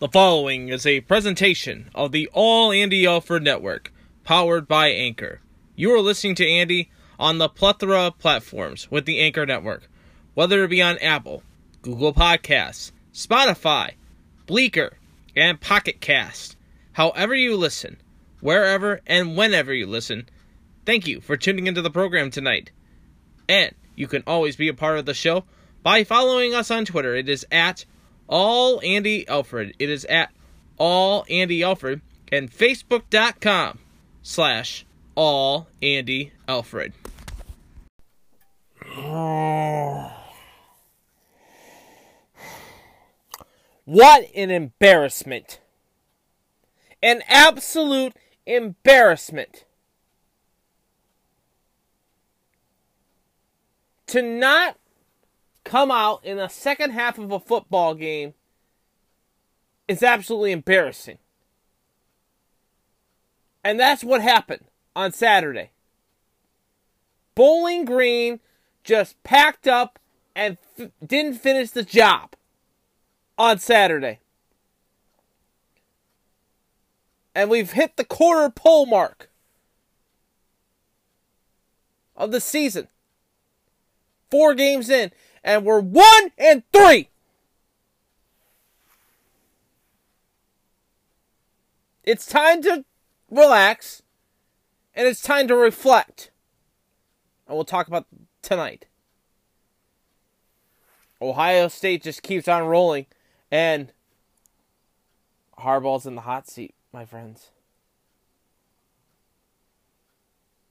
The 0.00 0.08
following 0.08 0.68
is 0.68 0.86
a 0.86 1.00
presentation 1.00 1.90
of 1.92 2.12
the 2.12 2.30
All 2.32 2.70
Andy 2.70 3.04
Alford 3.04 3.42
Network, 3.42 3.92
powered 4.22 4.68
by 4.68 4.90
Anchor. 4.90 5.40
You 5.74 5.92
are 5.92 6.00
listening 6.00 6.36
to 6.36 6.48
Andy 6.48 6.92
on 7.18 7.38
the 7.38 7.48
plethora 7.48 8.02
of 8.02 8.18
platforms 8.20 8.88
with 8.92 9.06
the 9.06 9.18
Anchor 9.18 9.44
Network, 9.44 9.88
whether 10.34 10.62
it 10.62 10.68
be 10.68 10.80
on 10.80 10.98
Apple, 10.98 11.42
Google 11.82 12.14
Podcasts, 12.14 12.92
Spotify, 13.12 13.94
Breaker, 14.46 14.98
and 15.34 15.60
Pocket 15.60 16.00
Cast. 16.00 16.56
However 16.92 17.34
you 17.34 17.56
listen, 17.56 17.96
wherever 18.40 19.00
and 19.04 19.36
whenever 19.36 19.74
you 19.74 19.88
listen, 19.88 20.28
thank 20.86 21.08
you 21.08 21.20
for 21.20 21.36
tuning 21.36 21.66
into 21.66 21.82
the 21.82 21.90
program 21.90 22.30
tonight. 22.30 22.70
And 23.48 23.74
you 23.96 24.06
can 24.06 24.22
always 24.28 24.54
be 24.54 24.68
a 24.68 24.74
part 24.74 25.00
of 25.00 25.06
the 25.06 25.14
show 25.14 25.42
by 25.82 26.04
following 26.04 26.54
us 26.54 26.70
on 26.70 26.84
Twitter. 26.84 27.16
It 27.16 27.28
is 27.28 27.44
at 27.50 27.84
all 28.28 28.80
Andy 28.84 29.26
Alfred. 29.26 29.74
It 29.78 29.90
is 29.90 30.04
at 30.04 30.30
all 30.76 31.24
Andy 31.28 31.62
Alfred 31.62 32.00
and 32.30 32.50
Facebook.com 32.50 33.78
slash 34.22 34.84
all 35.14 35.68
Andy 35.82 36.32
Alfred. 36.46 36.92
What 43.88 44.26
an 44.34 44.50
embarrassment. 44.50 45.60
An 47.02 47.22
absolute 47.26 48.12
embarrassment. 48.44 49.64
To 54.08 54.20
not 54.20 54.76
come 55.68 55.90
out 55.90 56.24
in 56.24 56.38
the 56.38 56.48
second 56.48 56.92
half 56.92 57.18
of 57.18 57.30
a 57.30 57.38
football 57.38 57.94
game 57.94 58.32
is 59.86 60.02
absolutely 60.02 60.50
embarrassing. 60.50 61.18
And 63.62 63.78
that's 63.78 64.02
what 64.02 64.22
happened 64.22 64.64
on 64.96 65.12
Saturday. 65.12 65.70
Bowling 67.34 67.84
Green 67.84 68.40
just 68.82 69.22
packed 69.22 69.68
up 69.68 69.98
and 70.34 70.56
f- 70.78 70.88
didn't 71.06 71.34
finish 71.34 71.70
the 71.70 71.82
job 71.82 72.34
on 73.36 73.58
Saturday. 73.58 74.20
And 77.34 77.50
we've 77.50 77.72
hit 77.72 77.98
the 77.98 78.04
quarter 78.04 78.48
pole 78.48 78.86
mark 78.86 79.28
of 82.16 82.32
the 82.32 82.40
season. 82.40 82.88
Four 84.30 84.54
games 84.54 84.90
in, 84.90 85.12
and 85.48 85.64
we're 85.64 85.80
one 85.80 86.30
and 86.36 86.62
three. 86.74 87.08
It's 92.04 92.26
time 92.26 92.60
to 92.62 92.84
relax, 93.30 94.02
and 94.94 95.08
it's 95.08 95.22
time 95.22 95.48
to 95.48 95.56
reflect. 95.56 96.30
And 97.46 97.56
we'll 97.56 97.64
talk 97.64 97.88
about 97.88 98.06
tonight. 98.42 98.84
Ohio 101.20 101.68
State 101.68 102.02
just 102.02 102.22
keeps 102.22 102.46
on 102.46 102.64
rolling, 102.64 103.06
and 103.50 103.90
Harbaugh's 105.58 106.04
in 106.04 106.14
the 106.14 106.20
hot 106.20 106.46
seat, 106.46 106.74
my 106.92 107.06
friends. 107.06 107.48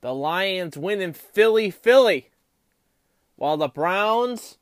The 0.02 0.14
Lions 0.14 0.78
win 0.78 1.02
in 1.02 1.14
Philly, 1.14 1.72
Philly, 1.72 2.30
while 3.38 3.58
the 3.58 3.68
Browns 3.68 4.60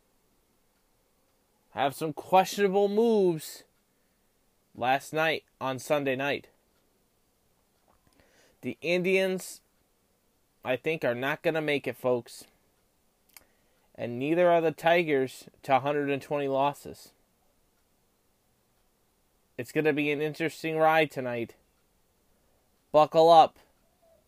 have 1.76 1.94
some 1.94 2.14
questionable 2.14 2.88
moves 2.88 3.64
last 4.74 5.12
night 5.12 5.44
on 5.60 5.78
Sunday 5.78 6.16
night. 6.16 6.48
The 8.62 8.78
Indians, 8.82 9.60
I 10.64 10.78
think, 10.78 11.04
are 11.04 11.14
not 11.14 11.44
going 11.44 11.54
to 11.54 11.62
make 11.62 11.86
it, 11.86 11.98
folks. 11.98 12.46
And 13.94 14.18
neither 14.18 14.50
are 14.50 14.62
the 14.62 14.72
Tigers 14.72 15.46
to 15.64 15.74
120 15.74 16.48
losses. 16.48 17.10
It's 19.58 19.72
going 19.72 19.86
to 19.86 19.94
be 19.94 20.12
an 20.12 20.22
interesting 20.22 20.78
ride 20.78 21.12
tonight. 21.12 21.56
Buckle 22.92 23.30
up. 23.30 23.58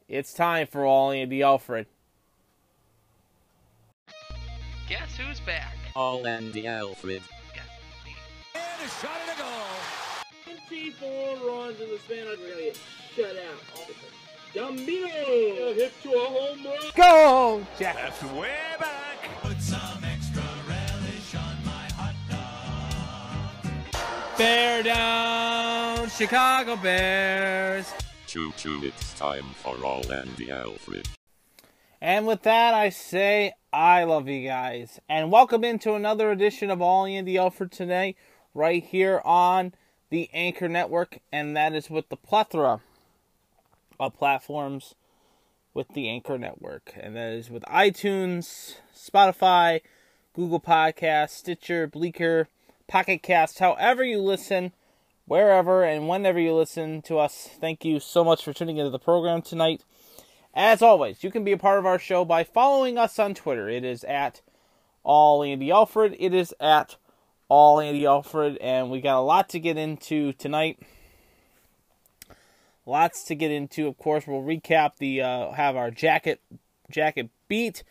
It's 0.09 0.33
time 0.33 0.67
for 0.67 0.85
All 0.85 1.11
Andy 1.11 1.41
Alfred. 1.41 1.87
Guess 4.87 5.17
who's 5.17 5.39
back? 5.41 5.76
All 5.97 6.27
Andy 6.27 6.67
Alfred. 6.67 7.23
And 8.53 8.63
a 8.85 8.87
shot 8.87 9.17
and 9.27 9.39
a 9.39 9.41
goal. 9.41 10.59
24 10.67 11.37
runs 11.49 11.81
in 11.81 11.89
the 11.89 11.97
span 11.97 12.27
of 12.27 12.39
really 12.39 12.73
shut 13.15 13.35
out. 13.35 13.89
Gambino 14.53 15.73
hit 15.73 15.91
to 16.03 16.09
a 16.11 16.19
home 16.19 16.63
run. 16.63 16.77
Go, 16.95 17.65
Jack. 17.79 17.95
That's 17.95 18.23
way 18.25 18.53
back. 18.79 19.17
Bear 24.37 24.83
down, 24.83 26.09
Chicago 26.09 26.75
Bears. 26.75 27.91
Choo 28.27 28.51
choo, 28.55 28.81
it's 28.83 29.17
time 29.17 29.45
for 29.63 29.75
All 29.83 30.13
Andy 30.13 30.51
Alfred. 30.51 31.07
And 31.99 32.27
with 32.27 32.43
that, 32.43 32.75
I 32.75 32.89
say 32.89 33.53
I 33.77 34.05
love 34.05 34.27
you 34.27 34.43
guys. 34.43 34.99
And 35.07 35.31
welcome 35.31 35.63
into 35.63 35.93
another 35.93 36.31
edition 36.31 36.71
of 36.71 36.81
All 36.81 37.05
Andy 37.05 37.37
Alfred 37.37 37.71
today, 37.71 38.15
right 38.55 38.83
here 38.83 39.21
on 39.23 39.75
the 40.09 40.31
Anchor 40.33 40.67
Network. 40.67 41.19
And 41.31 41.55
that 41.55 41.75
is 41.75 41.87
with 41.87 42.09
the 42.09 42.17
plethora 42.17 42.81
of 43.99 44.17
platforms 44.17 44.95
with 45.75 45.89
the 45.89 46.09
Anchor 46.09 46.39
Network. 46.39 46.91
And 46.99 47.15
that 47.15 47.33
is 47.33 47.51
with 47.51 47.61
iTunes, 47.65 48.77
Spotify, 48.97 49.81
Google 50.33 50.59
Podcasts, 50.59 51.35
Stitcher, 51.35 51.85
Breaker, 51.85 52.47
Pocket 52.87 53.21
Cast, 53.21 53.59
however 53.59 54.03
you 54.03 54.17
listen, 54.17 54.71
wherever 55.27 55.83
and 55.83 56.09
whenever 56.09 56.39
you 56.39 56.55
listen 56.55 57.03
to 57.03 57.19
us. 57.19 57.47
Thank 57.61 57.85
you 57.85 57.99
so 57.99 58.23
much 58.23 58.43
for 58.43 58.53
tuning 58.53 58.77
into 58.77 58.89
the 58.89 58.97
program 58.97 59.43
tonight. 59.43 59.83
As 60.57 60.81
always, 60.81 61.23
you 61.23 61.29
can 61.29 61.43
be 61.43 61.51
a 61.51 61.57
part 61.57 61.77
of 61.77 61.85
our 61.85 61.99
show 61.99 62.25
by 62.25 62.43
following 62.43 62.97
us 62.97 63.19
on 63.19 63.35
Twitter. 63.35 63.69
It 63.69 63.85
is 63.85 64.03
at 64.05 64.41
All 65.03 65.43
Andy 65.43 65.69
Alfred. 65.69 66.15
It 66.17 66.33
is 66.33 66.51
at 66.59 66.95
All 67.47 67.79
Andy 67.79 68.07
Alfred, 68.07 68.57
and 68.57 68.89
we 68.89 68.99
got 68.99 69.19
a 69.19 69.21
lot 69.21 69.49
to 69.49 69.59
get 69.59 69.77
into 69.77 70.33
tonight. 70.33 70.79
Lots 72.87 73.23
to 73.25 73.35
get 73.35 73.51
into. 73.51 73.87
Of 73.87 73.99
course, 73.99 74.25
we'll 74.25 74.41
recap 74.41 74.97
the 74.97 75.21
uh, 75.21 75.51
have 75.51 75.75
our 75.75 75.91
jacket 75.91 76.41
jacket 76.89 77.29
beat, 77.47 77.83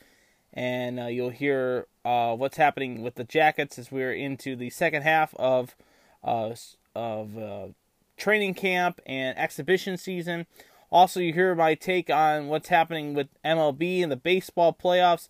and 0.52 0.98
uh, 0.98 1.06
you'll 1.06 1.30
hear 1.30 1.86
uh, 2.04 2.34
what's 2.34 2.56
happening 2.56 3.00
with 3.00 3.14
the 3.14 3.22
jackets 3.22 3.78
as 3.78 3.92
we're 3.92 4.12
into 4.12 4.56
the 4.56 4.70
second 4.70 5.02
half 5.02 5.32
of 5.36 5.76
uh, 6.24 6.50
of 6.96 7.38
uh, 7.38 7.66
training 8.16 8.54
camp 8.54 9.00
and 9.06 9.38
exhibition 9.38 9.96
season. 9.96 10.46
Also, 10.90 11.20
you 11.20 11.32
hear 11.32 11.54
my 11.54 11.74
take 11.74 12.10
on 12.10 12.48
what's 12.48 12.68
happening 12.68 13.14
with 13.14 13.28
MLB 13.44 14.02
and 14.02 14.12
the 14.12 14.16
baseball 14.16 14.72
playoffs. 14.72 15.28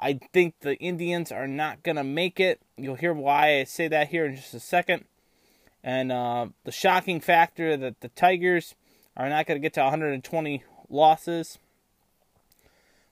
I 0.00 0.20
think 0.32 0.60
the 0.60 0.76
Indians 0.76 1.32
are 1.32 1.48
not 1.48 1.82
going 1.82 1.96
to 1.96 2.04
make 2.04 2.38
it. 2.38 2.60
You'll 2.76 2.96
hear 2.96 3.12
why 3.12 3.60
I 3.60 3.64
say 3.64 3.88
that 3.88 4.08
here 4.08 4.26
in 4.26 4.36
just 4.36 4.54
a 4.54 4.60
second. 4.60 5.04
And 5.82 6.10
uh, 6.10 6.48
the 6.64 6.72
shocking 6.72 7.20
factor 7.20 7.76
that 7.76 8.00
the 8.00 8.08
Tigers 8.08 8.74
are 9.16 9.28
not 9.28 9.46
going 9.46 9.60
to 9.60 9.62
get 9.62 9.74
to 9.74 9.82
120 9.82 10.64
losses. 10.88 11.58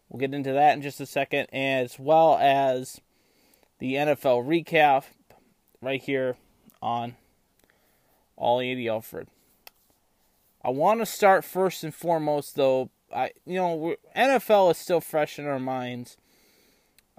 We'll 0.09 0.21
get 0.21 0.35
into 0.35 0.53
that 0.53 0.75
in 0.75 0.83
just 0.83 1.01
a 1.01 1.07
second, 1.07 1.47
as 1.53 1.99
well 1.99 2.37
as 2.39 3.01
the 3.79 3.95
NFL 3.95 4.47
recap 4.47 5.05
right 5.81 6.03
here 6.03 6.37
on 6.81 7.17
All 8.37 8.61
Andy 8.61 8.89
Alfred. 8.89 9.29
I 10.65 10.71
want 10.71 11.01
to 11.01 11.07
start 11.07 11.45
first 11.45 11.85
and 11.85 11.95
foremost, 11.95 12.57
though. 12.57 12.91
I 13.15 13.33
you 13.45 13.57
know 13.57 13.97
NFL 14.17 14.71
is 14.71 14.79
still 14.79 15.01
fresh 15.01 15.39
in 15.39 15.47
our 15.47 15.59
minds 15.59 16.17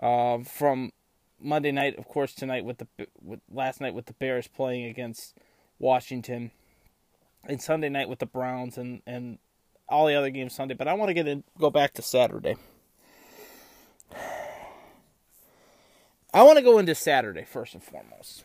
uh, 0.02 0.40
from 0.40 0.92
Monday 1.40 1.72
night, 1.72 1.98
of 1.98 2.08
course, 2.08 2.34
tonight 2.34 2.66
with 2.66 2.78
the 2.78 2.88
with 3.22 3.42
last 3.52 3.82
night 3.82 3.94
with 3.94 4.06
the 4.06 4.14
Bears 4.14 4.48
playing 4.48 4.86
against 4.86 5.38
Washington, 5.78 6.52
and 7.44 7.62
Sunday 7.62 7.90
night 7.90 8.10
with 8.10 8.20
the 8.20 8.26
Browns 8.26 8.78
and 8.78 9.02
and 9.06 9.40
all 9.90 10.08
the 10.08 10.16
other 10.16 10.30
games 10.30 10.56
Sunday. 10.56 10.74
But 10.74 10.88
I 10.88 10.94
want 10.94 11.10
to 11.10 11.14
get 11.14 11.28
in, 11.28 11.44
go 11.60 11.70
back 11.70 11.94
to 11.96 12.02
Saturday. 12.02 12.56
I 16.34 16.42
want 16.42 16.58
to 16.58 16.64
go 16.64 16.80
into 16.80 16.96
Saturday 16.96 17.46
first 17.46 17.76
and 17.76 17.84
foremost. 17.84 18.44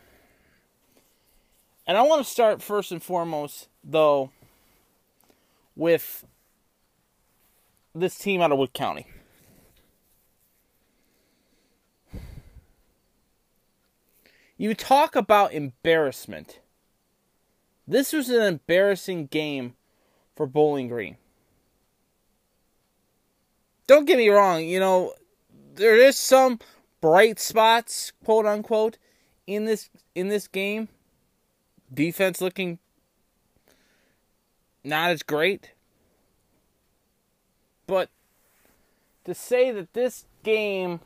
And 1.87 1.97
I 1.97 2.03
want 2.03 2.23
to 2.23 2.31
start 2.31 2.61
first 2.61 2.93
and 2.93 3.03
foremost, 3.03 3.69
though, 3.83 4.31
with 5.79 6.27
this 7.95 8.19
team 8.19 8.43
out 8.43 8.53
of 8.53 8.59
Wood 8.59 8.75
County. 8.75 9.07
You 14.59 14.75
talk 14.75 15.15
about 15.15 15.53
embarrassment. 15.53 16.59
This 17.87 18.13
was 18.13 18.29
an 18.29 18.43
embarrassing 18.43 19.27
game 19.27 19.77
for 20.35 20.47
Bowling 20.47 20.89
Green. 20.89 21.17
Don't 23.87 24.05
get 24.05 24.19
me 24.19 24.29
wrong, 24.29 24.65
you 24.65 24.81
know, 24.81 25.15
there 25.77 25.97
is 25.97 26.19
some 26.19 26.59
bright 27.01 27.39
spots, 27.39 28.13
quote 28.25 28.45
unquote, 28.45 28.99
in 29.47 29.65
this 29.65 29.89
in 30.15 30.29
this 30.29 30.49
game. 30.49 30.89
Defense 31.95 32.41
looking 32.41 32.81
not 34.85 35.11
as 35.11 35.23
great. 35.23 35.73
But 37.87 38.11
to 39.25 39.35
say 39.35 39.71
that 39.71 39.93
this 39.95 40.27
game 40.43 41.01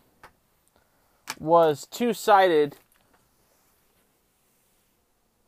was 1.38 1.86
two 1.86 2.12
sided, 2.12 2.76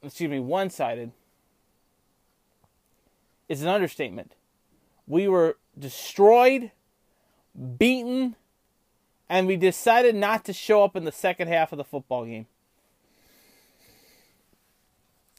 excuse 0.03 0.31
me, 0.31 0.41
one 0.41 0.71
sided, 0.71 1.12
is 3.49 3.62
an 3.62 3.69
understatement. 3.69 4.32
We 5.06 5.29
were 5.29 5.56
destroyed, 5.79 6.71
beaten, 7.79 8.37
and 9.29 9.47
we 9.47 9.56
decided 9.56 10.15
not 10.15 10.44
to 10.47 10.53
show 10.53 10.85
up 10.85 10.97
in 10.97 11.05
the 11.05 11.12
second 11.12 11.49
half 11.49 11.73
of 11.73 11.79
the 11.79 11.85
football 11.85 12.25
game. 12.25 12.47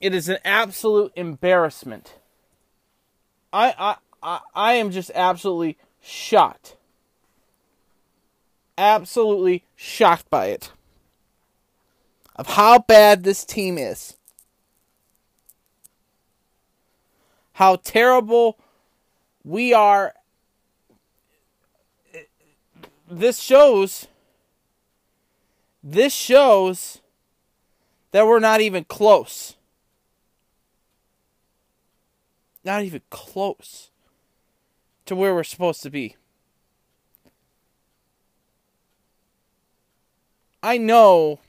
It 0.02 0.14
is 0.14 0.30
an 0.30 0.38
absolute 0.44 1.12
embarrassment. 1.16 2.16
I 3.56 3.96
I 4.22 4.40
I, 4.54 4.74
am 4.74 4.92
just 4.92 5.12
absolutely 5.16 5.78
shocked. 6.02 6.76
Absolutely 8.78 9.64
shocked 9.76 10.30
by 10.30 10.48
it. 10.48 10.72
Of 12.36 12.48
how 12.48 12.80
bad 12.80 13.24
this 13.24 13.46
team 13.46 13.78
is. 13.78 14.18
How 17.54 17.78
terrible 17.78 18.58
we 19.46 19.74
are. 19.74 20.14
This 23.10 23.40
shows. 23.40 24.08
This 25.82 26.14
shows 26.14 27.00
that 28.12 28.28
we're 28.28 28.40
not 28.40 28.60
even 28.60 28.84
close. 28.84 29.55
Not 32.66 32.82
even 32.82 33.02
close 33.12 33.92
to 35.06 35.16
where 35.16 35.36
we're 35.36 35.44
supposed 35.44 35.84
to 35.84 35.92
be. 35.92 36.16
I 40.64 40.80
know 40.80 41.40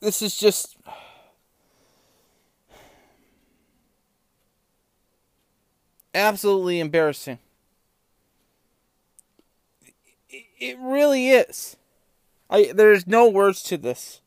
this 0.00 0.22
is 0.22 0.36
just 0.36 0.76
absolutely 6.14 6.78
embarrassing. 6.78 7.40
It 10.30 10.78
really 10.78 11.30
is. 11.30 11.76
I 12.54 12.70
there's 12.72 13.04
no 13.04 13.28
words 13.28 13.64
to 13.64 13.76
this. 13.76 14.20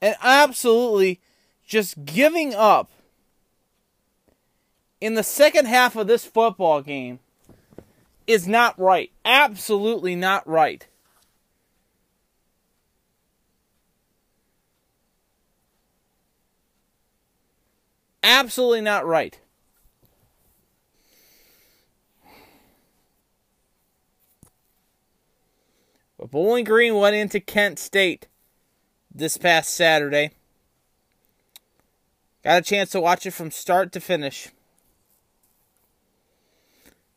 And 0.00 0.14
absolutely 0.22 1.20
just 1.66 2.04
giving 2.04 2.54
up 2.54 2.90
in 5.00 5.14
the 5.14 5.24
second 5.24 5.66
half 5.66 5.96
of 5.96 6.06
this 6.06 6.24
football 6.24 6.80
game 6.80 7.18
is 8.28 8.46
not 8.46 8.78
right. 8.78 9.10
Absolutely 9.24 10.14
not 10.14 10.46
right. 10.46 10.86
Absolutely 18.22 18.80
not 18.80 19.04
right. 19.04 19.40
Bowling 26.30 26.64
Green 26.64 26.94
went 26.94 27.16
into 27.16 27.40
Kent 27.40 27.78
State 27.78 28.28
this 29.12 29.36
past 29.36 29.74
Saturday. 29.74 30.30
Got 32.44 32.60
a 32.60 32.64
chance 32.64 32.90
to 32.90 33.00
watch 33.00 33.26
it 33.26 33.32
from 33.32 33.50
start 33.50 33.92
to 33.92 34.00
finish. 34.00 34.48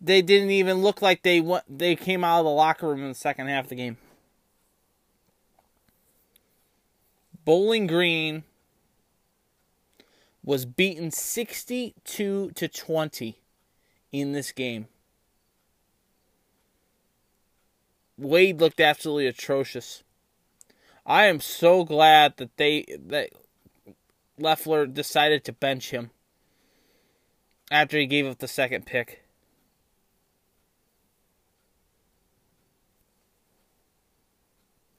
They 0.02 0.22
didn't 0.22 0.50
even 0.50 0.82
look 0.82 1.02
like 1.02 1.22
they 1.24 1.40
went, 1.40 1.64
they 1.70 1.96
came 1.96 2.24
out 2.24 2.40
of 2.40 2.46
the 2.46 2.52
locker 2.52 2.90
room 2.90 3.04
in 3.04 3.10
the 3.10 3.16
second 3.16 3.48
half 3.48 3.66
of 3.66 3.70
the 3.70 3.76
game. 3.76 3.98
Bowling 7.46 7.88
Green 7.88 8.44
was 10.44 10.66
beaten 10.66 11.12
62 11.12 12.52
to 12.52 12.68
20 12.68 13.40
in 14.12 14.32
this 14.32 14.52
game. 14.52 14.88
Wade 18.24 18.60
looked 18.60 18.80
absolutely 18.80 19.28
atrocious. 19.28 20.04
I 21.06 21.26
am 21.26 21.40
so 21.42 21.84
glad 21.84 22.38
that 22.38 22.56
they 22.58 22.86
that 23.08 23.32
Loeffler 24.38 24.86
decided 24.86 25.44
to 25.44 25.54
bench 25.54 25.92
him 25.92 26.12
after 27.70 27.98
he 27.98 28.06
gave 28.06 28.26
up 28.26 28.40
the 28.40 28.48
second 28.48 28.86
pick. 28.86 29.24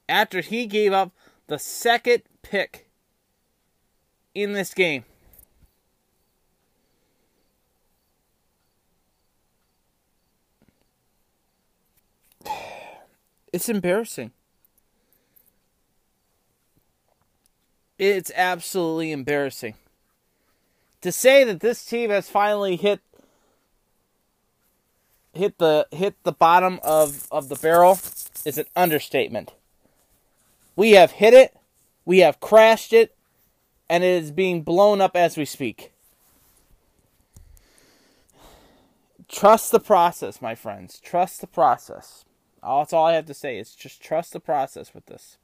After 0.07 0.41
he 0.41 0.67
gave 0.67 0.93
up 0.93 1.11
the 1.47 1.57
second 1.57 2.23
pick 2.43 2.89
in 4.35 4.53
this 4.53 4.73
game. 4.73 5.05
It's 13.55 13.69
embarrassing. 13.69 14.31
It's 17.97 18.29
absolutely 18.35 19.13
embarrassing. 19.13 19.75
To 20.99 21.09
say 21.09 21.45
that 21.45 21.61
this 21.61 21.85
team 21.85 22.09
has 22.09 22.29
finally 22.29 22.75
hit 22.75 22.99
hit 25.33 25.57
the 25.57 25.87
hit 25.91 26.21
the 26.23 26.33
bottom 26.33 26.81
of, 26.83 27.29
of 27.31 27.47
the 27.47 27.55
barrel 27.55 27.97
is 28.43 28.57
an 28.57 28.65
understatement. 28.75 29.53
We 30.75 30.91
have 30.91 31.11
hit 31.11 31.33
it, 31.33 31.55
we 32.03 32.19
have 32.19 32.41
crashed 32.41 32.91
it, 32.91 33.15
and 33.89 34.03
it 34.03 34.21
is 34.21 34.31
being 34.31 34.63
blown 34.63 34.99
up 34.99 35.15
as 35.15 35.37
we 35.37 35.45
speak. 35.45 35.93
Trust 39.29 39.71
the 39.71 39.79
process, 39.79 40.41
my 40.41 40.55
friends. 40.55 40.99
Trust 40.99 41.39
the 41.39 41.47
process. 41.47 42.25
That's 42.65 42.93
all 42.93 43.05
I 43.05 43.13
have 43.13 43.25
to 43.27 43.33
say. 43.33 43.57
Is 43.57 43.75
just 43.75 44.01
trust 44.01 44.33
the 44.33 44.39
process 44.39 44.93
with 44.93 45.05
this. 45.05 45.37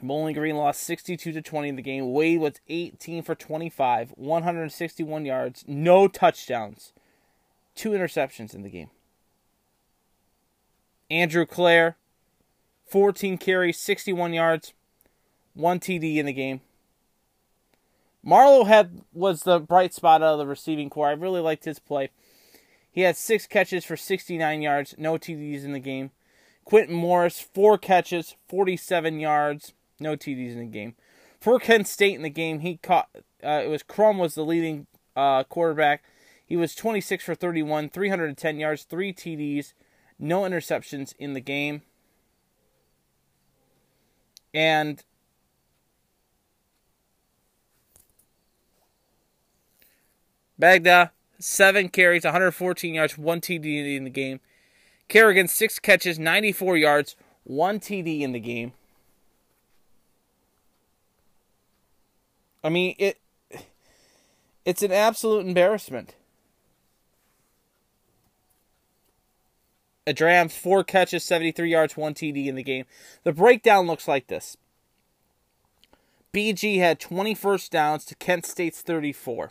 Bowling 0.00 0.34
Green 0.34 0.56
lost 0.56 0.82
62 0.84 1.32
to 1.32 1.42
20 1.42 1.68
in 1.68 1.76
the 1.76 1.82
game. 1.82 2.12
Wade 2.12 2.38
was 2.38 2.60
18 2.68 3.22
for 3.24 3.34
25, 3.34 4.12
161 4.14 5.24
yards, 5.24 5.64
no 5.66 6.06
touchdowns, 6.06 6.92
two 7.74 7.90
interceptions 7.90 8.54
in 8.54 8.62
the 8.62 8.68
game. 8.68 8.90
Andrew 11.10 11.46
Clair, 11.46 11.96
14 12.86 13.38
carries, 13.38 13.78
61 13.78 14.34
yards, 14.34 14.72
one 15.54 15.80
TD 15.80 16.16
in 16.16 16.26
the 16.26 16.32
game. 16.32 16.60
Marlowe 18.22 18.64
had 18.64 19.02
was 19.12 19.40
the 19.40 19.58
bright 19.58 19.94
spot 19.94 20.22
out 20.22 20.34
of 20.34 20.38
the 20.38 20.46
receiving 20.46 20.90
core. 20.90 21.08
I 21.08 21.12
really 21.12 21.40
liked 21.40 21.64
his 21.64 21.78
play. 21.78 22.10
He 22.98 23.04
had 23.04 23.16
six 23.16 23.46
catches 23.46 23.84
for 23.84 23.96
69 23.96 24.60
yards, 24.60 24.96
no 24.98 25.18
TDs 25.18 25.62
in 25.62 25.70
the 25.70 25.78
game. 25.78 26.10
Quintin 26.64 26.96
Morris, 26.96 27.38
four 27.38 27.78
catches, 27.78 28.34
47 28.48 29.20
yards, 29.20 29.72
no 30.00 30.16
TDs 30.16 30.54
in 30.54 30.58
the 30.58 30.64
game. 30.64 30.96
For 31.40 31.60
Kent 31.60 31.86
State 31.86 32.16
in 32.16 32.22
the 32.22 32.28
game, 32.28 32.58
he 32.58 32.76
caught. 32.78 33.08
Uh, 33.40 33.62
it 33.64 33.68
was 33.68 33.84
Crum 33.84 34.18
was 34.18 34.34
the 34.34 34.44
leading 34.44 34.88
uh, 35.14 35.44
quarterback. 35.44 36.02
He 36.44 36.56
was 36.56 36.74
26 36.74 37.24
for 37.24 37.36
31, 37.36 37.90
310 37.90 38.58
yards, 38.58 38.82
three 38.82 39.12
TDs, 39.12 39.74
no 40.18 40.40
interceptions 40.40 41.14
in 41.20 41.34
the 41.34 41.40
game. 41.40 41.82
And 44.52 45.04
Bagda, 50.60 51.10
seven 51.38 51.88
carries, 51.88 52.24
114 52.24 52.94
yards, 52.94 53.18
one 53.18 53.40
TD 53.40 53.96
in 53.96 54.04
the 54.04 54.10
game. 54.10 54.40
Kerrigan, 55.08 55.48
six 55.48 55.78
catches, 55.78 56.18
94 56.18 56.76
yards, 56.76 57.16
one 57.44 57.80
TD 57.80 58.20
in 58.20 58.32
the 58.32 58.40
game. 58.40 58.72
I 62.62 62.68
mean, 62.68 62.94
it 62.98 63.18
it's 64.64 64.82
an 64.82 64.92
absolute 64.92 65.46
embarrassment. 65.46 66.14
Drams 70.12 70.56
four 70.56 70.84
catches, 70.84 71.24
73 71.24 71.70
yards, 71.70 71.96
one 71.96 72.14
TD 72.14 72.46
in 72.46 72.54
the 72.54 72.62
game. 72.62 72.84
The 73.24 73.32
breakdown 73.32 73.86
looks 73.86 74.08
like 74.08 74.26
this. 74.26 74.56
BG 76.32 76.78
had 76.78 77.00
20 77.00 77.34
first 77.34 77.72
downs 77.72 78.04
to 78.06 78.14
Kent 78.14 78.46
State's 78.46 78.82
34. 78.82 79.50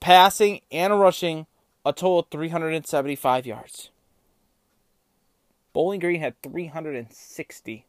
Passing 0.00 0.60
and 0.70 1.00
rushing 1.00 1.46
a 1.84 1.92
total 1.92 2.20
of 2.20 2.28
375 2.30 3.46
yards. 3.46 3.90
Bowling 5.72 6.00
Green 6.00 6.20
had 6.20 6.40
360 6.42 7.86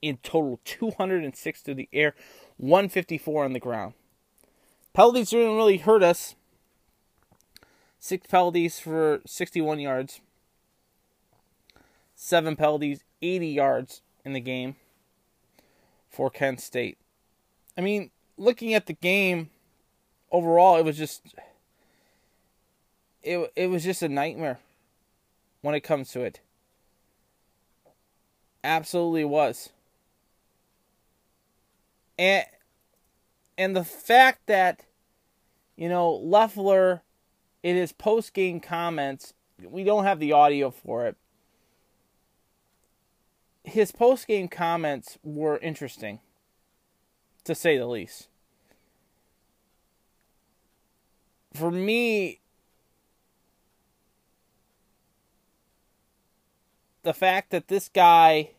in 0.00 0.16
total, 0.18 0.60
206 0.64 1.62
to 1.62 1.74
the 1.74 1.88
air, 1.92 2.14
154 2.58 3.44
on 3.44 3.52
the 3.54 3.60
ground. 3.60 3.94
Penalties 4.92 5.30
didn't 5.30 5.56
really 5.56 5.78
hurt 5.78 6.02
us. 6.02 6.36
Six 8.04 8.26
penalties 8.26 8.78
for 8.78 9.22
61 9.24 9.80
yards. 9.80 10.20
Seven 12.14 12.54
penalties, 12.54 13.02
80 13.22 13.48
yards 13.48 14.02
in 14.26 14.34
the 14.34 14.40
game 14.40 14.76
for 16.10 16.28
Kent 16.28 16.60
State. 16.60 16.98
I 17.78 17.80
mean, 17.80 18.10
looking 18.36 18.74
at 18.74 18.84
the 18.84 18.92
game 18.92 19.48
overall, 20.30 20.76
it 20.76 20.84
was 20.84 20.98
just 20.98 21.34
it 23.22 23.50
it 23.56 23.68
was 23.68 23.84
just 23.84 24.02
a 24.02 24.08
nightmare 24.10 24.58
when 25.62 25.74
it 25.74 25.80
comes 25.80 26.10
to 26.10 26.20
it. 26.20 26.40
Absolutely 28.62 29.24
was. 29.24 29.70
And 32.18 32.44
and 33.56 33.74
the 33.74 33.82
fact 33.82 34.40
that 34.44 34.84
you 35.74 35.88
know 35.88 36.12
Loeffler 36.12 37.00
in 37.64 37.76
his 37.76 37.92
post 37.92 38.34
game 38.34 38.60
comments, 38.60 39.32
we 39.66 39.82
don't 39.84 40.04
have 40.04 40.20
the 40.20 40.32
audio 40.32 40.70
for 40.70 41.06
it. 41.06 41.16
His 43.64 43.90
post 43.90 44.26
game 44.28 44.48
comments 44.48 45.18
were 45.24 45.56
interesting, 45.56 46.20
to 47.44 47.54
say 47.54 47.78
the 47.78 47.86
least. 47.86 48.28
For 51.54 51.70
me, 51.70 52.40
the 57.02 57.14
fact 57.14 57.48
that 57.50 57.68
this 57.68 57.88
guy 57.88 58.50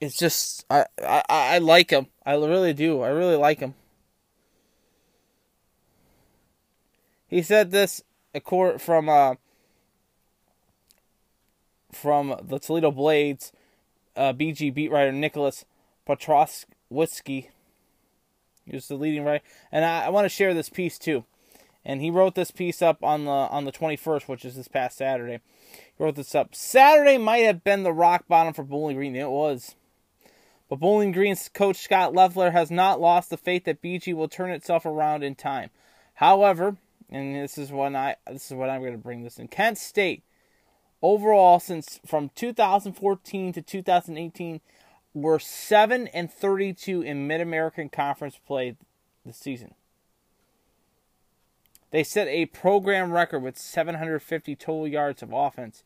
is 0.00 0.16
just 0.16 0.66
I, 0.68 0.86
I 1.00 1.22
I 1.28 1.58
like 1.58 1.90
him. 1.90 2.08
I 2.26 2.32
really 2.32 2.72
do. 2.72 3.02
I 3.02 3.10
really 3.10 3.36
like 3.36 3.60
him. 3.60 3.74
He 7.34 7.42
said 7.42 7.72
this 7.72 8.00
from 8.78 9.08
uh 9.08 9.34
from 11.90 12.36
the 12.40 12.60
Toledo 12.60 12.92
Blades, 12.92 13.50
uh, 14.14 14.32
BG 14.32 14.72
beat 14.72 14.92
writer 14.92 15.10
Nicholas 15.10 15.64
Petroskowski. 16.06 17.48
He 18.66 18.70
was 18.72 18.86
the 18.86 18.94
leading 18.94 19.24
writer, 19.24 19.42
and 19.72 19.84
I, 19.84 20.04
I 20.04 20.08
want 20.10 20.26
to 20.26 20.28
share 20.28 20.54
this 20.54 20.68
piece 20.68 20.96
too. 20.96 21.24
And 21.84 22.00
he 22.00 22.08
wrote 22.08 22.36
this 22.36 22.52
piece 22.52 22.80
up 22.80 23.02
on 23.02 23.24
the 23.24 23.32
on 23.32 23.64
the 23.64 23.72
21st, 23.72 24.28
which 24.28 24.44
is 24.44 24.54
this 24.54 24.68
past 24.68 24.96
Saturday. 24.96 25.40
He 25.72 26.04
wrote 26.04 26.14
this 26.14 26.36
up. 26.36 26.54
Saturday 26.54 27.18
might 27.18 27.38
have 27.38 27.64
been 27.64 27.82
the 27.82 27.92
rock 27.92 28.28
bottom 28.28 28.54
for 28.54 28.62
Bowling 28.62 28.94
Green. 28.94 29.16
It 29.16 29.28
was. 29.28 29.74
But 30.68 30.78
Bowling 30.78 31.10
Green's 31.10 31.48
coach 31.48 31.78
Scott 31.78 32.14
Loeffler 32.14 32.52
has 32.52 32.70
not 32.70 33.00
lost 33.00 33.28
the 33.28 33.36
faith 33.36 33.64
that 33.64 33.82
BG 33.82 34.14
will 34.14 34.28
turn 34.28 34.52
itself 34.52 34.86
around 34.86 35.24
in 35.24 35.34
time. 35.34 35.70
However, 36.18 36.76
and 37.10 37.34
this 37.34 37.58
is 37.58 37.70
when 37.70 37.96
I 37.96 38.16
this 38.30 38.50
is 38.50 38.56
what 38.56 38.70
I'm 38.70 38.80
going 38.80 38.92
to 38.92 38.98
bring 38.98 39.22
this 39.22 39.38
in. 39.38 39.48
Kent 39.48 39.78
State 39.78 40.22
overall 41.02 41.60
since 41.60 42.00
from 42.06 42.30
2014 42.34 43.52
to 43.52 43.62
2018 43.62 44.60
were 45.12 45.38
7 45.38 46.08
and 46.08 46.32
32 46.32 47.02
in 47.02 47.26
Mid-American 47.26 47.88
Conference 47.88 48.38
play 48.46 48.76
this 49.24 49.36
season. 49.36 49.74
They 51.90 52.02
set 52.02 52.26
a 52.26 52.46
program 52.46 53.12
record 53.12 53.40
with 53.40 53.56
750 53.56 54.56
total 54.56 54.88
yards 54.88 55.22
of 55.22 55.32
offense 55.32 55.84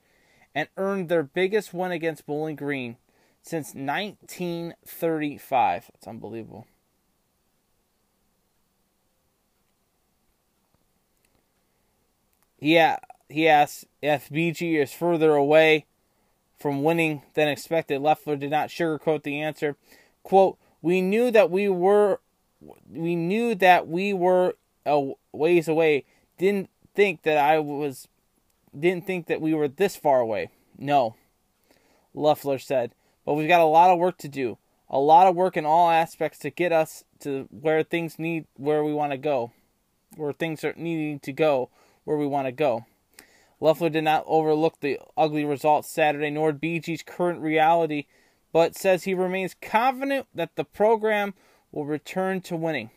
and 0.54 0.68
earned 0.78 1.10
their 1.10 1.22
biggest 1.22 1.74
win 1.74 1.92
against 1.92 2.24
Bowling 2.24 2.56
Green 2.56 2.96
since 3.42 3.74
1935. 3.74 5.90
That's 5.92 6.06
unbelievable. 6.06 6.66
Yeah, 12.58 12.98
he 13.28 13.48
asks 13.48 13.84
if 14.02 14.28
BG 14.28 14.80
is 14.80 14.92
further 14.92 15.34
away 15.34 15.86
from 16.58 16.82
winning 16.82 17.22
than 17.34 17.48
expected. 17.48 18.00
Loeffler 18.00 18.36
did 18.36 18.50
not 18.50 18.68
sugarcoat 18.68 19.22
the 19.22 19.40
answer. 19.40 19.76
Quote, 20.22 20.58
we 20.82 21.00
knew 21.00 21.30
that 21.30 21.50
we 21.50 21.68
were 21.68 22.20
we 22.90 23.14
knew 23.14 23.54
that 23.54 23.86
we 23.86 24.12
were 24.12 24.54
a 24.84 25.12
ways 25.32 25.68
away. 25.68 26.04
Didn't 26.38 26.70
think 26.94 27.22
that 27.22 27.38
I 27.38 27.58
was 27.58 28.08
didn't 28.78 29.06
think 29.06 29.26
that 29.26 29.40
we 29.40 29.54
were 29.54 29.68
this 29.68 29.96
far 29.96 30.20
away. 30.20 30.50
No. 30.76 31.14
Loeffler 32.14 32.58
said, 32.58 32.94
but 33.24 33.34
we've 33.34 33.48
got 33.48 33.60
a 33.60 33.64
lot 33.64 33.90
of 33.90 33.98
work 33.98 34.18
to 34.18 34.28
do. 34.28 34.58
A 34.90 34.98
lot 34.98 35.26
of 35.26 35.36
work 35.36 35.56
in 35.56 35.66
all 35.66 35.90
aspects 35.90 36.38
to 36.40 36.50
get 36.50 36.72
us 36.72 37.04
to 37.20 37.46
where 37.50 37.82
things 37.82 38.18
need 38.18 38.46
where 38.56 38.82
we 38.82 38.92
want 38.92 39.12
to 39.12 39.18
go. 39.18 39.52
Where 40.16 40.32
things 40.32 40.64
are 40.64 40.74
needing 40.76 41.20
to 41.20 41.32
go 41.32 41.70
where 42.08 42.16
we 42.16 42.26
want 42.26 42.46
to 42.46 42.52
go. 42.52 42.86
Loeffler 43.60 43.90
did 43.90 44.04
not 44.04 44.24
overlook 44.26 44.80
the 44.80 44.98
ugly 45.14 45.44
results 45.44 45.92
Saturday 45.92 46.30
nor 46.30 46.54
BG's 46.54 47.02
current 47.02 47.42
reality, 47.42 48.06
but 48.50 48.74
says 48.74 49.04
he 49.04 49.12
remains 49.12 49.54
confident 49.60 50.26
that 50.34 50.56
the 50.56 50.64
program 50.64 51.34
will 51.70 51.84
return 51.84 52.40
to 52.40 52.56
winning. 52.56 52.88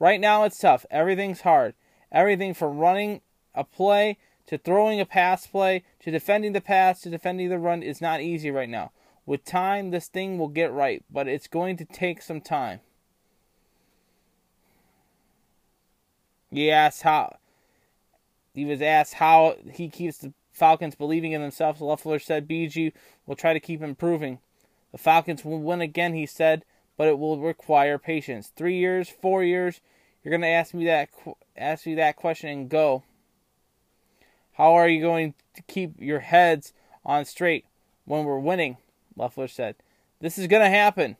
Right 0.00 0.20
now 0.20 0.42
it's 0.42 0.58
tough. 0.58 0.84
Everything's 0.90 1.42
hard. 1.42 1.74
Everything 2.10 2.52
from 2.52 2.78
running 2.78 3.20
a 3.54 3.62
play 3.62 4.18
to 4.46 4.58
throwing 4.58 4.98
a 5.00 5.06
pass 5.06 5.46
play 5.46 5.84
to 6.00 6.10
defending 6.10 6.52
the 6.52 6.60
pass 6.60 7.00
to 7.02 7.10
defending 7.10 7.48
the 7.48 7.60
run 7.60 7.80
is 7.80 8.00
not 8.00 8.22
easy 8.22 8.50
right 8.50 8.68
now. 8.68 8.90
With 9.24 9.44
time, 9.44 9.92
this 9.92 10.08
thing 10.08 10.36
will 10.36 10.48
get 10.48 10.72
right, 10.72 11.04
but 11.08 11.28
it's 11.28 11.46
going 11.46 11.76
to 11.76 11.84
take 11.84 12.20
some 12.20 12.40
time. 12.40 12.80
Asked 16.52 17.02
how 17.02 17.36
he 18.54 18.64
was 18.64 18.82
asked 18.82 19.14
how 19.14 19.56
he 19.70 19.88
keeps 19.88 20.18
the 20.18 20.32
Falcons 20.52 20.94
believing 20.94 21.32
in 21.32 21.40
themselves. 21.40 21.80
Loeffler 21.80 22.18
said 22.18 22.48
BG 22.48 22.92
will 23.26 23.36
try 23.36 23.52
to 23.52 23.60
keep 23.60 23.82
improving. 23.82 24.38
The 24.92 24.98
Falcons 24.98 25.44
will 25.44 25.60
win 25.60 25.80
again, 25.80 26.12
he 26.12 26.26
said, 26.26 26.64
but 26.96 27.08
it 27.08 27.18
will 27.18 27.40
require 27.40 27.98
patience. 27.98 28.52
Three 28.54 28.76
years, 28.76 29.08
four 29.08 29.42
years. 29.42 29.80
You're 30.22 30.30
going 30.30 30.42
to 30.42 30.48
ask 30.48 30.74
me 30.74 30.84
that 30.84 31.08
ask 31.56 31.86
me 31.86 31.94
that 31.96 32.16
question 32.16 32.50
and 32.50 32.68
go. 32.68 33.02
How 34.52 34.74
are 34.74 34.88
you 34.88 35.00
going 35.00 35.34
to 35.54 35.62
keep 35.62 35.94
your 35.98 36.20
heads 36.20 36.72
on 37.04 37.24
straight 37.24 37.64
when 38.04 38.24
we're 38.24 38.38
winning? 38.38 38.76
Loeffler 39.16 39.48
said. 39.48 39.76
This 40.20 40.38
is 40.38 40.46
going 40.46 40.62
to 40.62 40.68
happen. 40.68 41.16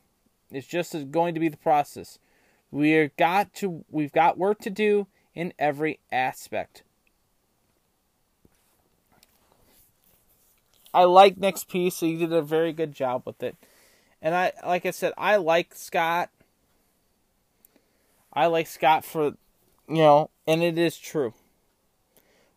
It's 0.52 0.66
just 0.66 0.94
going 1.10 1.34
to 1.34 1.40
be 1.40 1.48
the 1.48 1.56
process. 1.56 2.18
We've 2.70 3.14
got 3.16 3.52
to 3.54 3.84
we've 3.90 4.12
got 4.12 4.38
work 4.38 4.60
to 4.60 4.70
do 4.70 5.08
in 5.34 5.52
every 5.58 5.98
aspect. 6.12 6.84
I 10.94 11.04
like 11.04 11.38
Nick's 11.38 11.64
piece. 11.64 12.00
He 12.00 12.16
did 12.16 12.32
a 12.32 12.42
very 12.42 12.72
good 12.72 12.92
job 12.92 13.22
with 13.24 13.42
it. 13.42 13.56
And 14.20 14.34
I, 14.34 14.52
like 14.64 14.86
I 14.86 14.90
said, 14.90 15.12
I 15.16 15.36
like 15.36 15.74
Scott. 15.74 16.30
I 18.32 18.46
like 18.46 18.66
Scott 18.66 19.04
for, 19.04 19.34
you 19.88 19.96
know, 19.96 20.30
and 20.46 20.62
it 20.62 20.78
is 20.78 20.96
true. 20.96 21.34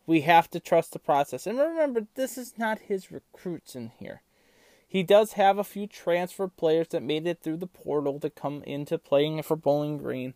We 0.05 0.21
have 0.21 0.49
to 0.51 0.59
trust 0.59 0.93
the 0.93 0.99
process. 0.99 1.47
And 1.47 1.57
remember, 1.57 2.05
this 2.15 2.37
is 2.37 2.53
not 2.57 2.79
his 2.79 3.11
recruits 3.11 3.75
in 3.75 3.91
here. 3.99 4.21
He 4.87 5.01
does 5.03 5.33
have 5.33 5.57
a 5.57 5.63
few 5.63 5.87
transfer 5.87 6.47
players 6.47 6.89
that 6.89 7.01
made 7.03 7.27
it 7.27 7.41
through 7.41 7.57
the 7.57 7.67
portal 7.67 8.19
to 8.19 8.29
come 8.29 8.63
into 8.63 8.97
playing 8.97 9.41
for 9.41 9.57
Bowling 9.57 9.97
Green, 9.97 10.35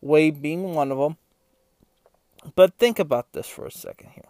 Wade 0.00 0.40
being 0.42 0.74
one 0.74 0.90
of 0.90 0.98
them. 0.98 1.18
But 2.54 2.78
think 2.78 2.98
about 2.98 3.32
this 3.32 3.46
for 3.46 3.66
a 3.66 3.70
second 3.70 4.10
here. 4.14 4.24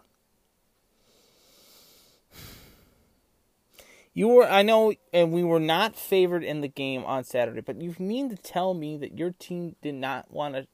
You 4.17 4.29
were, 4.29 4.49
I 4.49 4.63
know, 4.63 4.95
and 5.13 5.31
we 5.31 5.43
were 5.43 5.59
not 5.59 5.95
favored 5.95 6.43
in 6.43 6.61
the 6.61 6.67
game 6.67 7.05
on 7.05 7.23
Saturday, 7.23 7.61
but 7.61 7.79
you 7.79 7.95
mean 7.99 8.31
to 8.31 8.35
tell 8.35 8.73
me 8.73 8.97
that 8.97 9.15
your 9.15 9.29
team 9.29 9.75
did 9.83 9.93
not 9.93 10.31
want 10.31 10.55
to, 10.55 10.65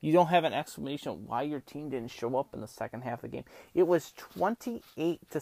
you 0.00 0.12
don't 0.12 0.28
have 0.28 0.44
an 0.44 0.52
explanation 0.52 1.26
why 1.26 1.42
your 1.42 1.58
team 1.58 1.90
didn't 1.90 2.12
show 2.12 2.36
up 2.36 2.54
in 2.54 2.60
the 2.60 2.68
second 2.68 3.00
half 3.00 3.24
of 3.24 3.32
the 3.32 3.36
game? 3.36 3.44
It 3.74 3.88
was 3.88 4.12
28 4.12 5.28
to 5.32 5.40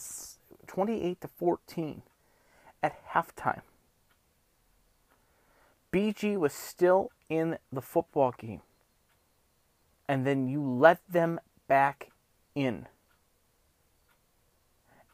28 0.66 1.20
to 1.20 1.28
14 1.28 2.02
at 2.82 3.06
halftime. 3.10 3.60
BG 5.92 6.38
was 6.38 6.54
still 6.54 7.10
in 7.28 7.58
the 7.70 7.82
football 7.82 8.32
game. 8.38 8.62
And 10.08 10.26
then 10.26 10.48
you 10.48 10.62
let 10.62 11.00
them 11.06 11.38
back 11.68 12.12
in 12.54 12.86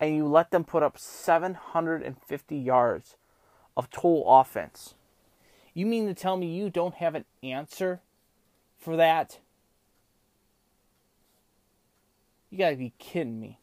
and 0.00 0.14
you 0.14 0.26
let 0.26 0.50
them 0.50 0.64
put 0.64 0.82
up 0.82 0.98
750 0.98 2.56
yards 2.56 3.16
of 3.76 3.90
total 3.90 4.24
offense. 4.26 4.94
You 5.74 5.86
mean 5.86 6.06
to 6.06 6.14
tell 6.14 6.36
me 6.36 6.46
you 6.54 6.70
don't 6.70 6.94
have 6.94 7.14
an 7.14 7.24
answer 7.42 8.00
for 8.76 8.96
that? 8.96 9.38
You 12.50 12.58
gotta 12.58 12.76
be 12.76 12.92
kidding 12.98 13.40
me. 13.40 13.60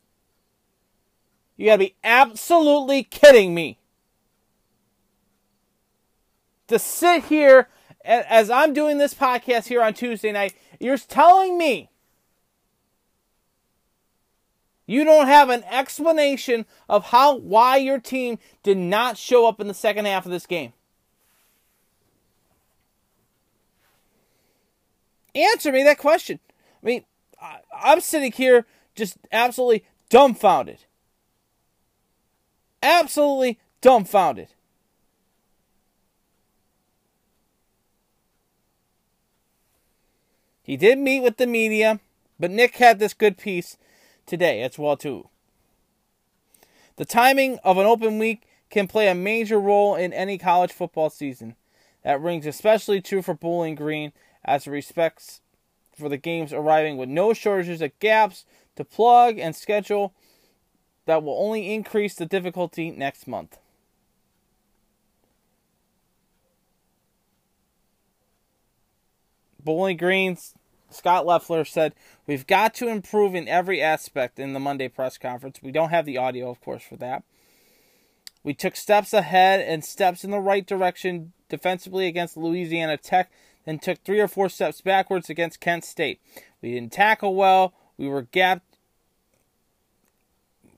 You 1.58 1.68
gotta 1.68 1.80
be 1.80 1.96
absolutely 2.04 3.04
kidding 3.04 3.54
me. 3.54 3.80
To 6.68 6.80
sit 6.80 7.26
here 7.26 7.70
as 8.04 8.50
I'm 8.50 8.74
doing 8.74 8.98
this 8.98 9.14
podcast 9.14 9.68
here 9.68 9.82
on 9.82 9.94
Tuesday 9.94 10.32
night, 10.32 10.56
you're 10.80 10.98
telling 10.98 11.58
me 11.58 11.90
you 14.86 15.04
don't 15.04 15.28
have 15.28 15.50
an 15.50 15.64
explanation 15.64 16.66
of 16.88 17.06
how 17.06 17.38
why 17.38 17.78
your 17.78 18.00
team 18.00 18.38
did 18.64 18.78
not 18.78 19.18
show 19.18 19.48
up 19.48 19.60
in 19.60 19.68
the 19.68 19.74
second 19.74 20.06
half 20.06 20.26
of 20.26 20.32
this 20.32 20.46
game. 20.46 20.74
Answer 25.34 25.72
me 25.72 25.84
that 25.84 25.98
question. 25.98 26.40
I 26.82 26.86
mean, 26.86 27.06
I, 27.42 27.58
I'm 27.78 28.00
sitting 28.00 28.32
here 28.32 28.66
just 28.96 29.18
absolutely 29.32 29.86
dumbfounded. 30.10 30.86
Absolutely 32.82 33.60
dumbfounded. 33.82 34.50
He 40.64 40.78
did 40.78 40.98
meet 40.98 41.22
with 41.22 41.38
the 41.38 41.46
media, 41.46 42.00
but 42.40 42.50
Nick 42.50 42.78
had 42.78 42.98
this 42.98 43.14
good 43.14 43.38
piece 43.38 43.78
today 44.26 44.68
well 44.78 44.98
too. 44.98 45.30
The 46.98 47.06
timing 47.06 47.60
of 47.64 47.78
an 47.78 47.86
open 47.86 48.20
week 48.20 48.48
can 48.70 48.88
play 48.88 49.08
a 49.08 49.16
major 49.16 49.60
role 49.60 49.96
in 49.96 50.14
any 50.14 50.38
college 50.38 50.72
football 50.72 51.10
season. 51.10 51.56
That 52.04 52.22
rings 52.22 52.46
especially 52.46 53.02
true 53.02 53.22
for 53.22 53.34
Bowling 53.34 53.76
Green 53.76 54.14
as 54.44 54.68
it 54.68 54.72
respects 54.72 55.42
for 55.98 56.10
the 56.10 56.18
games 56.18 56.54
arriving 56.54 56.98
with 56.98 57.10
no 57.10 57.34
shortages 57.34 57.82
of 57.82 57.98
gaps 58.00 58.46
to 58.76 58.84
plug 58.84 59.40
and 59.40 59.56
schedule 59.56 60.14
that 61.06 61.24
will 61.24 61.38
only 61.38 61.74
increase 61.74 62.16
the 62.16 62.26
difficulty 62.26 62.92
next 62.92 63.28
month. 63.28 63.58
Bowling 69.64 69.98
Green's 69.98 70.54
Scott 70.96 71.26
Loeffler 71.26 71.66
said, 71.66 71.94
We've 72.26 72.48
got 72.48 72.74
to 72.76 72.88
improve 72.88 73.36
in 73.36 73.48
every 73.48 73.82
aspect 73.82 74.40
in 74.40 74.54
the 74.54 74.60
Monday 74.60 74.88
press 74.88 75.18
conference. 75.18 75.60
We 75.62 75.72
don't 75.72 75.90
have 75.90 76.06
the 76.06 76.18
audio, 76.18 76.50
of 76.50 76.62
course, 76.62 76.84
for 76.84 76.96
that. 76.98 77.24
We 78.44 78.54
took 78.54 78.76
steps 78.76 79.14
ahead 79.14 79.62
and 79.62 79.84
steps 79.84 80.24
in 80.24 80.32
the 80.32 80.40
right 80.40 80.66
direction 80.66 81.34
defensively 81.50 82.08
against 82.08 82.38
Louisiana 82.38 82.98
Tech, 82.98 83.32
then 83.66 83.80
took 83.80 84.04
three 84.04 84.20
or 84.20 84.28
four 84.28 84.50
steps 84.50 84.82
backwards 84.82 85.30
against 85.30 85.60
Kent 85.60 85.84
State. 85.84 86.22
We 86.62 86.72
didn't 86.74 86.94
tackle 86.94 87.36
well. 87.36 87.74
We 87.98 88.08
were 88.08 88.24
gapped. 88.24 88.78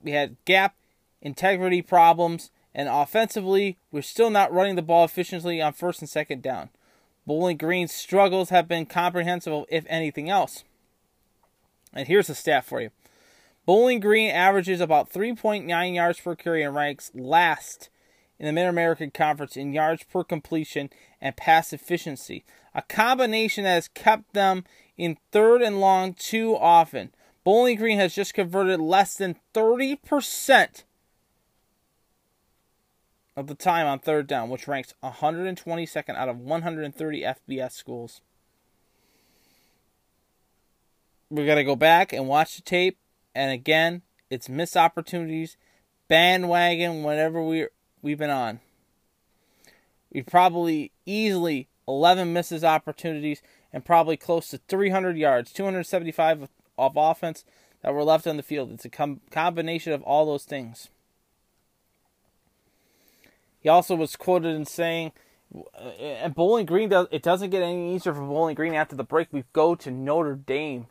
We 0.02 0.12
had 0.12 0.36
gap 0.44 0.74
integrity 1.20 1.82
problems, 1.82 2.50
and 2.74 2.88
offensively, 2.88 3.76
we're 3.90 4.02
still 4.02 4.30
not 4.30 4.52
running 4.52 4.76
the 4.76 4.82
ball 4.82 5.04
efficiently 5.04 5.60
on 5.60 5.72
first 5.72 6.00
and 6.00 6.08
second 6.08 6.42
down. 6.42 6.70
Bowling 7.28 7.58
Green's 7.58 7.92
struggles 7.92 8.48
have 8.48 8.66
been 8.66 8.86
comprehensible, 8.86 9.66
if 9.68 9.84
anything 9.86 10.30
else. 10.30 10.64
And 11.92 12.08
here's 12.08 12.30
a 12.30 12.34
stat 12.34 12.64
for 12.64 12.80
you 12.80 12.88
Bowling 13.66 14.00
Green 14.00 14.30
averages 14.30 14.80
about 14.80 15.12
3.9 15.12 15.94
yards 15.94 16.20
per 16.20 16.34
carry 16.34 16.62
and 16.62 16.74
ranks 16.74 17.10
last 17.14 17.90
in 18.38 18.46
the 18.46 18.52
Mid 18.52 18.66
American 18.66 19.10
Conference 19.10 19.58
in 19.58 19.74
yards 19.74 20.04
per 20.04 20.24
completion 20.24 20.88
and 21.20 21.36
pass 21.36 21.74
efficiency, 21.74 22.46
a 22.74 22.80
combination 22.80 23.64
that 23.64 23.74
has 23.74 23.88
kept 23.88 24.32
them 24.32 24.64
in 24.96 25.18
third 25.30 25.60
and 25.60 25.80
long 25.82 26.14
too 26.14 26.56
often. 26.56 27.12
Bowling 27.44 27.76
Green 27.76 27.98
has 27.98 28.14
just 28.14 28.32
converted 28.32 28.80
less 28.80 29.14
than 29.16 29.36
30% 29.52 30.84
of 33.38 33.46
the 33.46 33.54
time 33.54 33.86
on 33.86 34.00
third 34.00 34.26
down, 34.26 34.50
which 34.50 34.66
ranks 34.66 34.94
122nd 35.00 36.16
out 36.16 36.28
of 36.28 36.40
130 36.40 37.22
FBS 37.22 37.70
schools. 37.72 38.20
We 41.30 41.46
got 41.46 41.54
to 41.54 41.62
go 41.62 41.76
back 41.76 42.12
and 42.12 42.26
watch 42.26 42.56
the 42.56 42.62
tape, 42.62 42.98
and 43.36 43.52
again, 43.52 44.02
it's 44.28 44.48
missed 44.48 44.76
opportunities, 44.76 45.56
bandwagon, 46.08 47.04
whatever 47.04 47.40
we 47.40 47.68
we've 48.02 48.18
been 48.18 48.28
on. 48.28 48.58
We 50.12 50.22
probably 50.22 50.90
easily 51.06 51.68
11 51.86 52.32
misses 52.32 52.64
opportunities 52.64 53.40
and 53.72 53.84
probably 53.84 54.16
close 54.16 54.48
to 54.48 54.58
300 54.66 55.16
yards, 55.16 55.52
275 55.52 56.42
of, 56.42 56.48
of 56.76 56.92
offense 56.96 57.44
that 57.82 57.94
were 57.94 58.02
left 58.02 58.26
on 58.26 58.36
the 58.36 58.42
field. 58.42 58.72
It's 58.72 58.84
a 58.84 58.88
com- 58.88 59.20
combination 59.30 59.92
of 59.92 60.02
all 60.02 60.26
those 60.26 60.44
things. 60.44 60.88
He 63.60 63.68
also 63.68 63.94
was 63.94 64.16
quoted 64.16 64.54
in 64.54 64.64
saying, 64.64 65.12
uh, 65.54 65.88
"And 65.88 66.34
Bowling 66.34 66.66
Green 66.66 66.88
does 66.88 67.06
it 67.10 67.22
doesn't 67.22 67.50
get 67.50 67.62
any 67.62 67.94
easier 67.94 68.14
for 68.14 68.20
Bowling 68.20 68.54
Green 68.54 68.74
after 68.74 68.96
the 68.96 69.04
break. 69.04 69.28
We 69.32 69.44
go 69.52 69.74
to 69.74 69.90
Notre 69.90 70.34
Dame 70.34 70.86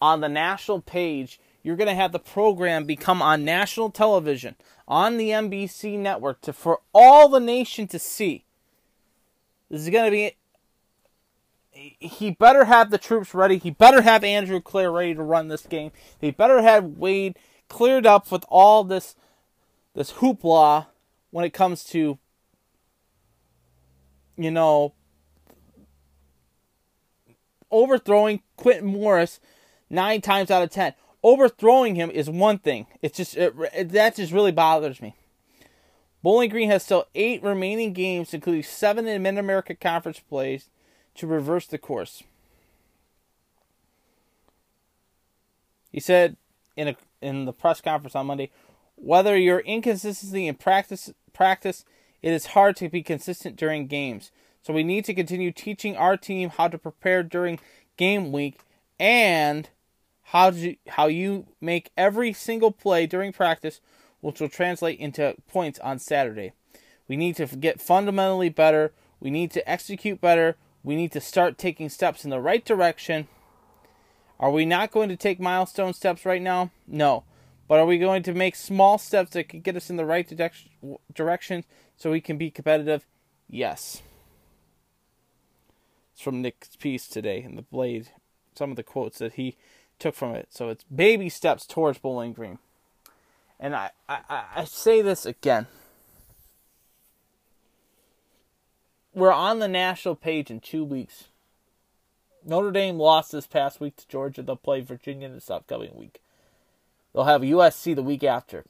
on 0.00 0.20
the 0.20 0.28
national 0.28 0.80
page. 0.80 1.40
You're 1.62 1.76
going 1.76 1.88
to 1.88 1.94
have 1.94 2.12
the 2.12 2.18
program 2.18 2.84
become 2.84 3.22
on 3.22 3.44
national 3.44 3.90
television 3.90 4.54
on 4.86 5.16
the 5.16 5.30
NBC 5.30 5.98
network 5.98 6.42
to 6.42 6.52
for 6.52 6.80
all 6.92 7.28
the 7.28 7.40
nation 7.40 7.86
to 7.88 7.98
see. 7.98 8.44
This 9.70 9.82
is 9.82 9.90
going 9.90 10.04
to 10.04 10.10
be 10.10 10.36
he 11.74 12.30
better 12.30 12.64
have 12.64 12.90
the 12.90 12.98
troops 12.98 13.34
ready. 13.34 13.58
He 13.58 13.70
better 13.70 14.02
have 14.02 14.22
Andrew 14.22 14.60
Clair 14.60 14.92
ready 14.92 15.14
to 15.14 15.22
run 15.22 15.48
this 15.48 15.66
game. 15.66 15.90
He 16.20 16.30
better 16.30 16.62
have 16.62 16.84
Wade 16.84 17.36
cleared 17.68 18.06
up 18.06 18.30
with 18.30 18.44
all 18.48 18.84
this 18.84 19.16
this 19.94 20.12
hoopla 20.14 20.86
when 21.34 21.44
it 21.44 21.52
comes 21.52 21.82
to, 21.82 22.16
you 24.36 24.52
know, 24.52 24.94
overthrowing 27.72 28.40
Quintin 28.56 28.86
Morris 28.86 29.40
nine 29.90 30.20
times 30.20 30.48
out 30.48 30.62
of 30.62 30.70
ten. 30.70 30.94
Overthrowing 31.24 31.96
him 31.96 32.08
is 32.08 32.30
one 32.30 32.58
thing. 32.58 32.86
It's 33.02 33.16
just 33.16 33.36
it, 33.36 33.52
it, 33.74 33.88
that 33.88 34.14
just 34.14 34.32
really 34.32 34.52
bothers 34.52 35.02
me. 35.02 35.16
Bowling 36.22 36.50
Green 36.50 36.70
has 36.70 36.84
still 36.84 37.06
eight 37.16 37.42
remaining 37.42 37.94
games, 37.94 38.32
including 38.32 38.62
seven 38.62 39.08
in 39.08 39.20
Mid 39.20 39.36
America 39.36 39.74
Conference 39.74 40.20
plays, 40.20 40.70
to 41.16 41.26
reverse 41.26 41.66
the 41.66 41.78
course. 41.78 42.22
He 45.90 45.98
said 45.98 46.36
in 46.76 46.86
a 46.86 46.96
in 47.20 47.44
the 47.44 47.52
press 47.52 47.80
conference 47.80 48.14
on 48.14 48.26
Monday, 48.26 48.52
whether 48.94 49.36
your 49.36 49.58
inconsistency 49.58 50.46
in 50.46 50.54
practice 50.54 51.12
practice, 51.34 51.84
it 52.22 52.32
is 52.32 52.46
hard 52.46 52.76
to 52.76 52.88
be 52.88 53.02
consistent 53.02 53.56
during 53.56 53.86
games. 53.86 54.30
So 54.62 54.72
we 54.72 54.82
need 54.82 55.04
to 55.04 55.14
continue 55.14 55.52
teaching 55.52 55.94
our 55.96 56.16
team 56.16 56.48
how 56.48 56.68
to 56.68 56.78
prepare 56.78 57.22
during 57.22 57.58
game 57.98 58.32
week 58.32 58.60
and 58.98 59.68
how 60.28 60.50
to, 60.50 60.76
how 60.88 61.06
you 61.06 61.46
make 61.60 61.90
every 61.98 62.32
single 62.32 62.72
play 62.72 63.06
during 63.06 63.32
practice, 63.32 63.80
which 64.22 64.40
will 64.40 64.48
translate 64.48 64.98
into 64.98 65.36
points 65.46 65.78
on 65.80 65.98
Saturday. 65.98 66.52
We 67.06 67.16
need 67.16 67.36
to 67.36 67.46
get 67.46 67.82
fundamentally 67.82 68.48
better. 68.48 68.92
We 69.20 69.30
need 69.30 69.50
to 69.50 69.70
execute 69.70 70.20
better. 70.20 70.56
We 70.82 70.96
need 70.96 71.12
to 71.12 71.20
start 71.20 71.58
taking 71.58 71.90
steps 71.90 72.24
in 72.24 72.30
the 72.30 72.40
right 72.40 72.64
direction. 72.64 73.28
Are 74.40 74.50
we 74.50 74.64
not 74.64 74.90
going 74.90 75.10
to 75.10 75.16
take 75.16 75.38
milestone 75.40 75.92
steps 75.92 76.24
right 76.24 76.42
now? 76.42 76.70
No. 76.86 77.24
But 77.66 77.80
are 77.80 77.86
we 77.86 77.98
going 77.98 78.22
to 78.24 78.34
make 78.34 78.56
small 78.56 78.98
steps 78.98 79.30
that 79.30 79.48
can 79.48 79.60
get 79.60 79.76
us 79.76 79.88
in 79.88 79.96
the 79.96 80.04
right 80.04 80.28
direc- 80.28 80.98
direction 81.12 81.64
so 81.96 82.10
we 82.10 82.20
can 82.20 82.36
be 82.36 82.50
competitive? 82.50 83.06
Yes. 83.48 84.02
It's 86.12 86.22
from 86.22 86.42
Nick's 86.42 86.76
piece 86.76 87.08
today 87.08 87.42
in 87.42 87.56
the 87.56 87.62
Blade. 87.62 88.08
Some 88.54 88.70
of 88.70 88.76
the 88.76 88.82
quotes 88.82 89.18
that 89.18 89.34
he 89.34 89.56
took 89.98 90.14
from 90.14 90.34
it. 90.34 90.48
So 90.50 90.68
it's 90.68 90.84
baby 90.84 91.28
steps 91.28 91.66
towards 91.66 91.98
Bowling 91.98 92.34
Green. 92.34 92.58
And 93.58 93.74
I, 93.74 93.90
I, 94.08 94.44
I 94.56 94.64
say 94.64 95.00
this 95.00 95.24
again. 95.24 95.66
We're 99.14 99.32
on 99.32 99.60
the 99.60 99.68
national 99.68 100.16
page 100.16 100.50
in 100.50 100.60
two 100.60 100.84
weeks. 100.84 101.28
Notre 102.44 102.72
Dame 102.72 102.98
lost 102.98 103.32
this 103.32 103.46
past 103.46 103.80
week 103.80 103.96
to 103.96 104.08
Georgia. 104.08 104.42
They'll 104.42 104.56
play 104.56 104.80
Virginia 104.80 105.28
this 105.28 105.50
upcoming 105.50 105.94
week. 105.94 106.20
They'll 107.14 107.24
have 107.24 107.42
USC 107.42 107.94
the 107.94 108.02
week 108.02 108.24
after. 108.24 108.64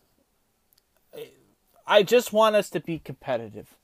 I 1.87 2.02
just 2.02 2.33
want 2.33 2.57
us 2.57 2.70
to 2.70 2.80
be 2.80 2.98
competitive. 2.98 3.76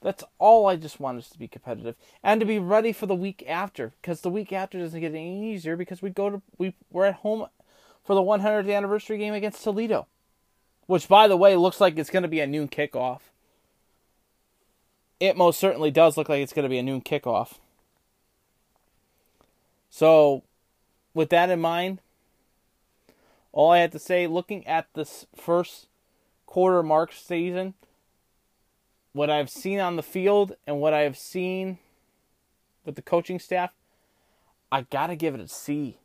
That's 0.00 0.24
all 0.38 0.66
I 0.66 0.76
just 0.76 0.98
want 0.98 1.18
us 1.18 1.30
to 1.30 1.38
be 1.38 1.46
competitive 1.46 1.94
and 2.22 2.40
to 2.40 2.46
be 2.46 2.58
ready 2.58 2.92
for 2.92 3.06
the 3.06 3.14
week 3.14 3.44
after 3.46 3.92
because 4.00 4.20
the 4.20 4.30
week 4.30 4.52
after 4.52 4.78
doesn't 4.78 5.00
get 5.00 5.12
any 5.12 5.52
easier 5.52 5.76
because 5.76 6.02
we 6.02 6.10
go 6.10 6.28
to 6.28 6.42
we 6.58 6.74
we're 6.90 7.04
at 7.06 7.14
home 7.16 7.46
for 8.04 8.14
the 8.14 8.20
100th 8.20 8.74
anniversary 8.74 9.18
game 9.18 9.34
against 9.34 9.62
Toledo, 9.62 10.08
which 10.86 11.06
by 11.06 11.28
the 11.28 11.36
way 11.36 11.54
looks 11.54 11.80
like 11.80 11.96
it's 11.96 12.10
going 12.10 12.24
to 12.24 12.28
be 12.28 12.40
a 12.40 12.46
noon 12.48 12.66
kickoff. 12.66 13.20
It 15.20 15.36
most 15.36 15.60
certainly 15.60 15.92
does 15.92 16.16
look 16.16 16.28
like 16.28 16.42
it's 16.42 16.52
going 16.52 16.64
to 16.64 16.68
be 16.68 16.78
a 16.78 16.82
noon 16.82 17.00
kickoff. 17.00 17.58
So, 19.88 20.42
with 21.14 21.28
that 21.30 21.48
in 21.48 21.60
mind, 21.60 22.00
all 23.52 23.70
I 23.70 23.78
have 23.78 23.90
to 23.92 23.98
say, 23.98 24.26
looking 24.26 24.66
at 24.66 24.86
this 24.94 25.26
first 25.36 25.86
quarter 26.46 26.82
mark 26.82 27.12
season, 27.12 27.74
what 29.12 29.30
I've 29.30 29.50
seen 29.50 29.78
on 29.78 29.96
the 29.96 30.02
field 30.02 30.56
and 30.66 30.80
what 30.80 30.94
I've 30.94 31.18
seen 31.18 31.78
with 32.84 32.96
the 32.96 33.02
coaching 33.02 33.38
staff, 33.38 33.70
I 34.70 34.82
gotta 34.82 35.16
give 35.16 35.34
it 35.34 35.40
a 35.40 35.48
C. 35.48 35.98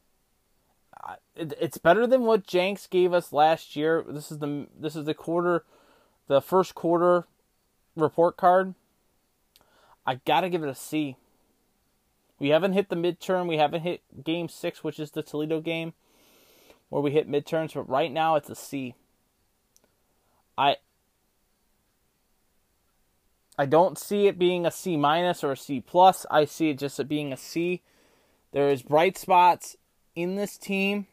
It's 1.36 1.78
better 1.78 2.06
than 2.06 2.24
what 2.24 2.46
Jinks 2.46 2.88
gave 2.88 3.14
us 3.14 3.32
last 3.32 3.76
year. 3.76 4.04
This 4.08 4.32
is 4.32 4.40
the 4.40 4.68
this 4.78 4.96
is 4.96 5.06
the 5.06 5.14
quarter, 5.14 5.64
the 6.28 6.42
first 6.42 6.76
quarter 6.76 7.26
report 7.96 8.36
card. 8.36 8.74
I 10.06 10.16
gotta 10.26 10.50
give 10.50 10.64
it 10.64 10.70
a 10.70 10.76
C. 10.76 11.16
We 12.40 12.50
haven't 12.50 12.74
hit 12.74 12.90
the 12.90 12.96
midterm. 12.96 13.48
We 13.48 13.58
haven't 13.58 13.82
hit 13.82 14.02
game 14.24 14.50
six, 14.50 14.84
which 14.84 15.00
is 15.00 15.12
the 15.12 15.24
Toledo 15.24 15.62
game, 15.62 15.94
where 16.90 17.02
we 17.02 17.12
hit 17.12 17.30
midterms. 17.30 17.74
But 17.74 17.90
right 17.90 18.12
now, 18.12 18.36
it's 18.36 18.50
a 18.50 18.56
C. 18.56 18.96
I 20.58 20.78
I 23.58 23.66
don't 23.66 23.98
see 23.98 24.28
it 24.28 24.38
being 24.38 24.66
a 24.66 24.72
C 24.72 24.98
minus 24.98 25.44
or 25.44 25.54
a 25.54 25.58
C 25.58 25.82
plus. 25.82 26.26
I 26.30 26.46
see 26.46 26.70
it 26.70 26.80
just 26.80 27.08
being 27.08 27.34
a 27.34 27.38
C. 27.38 27.82
There 28.52 28.70
is 28.70 28.84
bright 28.84 29.18
spots 29.18 29.76
in 30.16 30.36
this 30.36 30.58
team. 30.58 31.08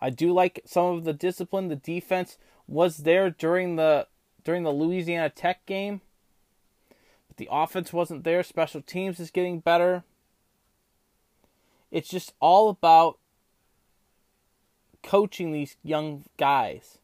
I 0.00 0.10
do 0.10 0.32
like 0.32 0.60
some 0.66 0.86
of 0.86 1.04
the 1.04 1.12
discipline. 1.12 1.68
The 1.68 1.76
defense 1.76 2.36
was 2.66 2.98
there 2.98 3.30
during 3.30 3.76
the 3.76 4.06
during 4.44 4.64
the 4.64 4.72
Louisiana 4.72 5.30
Tech 5.30 5.64
game. 5.66 6.02
But 7.28 7.36
the 7.36 7.48
offense 7.50 7.92
wasn't 7.92 8.24
there. 8.24 8.42
Special 8.42 8.82
teams 8.82 9.18
is 9.18 9.30
getting 9.30 9.60
better. 9.60 10.04
It's 11.90 12.08
just 12.08 12.34
all 12.40 12.68
about 12.68 13.18
coaching 15.04 15.52
these 15.52 15.76
young 15.84 16.24
guys 16.38 16.98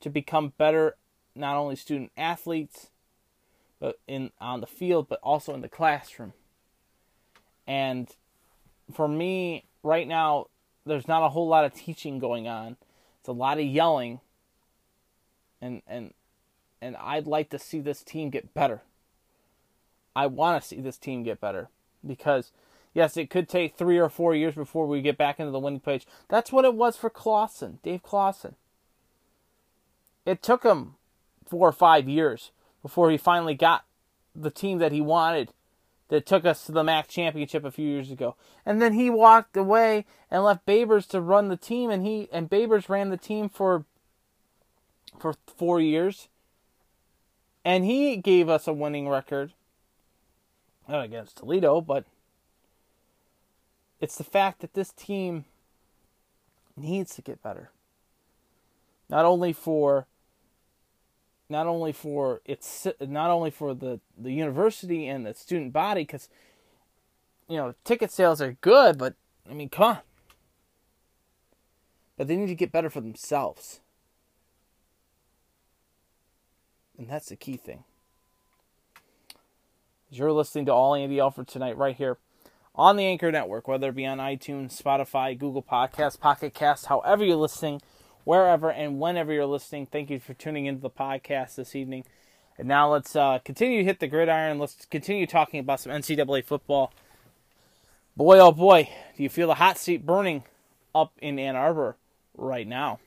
to 0.00 0.10
become 0.10 0.52
better 0.58 0.96
not 1.34 1.56
only 1.56 1.76
student 1.76 2.10
athletes 2.16 2.88
but 3.78 4.00
in 4.08 4.30
on 4.40 4.60
the 4.60 4.66
field 4.66 5.06
but 5.08 5.20
also 5.22 5.54
in 5.54 5.60
the 5.60 5.68
classroom. 5.68 6.32
And 7.66 8.08
for 8.92 9.06
me 9.06 9.64
right 9.82 10.08
now 10.08 10.46
there's 10.84 11.06
not 11.06 11.22
a 11.22 11.28
whole 11.28 11.46
lot 11.46 11.64
of 11.64 11.74
teaching 11.74 12.18
going 12.18 12.48
on. 12.48 12.76
It's 13.20 13.28
a 13.28 13.32
lot 13.32 13.58
of 13.58 13.64
yelling. 13.64 14.20
And 15.60 15.82
and 15.86 16.14
and 16.80 16.96
I'd 16.96 17.26
like 17.26 17.50
to 17.50 17.58
see 17.58 17.80
this 17.80 18.02
team 18.02 18.30
get 18.30 18.54
better. 18.54 18.82
I 20.14 20.26
want 20.26 20.62
to 20.62 20.66
see 20.66 20.80
this 20.80 20.96
team 20.96 21.24
get 21.24 21.40
better 21.40 21.68
because 22.06 22.52
yes, 22.96 23.18
it 23.18 23.28
could 23.28 23.46
take 23.46 23.76
3 23.76 23.98
or 23.98 24.08
4 24.08 24.34
years 24.34 24.54
before 24.54 24.86
we 24.86 25.02
get 25.02 25.18
back 25.18 25.38
into 25.38 25.52
the 25.52 25.58
winning 25.58 25.80
page. 25.80 26.06
That's 26.28 26.50
what 26.50 26.64
it 26.64 26.74
was 26.74 26.96
for 26.96 27.10
Clawson, 27.10 27.78
Dave 27.82 28.02
Clawson. 28.02 28.56
It 30.24 30.42
took 30.42 30.64
him 30.64 30.94
four 31.46 31.68
or 31.68 31.72
five 31.72 32.08
years 32.08 32.52
before 32.82 33.10
he 33.10 33.18
finally 33.18 33.54
got 33.54 33.84
the 34.34 34.50
team 34.50 34.78
that 34.78 34.92
he 34.92 35.02
wanted 35.02 35.52
that 36.08 36.24
took 36.24 36.46
us 36.46 36.64
to 36.64 36.72
the 36.72 36.82
MAC 36.82 37.06
championship 37.06 37.66
a 37.66 37.70
few 37.70 37.86
years 37.86 38.10
ago. 38.10 38.34
And 38.64 38.80
then 38.80 38.94
he 38.94 39.10
walked 39.10 39.58
away 39.58 40.06
and 40.30 40.42
left 40.42 40.64
Babers 40.64 41.06
to 41.08 41.20
run 41.20 41.48
the 41.48 41.56
team 41.56 41.90
and 41.90 42.04
he 42.04 42.28
and 42.32 42.48
Babers 42.48 42.88
ran 42.88 43.10
the 43.10 43.16
team 43.18 43.50
for 43.50 43.84
for 45.18 45.34
4 45.58 45.80
years. 45.80 46.28
And 47.62 47.84
he 47.84 48.16
gave 48.16 48.48
us 48.48 48.66
a 48.66 48.72
winning 48.72 49.08
record. 49.08 49.52
Not 50.88 51.04
against 51.04 51.36
Toledo, 51.36 51.80
but 51.82 52.06
it's 54.00 54.16
the 54.16 54.24
fact 54.24 54.60
that 54.60 54.74
this 54.74 54.92
team 54.92 55.44
needs 56.76 57.14
to 57.14 57.22
get 57.22 57.42
better. 57.42 57.70
Not 59.08 59.24
only 59.24 59.52
for 59.52 60.06
not 61.48 61.66
only 61.66 61.92
for 61.92 62.40
its 62.44 62.86
not 63.00 63.30
only 63.30 63.50
for 63.50 63.72
the 63.72 64.00
the 64.18 64.32
university 64.32 65.06
and 65.06 65.24
the 65.24 65.32
student 65.32 65.72
body 65.72 66.02
because 66.02 66.28
you 67.48 67.56
know 67.56 67.74
ticket 67.84 68.10
sales 68.10 68.42
are 68.42 68.56
good 68.60 68.98
but 68.98 69.14
i 69.48 69.54
mean 69.54 69.68
come 69.68 69.84
on. 69.84 69.98
But 72.16 72.28
they 72.28 72.36
need 72.36 72.48
to 72.48 72.54
get 72.54 72.72
better 72.72 72.88
for 72.88 73.02
themselves. 73.02 73.80
And 76.96 77.08
that's 77.10 77.28
the 77.28 77.36
key 77.36 77.58
thing. 77.58 77.84
You're 80.10 80.32
listening 80.32 80.66
to 80.66 80.72
all 80.72 80.94
andy 80.94 81.20
alford 81.20 81.46
tonight 81.46 81.76
right 81.76 81.96
here 81.96 82.18
on 82.76 82.96
the 82.96 83.04
anchor 83.04 83.32
network 83.32 83.66
whether 83.66 83.88
it 83.88 83.96
be 83.96 84.06
on 84.06 84.18
itunes 84.18 84.80
spotify 84.80 85.36
google 85.36 85.62
podcasts 85.62 86.18
pocket 86.18 86.54
casts 86.54 86.86
however 86.86 87.24
you're 87.24 87.36
listening 87.36 87.80
wherever 88.26 88.72
and 88.72 88.98
whenever 88.98 89.32
you're 89.32 89.46
listening. 89.46 89.86
Thank 89.86 90.10
you 90.10 90.18
for 90.18 90.34
tuning 90.34 90.66
into 90.66 90.82
the 90.82 90.90
podcast 90.90 91.54
this 91.54 91.76
evening. 91.76 92.04
And 92.58 92.66
now 92.66 92.92
let's 92.92 93.14
uh, 93.14 93.38
continue 93.44 93.78
to 93.78 93.84
hit 93.84 94.00
the 94.00 94.08
gridiron. 94.08 94.58
Let's 94.58 94.84
continue 94.86 95.26
talking 95.26 95.60
about 95.60 95.80
some 95.80 95.92
NCAA 95.92 96.44
football. 96.44 96.92
Boy, 98.16 98.40
oh 98.40 98.50
boy, 98.50 98.90
do 99.16 99.22
you 99.22 99.28
feel 99.28 99.46
the 99.46 99.54
hot 99.54 99.78
seat 99.78 100.04
burning 100.04 100.42
up 100.92 101.12
in 101.22 101.38
Ann 101.38 101.54
Arbor 101.54 101.96
right 102.36 102.66
now? 102.66 102.98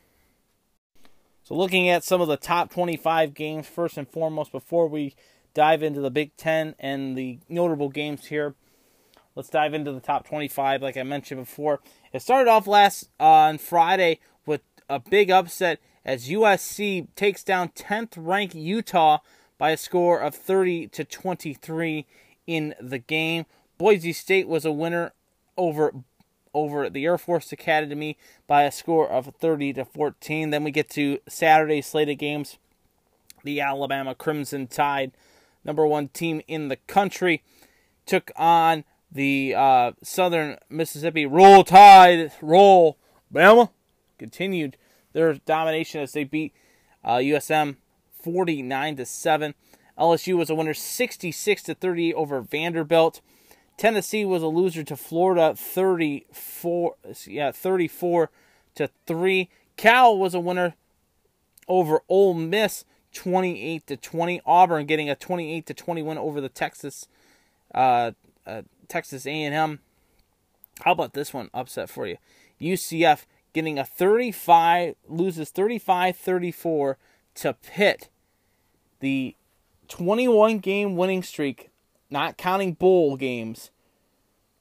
So, 1.43 1.55
looking 1.55 1.89
at 1.89 2.03
some 2.03 2.21
of 2.21 2.27
the 2.27 2.37
top 2.37 2.71
25 2.71 3.33
games, 3.33 3.67
first 3.67 3.97
and 3.97 4.07
foremost, 4.07 4.51
before 4.51 4.87
we 4.87 5.15
dive 5.53 5.83
into 5.83 5.99
the 5.99 6.11
Big 6.11 6.37
Ten 6.37 6.75
and 6.79 7.17
the 7.17 7.39
notable 7.49 7.89
games 7.89 8.27
here, 8.27 8.53
let's 9.39 9.49
dive 9.49 9.73
into 9.73 9.93
the 9.93 10.01
top 10.01 10.27
25. 10.27 10.81
Like 10.81 10.97
I 10.97 11.03
mentioned 11.03 11.39
before, 11.39 11.79
it 12.11 12.21
started 12.21 12.49
off 12.49 12.67
last 12.67 13.09
uh, 13.21 13.23
on 13.23 13.57
Friday 13.57 14.19
with 14.45 14.59
a 14.89 14.99
big 14.99 15.31
upset 15.31 15.79
as 16.03 16.27
USC 16.27 17.07
takes 17.15 17.41
down 17.41 17.69
10th 17.69 18.15
ranked 18.17 18.53
Utah 18.53 19.19
by 19.57 19.69
a 19.69 19.77
score 19.77 20.19
of 20.19 20.35
30 20.35 20.87
to 20.87 21.05
23 21.05 22.05
in 22.47 22.75
the 22.81 22.99
game. 22.99 23.45
Boise 23.77 24.11
State 24.11 24.49
was 24.49 24.65
a 24.65 24.73
winner 24.73 25.13
over 25.55 25.93
over 26.53 26.89
the 26.89 27.05
Air 27.05 27.17
Force 27.17 27.53
Academy 27.53 28.17
by 28.45 28.63
a 28.63 28.71
score 28.73 29.07
of 29.07 29.33
30 29.39 29.71
to 29.71 29.85
14. 29.85 30.49
Then 30.49 30.65
we 30.65 30.71
get 30.71 30.89
to 30.89 31.19
Saturday 31.29 31.81
slated 31.81 32.19
games. 32.19 32.57
The 33.45 33.61
Alabama 33.61 34.15
Crimson 34.15 34.67
Tide, 34.67 35.13
number 35.63 35.87
one 35.87 36.09
team 36.09 36.41
in 36.45 36.67
the 36.67 36.75
country, 36.75 37.41
took 38.05 38.31
on 38.35 38.83
the 39.11 39.55
uh, 39.55 39.91
Southern 40.03 40.57
Mississippi 40.69 41.25
Roll 41.25 41.63
Tide. 41.63 42.31
Roll 42.41 42.97
Bama 43.33 43.69
continued 44.17 44.77
their 45.13 45.33
domination 45.33 46.01
as 46.01 46.13
they 46.13 46.23
beat 46.23 46.53
uh, 47.03 47.15
USM 47.17 47.77
49 48.21 48.97
to 48.97 49.05
7. 49.05 49.53
LSU 49.97 50.37
was 50.37 50.49
a 50.49 50.55
winner 50.55 50.73
66 50.73 51.63
to 51.63 51.75
38 51.75 52.13
over 52.13 52.41
Vanderbilt. 52.41 53.21
Tennessee 53.77 54.25
was 54.25 54.43
a 54.43 54.47
loser 54.47 54.83
to 54.83 54.95
Florida 54.95 55.55
34 55.55 56.95
yeah 57.27 57.51
34 57.51 58.29
to 58.75 58.89
3. 59.07 59.49
Cal 59.77 60.17
was 60.17 60.33
a 60.33 60.39
winner 60.39 60.75
over 61.67 62.01
Ole 62.09 62.33
Miss 62.33 62.83
28 63.13 63.87
to 63.87 63.97
20. 63.97 64.41
Auburn 64.45 64.85
getting 64.85 65.09
a 65.09 65.15
28 65.15 65.65
to 65.65 65.73
21 65.73 66.17
over 66.17 66.41
the 66.41 66.49
Texas 66.49 67.07
uh, 67.73 68.11
uh, 68.45 68.63
Texas 68.89 69.25
A&M 69.25 69.79
How 70.81 70.91
about 70.91 71.13
this 71.13 71.33
one 71.33 71.49
upset 71.53 71.89
for 71.89 72.05
you? 72.07 72.17
UCF 72.59 73.25
getting 73.53 73.79
a 73.79 73.85
35 73.85 74.95
loses 75.07 75.51
35-34 75.51 76.95
to 77.35 77.53
Pitt. 77.53 78.09
The 78.99 79.35
21 79.87 80.59
game 80.59 80.97
winning 80.97 81.23
streak, 81.23 81.69
not 82.09 82.37
counting 82.37 82.73
bowl 82.73 83.15
games, 83.15 83.71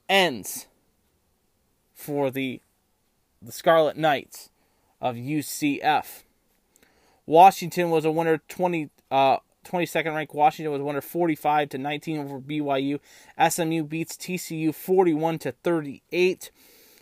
ends 0.07 0.67
for 1.93 2.31
the 2.31 2.61
the 3.41 3.51
Scarlet 3.51 3.95
Knights 3.95 4.49
of 4.99 5.15
UCF. 5.15 6.23
Washington 7.25 7.89
was 7.89 8.05
a 8.05 8.11
winner 8.11 8.41
20 8.47 8.89
uh 9.11 9.37
22nd 9.69 10.15
ranked 10.15 10.33
Washington 10.33 10.71
was 10.71 10.81
a 10.81 10.83
winner 10.83 11.01
45 11.01 11.69
to 11.69 11.77
19 11.77 12.19
over 12.19 12.39
BYU. 12.39 12.99
SMU 13.49 13.83
beats 13.83 14.17
TCU 14.17 14.73
41 14.73 15.39
to 15.39 15.51
38. 15.51 16.51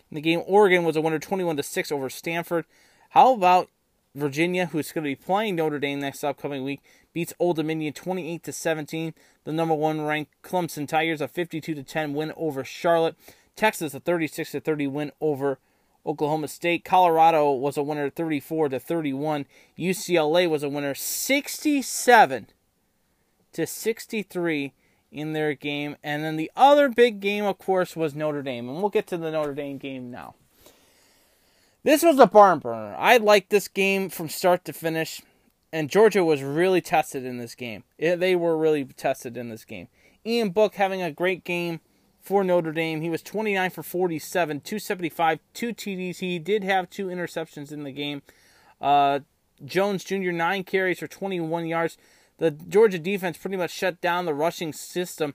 In 0.10 0.16
the 0.16 0.22
game 0.22 0.44
Oregon 0.46 0.84
was 0.84 0.96
a 0.96 1.02
winner 1.02 1.20
21 1.20 1.58
to 1.58 1.64
6 1.64 1.92
over 1.92 2.10
Stanford. 2.10 2.66
How 3.12 3.34
about 3.34 3.70
Virginia 4.16 4.68
who's 4.68 4.92
going 4.92 5.04
to 5.04 5.10
be 5.10 5.16
playing 5.16 5.56
Notre 5.56 5.80
Dame 5.80 6.00
next 6.00 6.24
upcoming 6.24 6.64
week 6.64 6.82
beats 7.14 7.34
Old 7.40 7.56
Dominion 7.56 7.94
28 7.94 8.44
to 8.44 8.52
17. 8.52 9.14
The 9.44 9.52
number 9.52 9.74
1 9.74 10.02
ranked 10.02 10.42
Clemson 10.44 10.88
Tigers 10.88 11.22
a 11.22 11.28
52 11.28 11.74
to 11.74 11.84
10 11.84 12.14
win 12.14 12.34
over 12.36 12.64
Charlotte. 12.64 13.16
Texas 13.56 13.94
a 13.94 14.00
36 14.00 14.52
to 14.52 14.60
30 14.60 14.88
win 14.88 15.12
over 15.22 15.60
Oklahoma 16.06 16.48
State. 16.48 16.86
Colorado 16.86 17.52
was 17.52 17.78
a 17.78 17.84
winner 17.84 18.10
34 18.10 18.70
to 18.70 18.80
31. 18.80 19.46
UCLA 19.78 20.50
was 20.50 20.64
a 20.64 20.70
winner 20.70 20.94
67 20.94 22.48
to 23.58 23.68
63 23.68 24.74
in 25.12 25.34
their 25.34 25.54
game. 25.56 25.96
And 26.04 26.24
then 26.24 26.38
the 26.38 26.52
other 26.56 26.90
big 26.90 27.20
game, 27.20 27.44
of 27.44 27.58
course, 27.58 27.96
was 27.96 28.16
Notre 28.16 28.44
Dame. 28.44 28.70
And 28.70 28.80
we'll 28.80 28.90
get 28.90 29.08
to 29.08 29.18
the 29.18 29.32
Notre 29.32 29.56
Dame 29.56 29.78
game 29.78 30.12
now. 30.12 30.36
This 31.84 32.04
was 32.04 32.20
a 32.20 32.28
barn 32.28 32.60
burner. 32.60 32.96
I 32.98 33.18
liked 33.18 33.50
this 33.50 33.68
game 33.68 34.10
from 34.10 34.30
start 34.30 34.64
to 34.66 34.74
finish. 34.74 35.22
And 35.74 35.90
Georgia 35.90 36.24
was 36.24 36.44
really 36.44 36.82
tested 36.82 37.26
in 37.26 37.40
this 37.40 37.56
game. 37.56 37.84
they 37.98 38.36
were 38.36 38.58
really 38.58 38.86
tested 38.86 39.36
in 39.36 39.50
this 39.50 39.66
game. 39.66 39.88
Ian 40.26 40.52
Book 40.52 40.76
having 40.76 41.02
a 41.02 41.12
great 41.12 41.44
game 41.44 41.80
for 42.22 42.44
Notre 42.44 42.72
Dame. 42.72 43.02
He 43.02 43.10
was 43.10 43.24
29 43.24 43.72
for 43.72 43.82
47, 43.82 44.62
275, 44.62 45.40
two 45.54 45.74
TDs. 45.74 46.20
He 46.20 46.38
did 46.38 46.64
have 46.64 46.90
two 46.90 47.08
interceptions 47.08 47.72
in 47.72 47.84
the 47.84 47.92
game. 47.92 48.22
Uh, 48.80 49.22
Jones 49.66 50.04
Jr., 50.04 50.32
nine 50.32 50.64
carries 50.64 51.00
for 51.00 51.08
21 51.08 51.66
yards. 51.66 51.98
The 52.38 52.52
Georgia 52.52 53.00
defense 53.00 53.38
pretty 53.38 53.58
much 53.58 53.72
shut 53.72 54.00
down 54.02 54.26
the 54.26 54.34
rushing 54.34 54.74
system. 54.74 55.34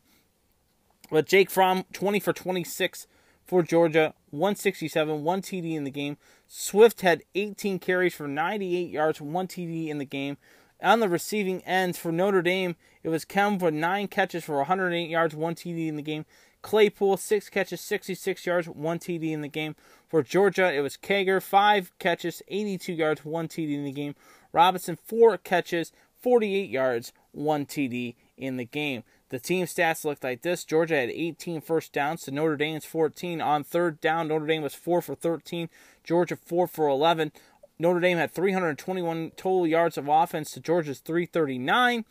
But 1.11 1.27
Jake 1.27 1.51
Fromm, 1.51 1.85
20 1.93 2.21
for 2.21 2.33
26 2.33 3.07
for 3.45 3.63
Georgia, 3.63 4.15
167, 4.31 5.25
one 5.25 5.43
TD 5.43 5.75
in 5.75 5.85
the 5.85 5.91
game. 5.91 6.17
Swift 6.49 7.01
had 7.01 7.23
18 7.35 7.79
carries 7.79 8.15
for 8.15 8.29
98 8.29 8.91
yards, 8.91 9.21
one 9.21 9.49
TD 9.49 9.89
in 9.89 9.99
the 9.99 10.05
game. 10.05 10.37
On 10.83 11.01
the 11.01 11.09
receiving 11.09 11.63
ends 11.63 11.99
for 11.99 12.11
Notre 12.11 12.43
Dame, 12.43 12.77
it 13.03 13.09
was 13.09 13.25
Kmet 13.25 13.61
with 13.61 13.75
nine 13.75 14.09
catches 14.09 14.45
for 14.45 14.57
108 14.57 15.09
yards, 15.09 15.35
one 15.35 15.55
TD 15.55 15.87
in 15.87 15.97
the 15.97 16.03
game. 16.03 16.25
Claypool, 16.63 17.17
six 17.17 17.49
catches, 17.49 17.81
66 17.81 18.47
yards, 18.47 18.69
one 18.69 18.99
TD 18.99 19.33
in 19.33 19.43
the 19.43 19.49
game. 19.49 19.75
For 20.09 20.23
Georgia, 20.23 20.73
it 20.73 20.81
was 20.81 20.97
Cager, 20.97 21.43
five 21.43 21.93
catches, 21.99 22.43
82 22.49 22.93
yards, 22.93 23.25
one 23.25 23.49
TD 23.49 23.75
in 23.75 23.85
the 23.85 23.93
game. 23.93 24.15
Robinson, 24.53 24.97
four 25.05 25.37
catches, 25.39 25.93
48 26.23 26.71
yards, 26.71 27.13
one 27.33 27.67
TD 27.67 28.15
in 28.37 28.57
the 28.57 28.65
game. 28.65 29.03
The 29.31 29.39
team 29.39 29.67
stats 29.67 30.05
looked 30.05 30.25
like 30.25 30.43
this. 30.43 30.65
Georgia 30.65 30.97
had 30.97 31.11
18 31.11 31.61
first 31.61 31.93
downs 31.93 32.23
to 32.23 32.31
Notre 32.31 32.57
Dame's 32.57 32.85
14. 32.85 33.41
On 33.41 33.65
third 33.65 34.01
down, 34.01 34.29
Notre 34.29 34.47
Dame 34.47 34.63
was 34.63 34.75
4 34.75 35.03
for 35.03 35.15
13. 35.15 35.69
Georgia 36.05 36.37
4 36.37 36.67
for 36.67 36.89
11. 36.89 37.33
Notre 37.79 38.01
Dame 38.01 38.19
had 38.19 38.31
321 38.31 39.33
total 39.37 39.67
yards 39.67 39.97
of 39.97 40.09
offense 40.09 40.53
to 40.53 40.61
Georgia's 40.61 41.01
339. 41.01 42.05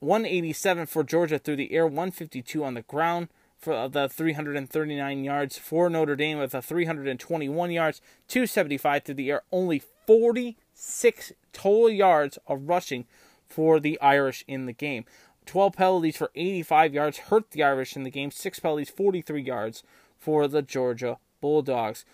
187 0.00 0.86
for 0.86 1.04
Georgia 1.04 1.38
through 1.38 1.56
the 1.56 1.72
air, 1.72 1.86
152 1.86 2.64
on 2.64 2.74
the 2.74 2.82
ground 2.82 3.28
for 3.60 3.74
uh, 3.74 3.88
the 3.88 4.08
339 4.08 5.24
yards 5.24 5.58
for 5.58 5.90
Notre 5.90 6.16
Dame 6.16 6.38
with 6.38 6.54
a 6.54 6.62
321 6.62 7.70
yards, 7.70 8.00
275 8.28 9.04
through 9.04 9.14
the 9.14 9.30
air, 9.30 9.42
only 9.52 9.82
46 10.10 11.32
total 11.52 11.88
yards 11.88 12.36
of 12.48 12.68
rushing 12.68 13.04
for 13.46 13.78
the 13.78 13.96
Irish 14.00 14.44
in 14.48 14.66
the 14.66 14.72
game. 14.72 15.04
12 15.46 15.74
penalties 15.74 16.16
for 16.16 16.32
85 16.34 16.94
yards 16.94 17.18
hurt 17.18 17.52
the 17.52 17.62
Irish 17.62 17.94
in 17.94 18.02
the 18.02 18.10
game, 18.10 18.32
6 18.32 18.58
penalties, 18.58 18.90
43 18.90 19.40
yards 19.40 19.84
for 20.18 20.48
the 20.48 20.62
Georgia 20.62 21.18
Bulldogs 21.40 22.04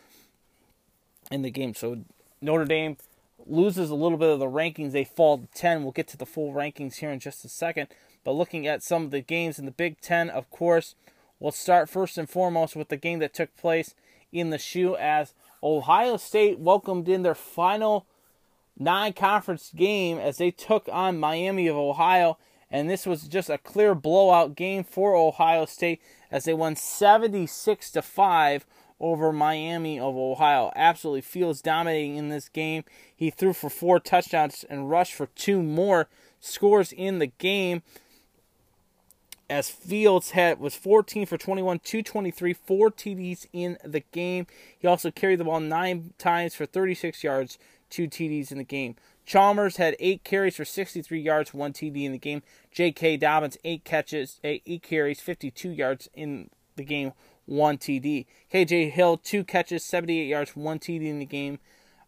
in 1.30 1.40
the 1.40 1.50
game. 1.50 1.72
So 1.72 2.04
Notre 2.42 2.66
Dame 2.66 2.98
loses 3.46 3.88
a 3.88 3.94
little 3.94 4.18
bit 4.18 4.28
of 4.28 4.40
the 4.40 4.44
rankings. 4.44 4.92
They 4.92 5.04
fall 5.04 5.38
to 5.38 5.46
10. 5.54 5.82
We'll 5.82 5.92
get 5.92 6.08
to 6.08 6.18
the 6.18 6.26
full 6.26 6.52
rankings 6.52 6.96
here 6.96 7.10
in 7.10 7.18
just 7.18 7.46
a 7.46 7.48
second. 7.48 7.88
But 8.24 8.32
looking 8.32 8.66
at 8.66 8.82
some 8.82 9.04
of 9.04 9.10
the 9.10 9.22
games 9.22 9.58
in 9.58 9.64
the 9.64 9.70
Big 9.70 10.02
Ten, 10.02 10.28
of 10.28 10.50
course, 10.50 10.96
We'll 11.38 11.52
start 11.52 11.90
first 11.90 12.16
and 12.16 12.28
foremost 12.28 12.76
with 12.76 12.88
the 12.88 12.96
game 12.96 13.18
that 13.18 13.34
took 13.34 13.54
place 13.56 13.94
in 14.32 14.50
the 14.50 14.58
shoe 14.58 14.96
as 14.96 15.34
Ohio 15.62 16.16
State 16.16 16.58
welcomed 16.58 17.08
in 17.08 17.22
their 17.22 17.34
final 17.34 18.06
non 18.78 19.12
conference 19.12 19.72
game 19.74 20.18
as 20.18 20.38
they 20.38 20.50
took 20.50 20.88
on 20.92 21.18
Miami 21.18 21.66
of 21.66 21.76
Ohio. 21.76 22.38
And 22.70 22.90
this 22.90 23.06
was 23.06 23.28
just 23.28 23.48
a 23.48 23.58
clear 23.58 23.94
blowout 23.94 24.56
game 24.56 24.84
for 24.84 25.14
Ohio 25.14 25.66
State 25.66 26.00
as 26.30 26.44
they 26.44 26.54
won 26.54 26.76
76 26.76 27.90
to 27.92 28.02
5 28.02 28.66
over 28.98 29.32
Miami 29.32 30.00
of 30.00 30.16
Ohio. 30.16 30.72
Absolutely 30.74 31.20
Fields 31.20 31.62
dominating 31.62 32.16
in 32.16 32.28
this 32.28 32.48
game. 32.48 32.84
He 33.14 33.30
threw 33.30 33.52
for 33.52 33.70
four 33.70 34.00
touchdowns 34.00 34.64
and 34.68 34.90
rushed 34.90 35.14
for 35.14 35.26
two 35.26 35.62
more 35.62 36.08
scores 36.40 36.92
in 36.92 37.18
the 37.18 37.26
game 37.26 37.82
as 39.48 39.70
Fields 39.70 40.30
had 40.30 40.58
was 40.58 40.74
14 40.74 41.26
for 41.26 41.38
21, 41.38 41.78
223, 41.80 42.52
four 42.52 42.90
TDs 42.90 43.46
in 43.52 43.78
the 43.84 44.00
game. 44.00 44.46
He 44.78 44.88
also 44.88 45.10
carried 45.10 45.38
the 45.38 45.44
ball 45.44 45.60
nine 45.60 46.12
times 46.18 46.54
for 46.54 46.66
36 46.66 47.22
yards, 47.22 47.58
two 47.88 48.08
TDs 48.08 48.50
in 48.50 48.58
the 48.58 48.64
game. 48.64 48.96
Chalmers 49.24 49.76
had 49.76 49.96
eight 49.98 50.22
carries 50.22 50.56
for 50.56 50.64
63 50.64 51.20
yards, 51.20 51.52
one 51.52 51.72
TD 51.72 52.04
in 52.04 52.12
the 52.12 52.18
game. 52.18 52.42
J.K. 52.70 53.16
Dobbins 53.16 53.58
eight 53.64 53.84
catches, 53.84 54.40
eight 54.44 54.82
carries, 54.82 55.20
52 55.20 55.70
yards 55.70 56.08
in 56.14 56.50
the 56.76 56.84
game, 56.84 57.12
one 57.44 57.76
TD. 57.76 58.26
K.J. 58.50 58.90
Hill 58.90 59.16
two 59.16 59.42
catches, 59.42 59.84
78 59.84 60.26
yards, 60.26 60.54
one 60.54 60.78
TD 60.78 61.06
in 61.06 61.18
the 61.18 61.24
game. 61.24 61.58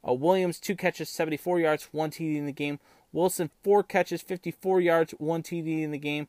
Uh, 0.07 0.13
Williams 0.13 0.61
two 0.61 0.77
catches, 0.77 1.09
74 1.09 1.59
yards, 1.59 1.89
one 1.91 2.11
TD 2.11 2.37
in 2.37 2.47
the 2.47 2.53
game. 2.53 2.79
Wilson 3.13 3.51
four 3.65 3.83
catches, 3.83 4.23
54 4.23 4.81
yards, 4.81 5.13
one 5.19 5.43
TD 5.43 5.83
in 5.83 5.91
the 5.91 5.99
game. 5.99 6.29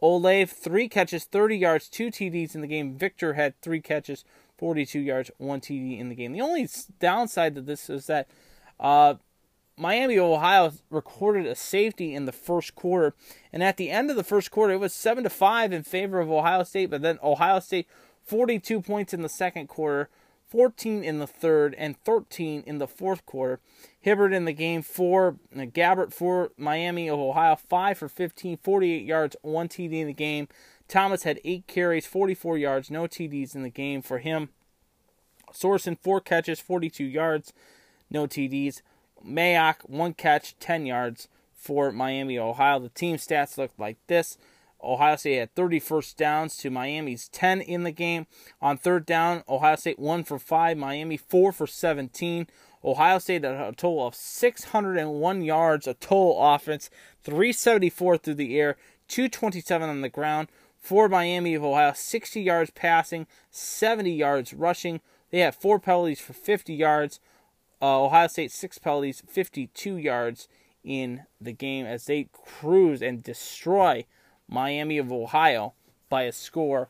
Olave, 0.00 0.46
three 0.46 0.88
catches, 0.88 1.24
30 1.24 1.56
yards, 1.56 1.88
two 1.88 2.08
TDs 2.08 2.54
in 2.54 2.60
the 2.60 2.66
game. 2.66 2.94
Victor 2.94 3.34
had 3.34 3.60
three 3.60 3.80
catches, 3.80 4.24
42 4.56 5.00
yards, 5.00 5.30
one 5.38 5.60
TD 5.60 5.98
in 5.98 6.08
the 6.08 6.14
game. 6.14 6.32
The 6.32 6.40
only 6.40 6.68
downside 7.00 7.54
to 7.56 7.60
this 7.60 7.90
is 7.90 8.06
that 8.06 8.28
uh, 8.78 9.14
Miami, 9.76 10.18
Ohio 10.18 10.72
recorded 10.90 11.46
a 11.46 11.54
safety 11.54 12.14
in 12.14 12.26
the 12.26 12.32
first 12.32 12.74
quarter, 12.74 13.14
and 13.52 13.62
at 13.62 13.76
the 13.76 13.90
end 13.90 14.10
of 14.10 14.16
the 14.16 14.24
first 14.24 14.50
quarter, 14.50 14.74
it 14.74 14.80
was 14.80 14.92
seven 14.92 15.24
to 15.24 15.30
five 15.30 15.72
in 15.72 15.82
favor 15.82 16.20
of 16.20 16.30
Ohio 16.30 16.64
State. 16.64 16.90
But 16.90 17.02
then 17.02 17.18
Ohio 17.22 17.60
State, 17.60 17.86
42 18.24 18.80
points 18.80 19.14
in 19.14 19.22
the 19.22 19.28
second 19.28 19.68
quarter, 19.68 20.08
14 20.48 21.04
in 21.04 21.18
the 21.18 21.26
third, 21.26 21.74
and 21.76 21.96
13 22.04 22.64
in 22.66 22.78
the 22.78 22.88
fourth 22.88 23.24
quarter. 23.24 23.60
Hibbert 24.08 24.32
in 24.32 24.46
the 24.46 24.52
game 24.52 24.82
for 24.82 25.36
uh, 25.54 25.60
Gabbert 25.60 26.12
for 26.12 26.52
Miami 26.56 27.08
of 27.08 27.18
Ohio, 27.18 27.56
5 27.56 27.98
for 27.98 28.08
15, 28.08 28.56
48 28.56 29.04
yards, 29.04 29.36
1 29.42 29.68
TD 29.68 29.92
in 29.92 30.06
the 30.06 30.12
game. 30.14 30.48
Thomas 30.88 31.24
had 31.24 31.40
8 31.44 31.66
carries, 31.66 32.06
44 32.06 32.56
yards, 32.56 32.90
no 32.90 33.02
TDs 33.02 33.54
in 33.54 33.62
the 33.62 33.68
game 33.68 34.00
for 34.00 34.18
him. 34.18 34.48
Sorensen, 35.52 35.98
4 36.00 36.20
catches, 36.22 36.60
42 36.60 37.04
yards, 37.04 37.52
no 38.10 38.26
TDs. 38.26 38.80
Mayock, 39.24 39.88
1 39.88 40.14
catch, 40.14 40.58
10 40.58 40.86
yards 40.86 41.28
for 41.54 41.92
Miami, 41.92 42.38
Ohio. 42.38 42.78
The 42.78 42.88
team 42.88 43.16
stats 43.16 43.58
look 43.58 43.72
like 43.76 43.98
this. 44.06 44.38
Ohio 44.82 45.16
State 45.16 45.38
had 45.38 45.54
30 45.54 45.80
first 45.80 46.16
downs 46.16 46.56
to 46.58 46.70
Miami's 46.70 47.28
10 47.28 47.60
in 47.60 47.82
the 47.82 47.90
game. 47.90 48.26
On 48.62 48.78
third 48.78 49.06
down, 49.06 49.42
Ohio 49.48 49.76
State 49.76 49.98
1 49.98 50.24
for 50.24 50.38
5, 50.38 50.76
Miami 50.76 51.16
4 51.16 51.52
for 51.52 51.66
17. 51.66 52.46
Ohio 52.84 53.18
State 53.18 53.44
a 53.44 53.72
total 53.76 54.06
of 54.06 54.14
601 54.14 55.42
yards 55.42 55.86
of 55.86 56.00
total 56.00 56.38
offense, 56.40 56.90
374 57.24 58.18
through 58.18 58.34
the 58.34 58.58
air, 58.58 58.76
227 59.08 59.88
on 59.88 60.00
the 60.00 60.08
ground. 60.08 60.48
For 60.78 61.08
Miami 61.08 61.54
of 61.54 61.64
Ohio, 61.64 61.92
60 61.94 62.40
yards 62.40 62.70
passing, 62.70 63.26
70 63.50 64.12
yards 64.12 64.54
rushing. 64.54 65.00
They 65.30 65.40
had 65.40 65.54
four 65.54 65.78
penalties 65.78 66.20
for 66.20 66.32
50 66.32 66.72
yards. 66.72 67.20
Uh, 67.82 68.04
Ohio 68.04 68.28
State 68.28 68.52
six 68.52 68.78
penalties, 68.78 69.22
52 69.28 69.96
yards 69.96 70.48
in 70.84 71.24
the 71.40 71.52
game 71.52 71.84
as 71.84 72.06
they 72.06 72.28
cruise 72.32 73.02
and 73.02 73.22
destroy 73.22 74.06
Miami 74.48 74.98
of 74.98 75.12
Ohio 75.12 75.74
by 76.08 76.22
a 76.22 76.32
score 76.32 76.88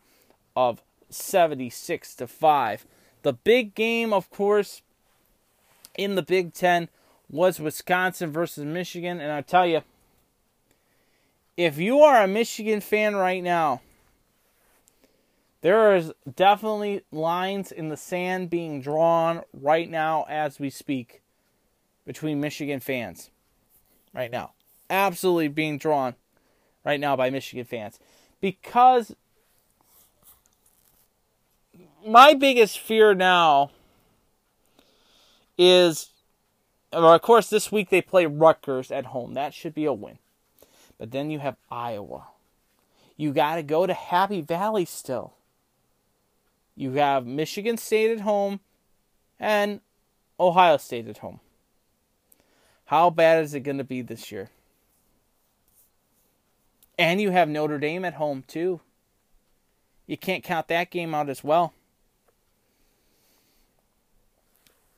of 0.54 0.82
76 1.10 2.14
to 2.16 2.26
5. 2.26 2.86
The 3.22 3.32
big 3.32 3.74
game, 3.74 4.12
of 4.12 4.30
course, 4.30 4.82
in 5.98 6.14
the 6.14 6.22
Big 6.22 6.54
Ten 6.54 6.88
was 7.28 7.60
Wisconsin 7.60 8.32
versus 8.32 8.64
Michigan. 8.64 9.20
And 9.20 9.30
I 9.30 9.42
tell 9.42 9.66
you, 9.66 9.82
if 11.58 11.76
you 11.76 12.00
are 12.00 12.22
a 12.22 12.28
Michigan 12.28 12.80
fan 12.80 13.16
right 13.16 13.42
now, 13.42 13.82
there 15.60 15.94
is 15.96 16.12
definitely 16.36 17.02
lines 17.10 17.72
in 17.72 17.88
the 17.88 17.96
sand 17.96 18.48
being 18.48 18.80
drawn 18.80 19.42
right 19.52 19.90
now 19.90 20.24
as 20.28 20.60
we 20.60 20.70
speak 20.70 21.20
between 22.06 22.40
Michigan 22.40 22.80
fans. 22.80 23.30
Right 24.14 24.30
now. 24.30 24.52
Absolutely 24.88 25.48
being 25.48 25.76
drawn 25.76 26.14
right 26.84 27.00
now 27.00 27.16
by 27.16 27.28
Michigan 27.28 27.66
fans. 27.66 27.98
Because 28.40 29.14
my 32.06 32.34
biggest 32.34 32.78
fear 32.78 33.14
now 33.14 33.72
is, 35.58 36.10
of 36.92 37.20
course, 37.20 37.50
this 37.50 37.70
week 37.70 37.90
they 37.90 38.00
play 38.00 38.24
Rutgers 38.24 38.90
at 38.90 39.06
home. 39.06 39.34
That 39.34 39.52
should 39.52 39.74
be 39.74 39.84
a 39.84 39.92
win. 39.92 40.18
But 40.96 41.10
then 41.10 41.30
you 41.30 41.40
have 41.40 41.56
Iowa. 41.70 42.28
You 43.16 43.32
got 43.32 43.56
to 43.56 43.62
go 43.62 43.86
to 43.86 43.92
Happy 43.94 44.40
Valley 44.40 44.84
still. 44.84 45.34
You 46.76 46.92
have 46.92 47.26
Michigan 47.26 47.76
State 47.76 48.12
at 48.12 48.20
home 48.20 48.60
and 49.40 49.80
Ohio 50.38 50.76
State 50.76 51.08
at 51.08 51.18
home. 51.18 51.40
How 52.86 53.10
bad 53.10 53.42
is 53.44 53.54
it 53.54 53.60
going 53.60 53.78
to 53.78 53.84
be 53.84 54.00
this 54.00 54.30
year? 54.30 54.50
And 56.96 57.20
you 57.20 57.32
have 57.32 57.48
Notre 57.48 57.78
Dame 57.78 58.04
at 58.04 58.14
home, 58.14 58.44
too. 58.46 58.80
You 60.06 60.16
can't 60.16 60.42
count 60.42 60.68
that 60.68 60.90
game 60.90 61.14
out 61.14 61.28
as 61.28 61.44
well. 61.44 61.74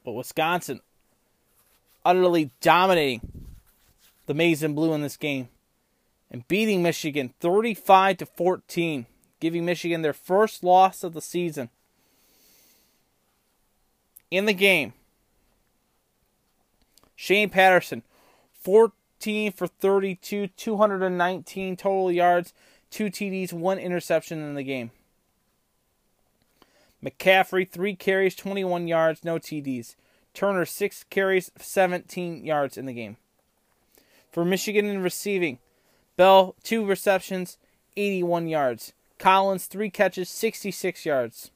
But 0.04 0.12
Wisconsin 0.12 0.80
utterly 2.04 2.50
dominating 2.60 3.20
the 4.26 4.34
maize 4.34 4.62
and 4.62 4.74
blue 4.74 4.94
in 4.94 5.02
this 5.02 5.16
game 5.16 5.48
and 6.30 6.46
beating 6.48 6.82
Michigan 6.82 7.34
35 7.40 8.18
to 8.18 8.26
14, 8.26 9.06
giving 9.40 9.64
Michigan 9.64 10.02
their 10.02 10.12
first 10.12 10.62
loss 10.62 11.02
of 11.02 11.12
the 11.12 11.20
season. 11.20 11.70
In 14.30 14.44
the 14.44 14.52
game, 14.52 14.92
Shea 17.16 17.46
Patterson, 17.48 18.02
14 18.52 19.52
for 19.52 19.66
32, 19.66 20.46
219 20.46 21.76
total 21.76 22.12
yards, 22.12 22.54
two 22.90 23.06
TDs, 23.06 23.52
one 23.52 23.78
interception 23.78 24.40
in 24.40 24.54
the 24.54 24.62
game. 24.62 24.92
McCaffrey, 27.04 27.68
three 27.68 27.94
carries, 27.94 28.34
21 28.34 28.88
yards, 28.88 29.24
no 29.24 29.38
TDs. 29.38 29.96
Turner, 30.34 30.64
six 30.64 31.04
carries, 31.10 31.50
17 31.58 32.44
yards 32.44 32.76
in 32.76 32.86
the 32.86 32.92
game. 32.92 33.16
For 34.30 34.44
Michigan 34.44 34.86
in 34.86 35.02
receiving, 35.02 35.58
Bell, 36.16 36.54
two 36.62 36.84
receptions, 36.84 37.56
81 37.96 38.48
yards. 38.48 38.92
Collins, 39.18 39.66
three 39.66 39.90
catches, 39.90 40.28
66 40.28 41.06
yards. 41.06 41.50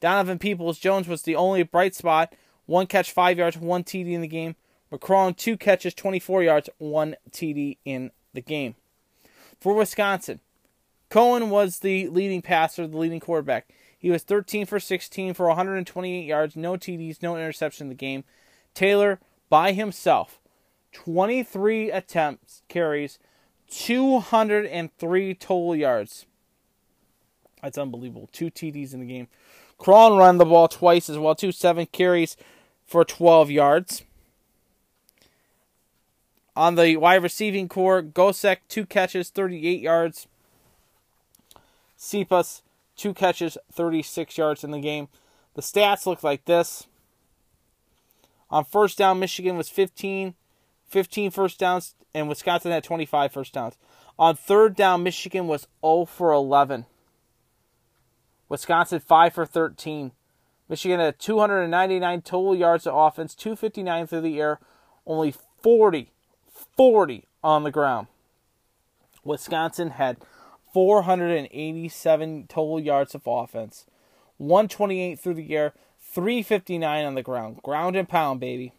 Donovan 0.00 0.38
Peoples 0.38 0.78
Jones 0.78 1.08
was 1.08 1.22
the 1.22 1.36
only 1.36 1.62
bright 1.62 1.94
spot. 1.94 2.32
One 2.66 2.86
catch, 2.86 3.12
five 3.12 3.38
yards, 3.38 3.56
one 3.56 3.84
TD 3.84 4.12
in 4.12 4.20
the 4.20 4.28
game. 4.28 4.56
McCrone, 4.92 5.36
two 5.36 5.56
catches, 5.56 5.94
24 5.94 6.42
yards, 6.42 6.70
one 6.78 7.16
TD 7.30 7.76
in 7.84 8.10
the 8.32 8.40
game. 8.40 8.74
For 9.60 9.74
Wisconsin, 9.74 10.40
Coan 11.10 11.48
was 11.48 11.80
the 11.80 12.08
leading 12.08 12.42
passer, 12.42 12.86
the 12.86 12.96
leading 12.96 13.20
quarterback. 13.20 13.68
He 13.98 14.10
was 14.10 14.22
13 14.22 14.64
for 14.64 14.78
16 14.78 15.34
for 15.34 15.48
128 15.48 16.24
yards, 16.24 16.56
no 16.56 16.74
TDs, 16.74 17.20
no 17.20 17.36
interception 17.36 17.86
in 17.86 17.88
the 17.88 17.94
game. 17.96 18.22
Taylor, 18.72 19.18
by 19.50 19.72
himself, 19.72 20.38
23 20.92 21.90
attempts, 21.90 22.62
carries, 22.68 23.18
203 23.68 25.34
total 25.34 25.76
yards. 25.76 26.26
That's 27.60 27.76
unbelievable. 27.76 28.28
Two 28.32 28.50
TDs 28.50 28.94
in 28.94 29.00
the 29.00 29.06
game. 29.06 29.28
Cron 29.78 30.16
ran 30.16 30.38
the 30.38 30.44
ball 30.44 30.68
twice 30.68 31.10
as 31.10 31.18
well, 31.18 31.34
two 31.34 31.52
seven 31.52 31.86
carries 31.86 32.36
for 32.86 33.04
12 33.04 33.50
yards. 33.50 34.04
On 36.56 36.74
the 36.74 36.96
wide 36.96 37.22
receiving 37.22 37.68
core, 37.68 38.02
Gosek, 38.02 38.58
two 38.68 38.84
catches, 38.84 39.30
38 39.30 39.80
yards. 39.80 40.26
Cephus, 41.96 42.62
two 42.98 43.14
catches, 43.14 43.56
36 43.72 44.36
yards 44.36 44.62
in 44.62 44.72
the 44.72 44.80
game. 44.80 45.08
The 45.54 45.62
stats 45.62 46.04
look 46.04 46.22
like 46.22 46.44
this. 46.44 46.86
On 48.50 48.64
first 48.64 48.98
down, 48.98 49.18
Michigan 49.18 49.56
was 49.56 49.68
15, 49.68 50.34
15 50.88 51.30
first 51.30 51.58
downs, 51.58 51.94
and 52.14 52.28
Wisconsin 52.28 52.72
had 52.72 52.84
25 52.84 53.32
first 53.32 53.54
downs. 53.54 53.76
On 54.18 54.34
third 54.34 54.74
down, 54.74 55.02
Michigan 55.02 55.46
was 55.46 55.68
0 55.82 56.06
for 56.06 56.32
11. 56.32 56.86
Wisconsin 58.48 59.00
5 59.00 59.34
for 59.34 59.46
13. 59.46 60.12
Michigan 60.68 61.00
had 61.00 61.18
299 61.18 62.22
total 62.22 62.54
yards 62.54 62.86
of 62.86 62.94
offense, 62.94 63.34
259 63.34 64.06
through 64.06 64.20
the 64.22 64.40
air, 64.40 64.58
only 65.06 65.34
40, 65.62 66.12
40 66.76 67.24
on 67.42 67.62
the 67.62 67.70
ground. 67.70 68.08
Wisconsin 69.24 69.90
had 69.90 70.18
487 70.78 72.46
total 72.46 72.78
yards 72.78 73.12
of 73.12 73.22
offense, 73.26 73.84
128 74.36 75.18
through 75.18 75.34
the 75.34 75.56
air, 75.56 75.74
359 76.00 77.04
on 77.04 77.16
the 77.16 77.22
ground. 77.24 77.60
Ground 77.64 77.96
and 77.96 78.08
pound, 78.08 78.38
baby. 78.38 78.72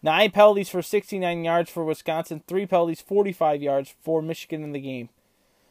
Nine 0.00 0.30
penalties 0.30 0.68
for 0.68 0.80
69 0.80 1.42
yards 1.42 1.70
for 1.70 1.84
Wisconsin, 1.84 2.44
three 2.46 2.66
penalties, 2.66 3.00
45 3.00 3.60
yards 3.60 3.96
for 4.00 4.22
Michigan 4.22 4.62
in 4.62 4.70
the 4.70 4.78
game. 4.78 5.08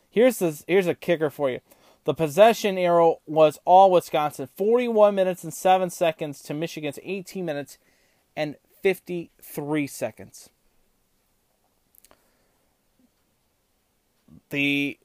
Here's 0.09 0.39
the 0.39 0.61
here's 0.67 0.85
a 0.85 0.93
kicker 0.93 1.29
for 1.29 1.49
you. 1.49 1.61
The 2.03 2.13
possession 2.13 2.77
arrow 2.77 3.21
was 3.25 3.57
all 3.63 3.91
Wisconsin, 3.91 4.49
41 4.57 5.15
minutes 5.15 5.45
and 5.45 5.53
7 5.53 5.89
seconds 5.91 6.41
to 6.41 6.53
Michigan's 6.53 6.99
18 7.03 7.45
minutes 7.45 7.77
and 8.35 8.57
53 8.83 9.87
seconds. 9.87 10.49
The 14.49 14.97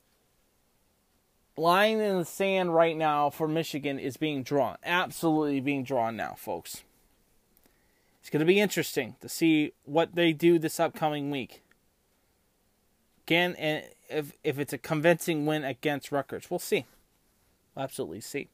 line 1.57 2.01
in 2.01 2.19
the 2.19 2.25
sand 2.25 2.75
right 2.75 2.97
now 2.97 3.31
for 3.31 3.47
Michigan 3.47 3.99
is 3.99 4.17
being 4.17 4.43
drawn. 4.43 4.77
Absolutely 4.85 5.61
being 5.61 5.85
drawn 5.85 6.17
now, 6.17 6.35
folks. 6.37 6.83
It's 8.21 8.31
going 8.31 8.41
to 8.41 8.47
be 8.47 8.61
interesting 8.61 9.17
to 9.21 9.29
see 9.29 9.73
what 9.85 10.15
they 10.15 10.33
do 10.33 10.59
this 10.59 10.81
upcoming 10.81 11.31
week. 11.31 11.63
Again, 13.27 13.55
and 13.59 13.85
if 14.09 14.33
if 14.43 14.59
it's 14.59 14.73
a 14.73 14.79
convincing 14.79 15.47
win 15.47 15.65
against 15.65 16.11
Rutgers, 16.11 16.51
we'll 16.51 16.59
see. 16.59 16.87
We'll 17.75 17.85
absolutely 17.85 18.21
see. 18.21 18.49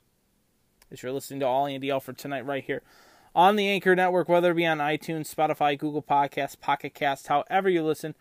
As 0.90 1.02
you're 1.02 1.12
listening 1.12 1.40
to 1.40 1.46
All 1.46 1.66
Andy 1.66 1.90
Alford 1.90 2.18
tonight, 2.18 2.44
right 2.44 2.64
here 2.64 2.82
on 3.34 3.56
the 3.56 3.68
Anchor 3.68 3.94
Network, 3.94 4.28
whether 4.28 4.50
it 4.50 4.56
be 4.56 4.66
on 4.66 4.78
iTunes, 4.78 5.32
Spotify, 5.32 5.78
Google 5.78 6.02
Podcasts, 6.02 6.58
Pocket 6.58 6.94
Cast, 6.94 7.28
however 7.28 7.68
you 7.68 7.82
listen, 7.84 8.14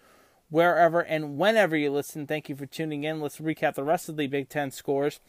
wherever 0.50 1.02
and 1.02 1.38
whenever 1.38 1.76
you 1.76 1.92
listen. 1.92 2.28
Thank 2.28 2.50
you 2.50 2.56
for 2.56 2.66
tuning 2.66 3.04
in. 3.04 3.22
Let's 3.22 3.38
recap 3.38 3.76
the 3.76 3.84
rest 3.84 4.10
of 4.10 4.18
the 4.18 4.28
Big 4.28 4.50
Ten 4.50 4.72
scores. 4.72 5.20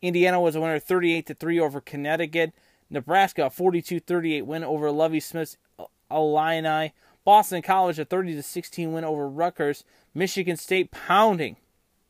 Indiana 0.00 0.40
was 0.40 0.56
a 0.56 0.60
winner 0.60 0.78
38 0.78 1.26
to 1.26 1.34
3 1.34 1.60
over 1.60 1.80
Connecticut. 1.80 2.52
Nebraska, 2.90 3.48
42 3.48 4.00
38 4.00 4.42
win 4.42 4.64
over 4.64 4.90
Lovie 4.90 5.20
Smith's 5.20 5.56
Illini. 6.10 6.92
Boston 7.24 7.62
College, 7.62 7.98
a 7.98 8.04
30 8.04 8.34
to 8.34 8.42
16 8.42 8.92
win 8.92 9.04
over 9.04 9.28
Rutgers. 9.28 9.84
Michigan 10.14 10.56
State 10.56 10.90
pounding 10.90 11.56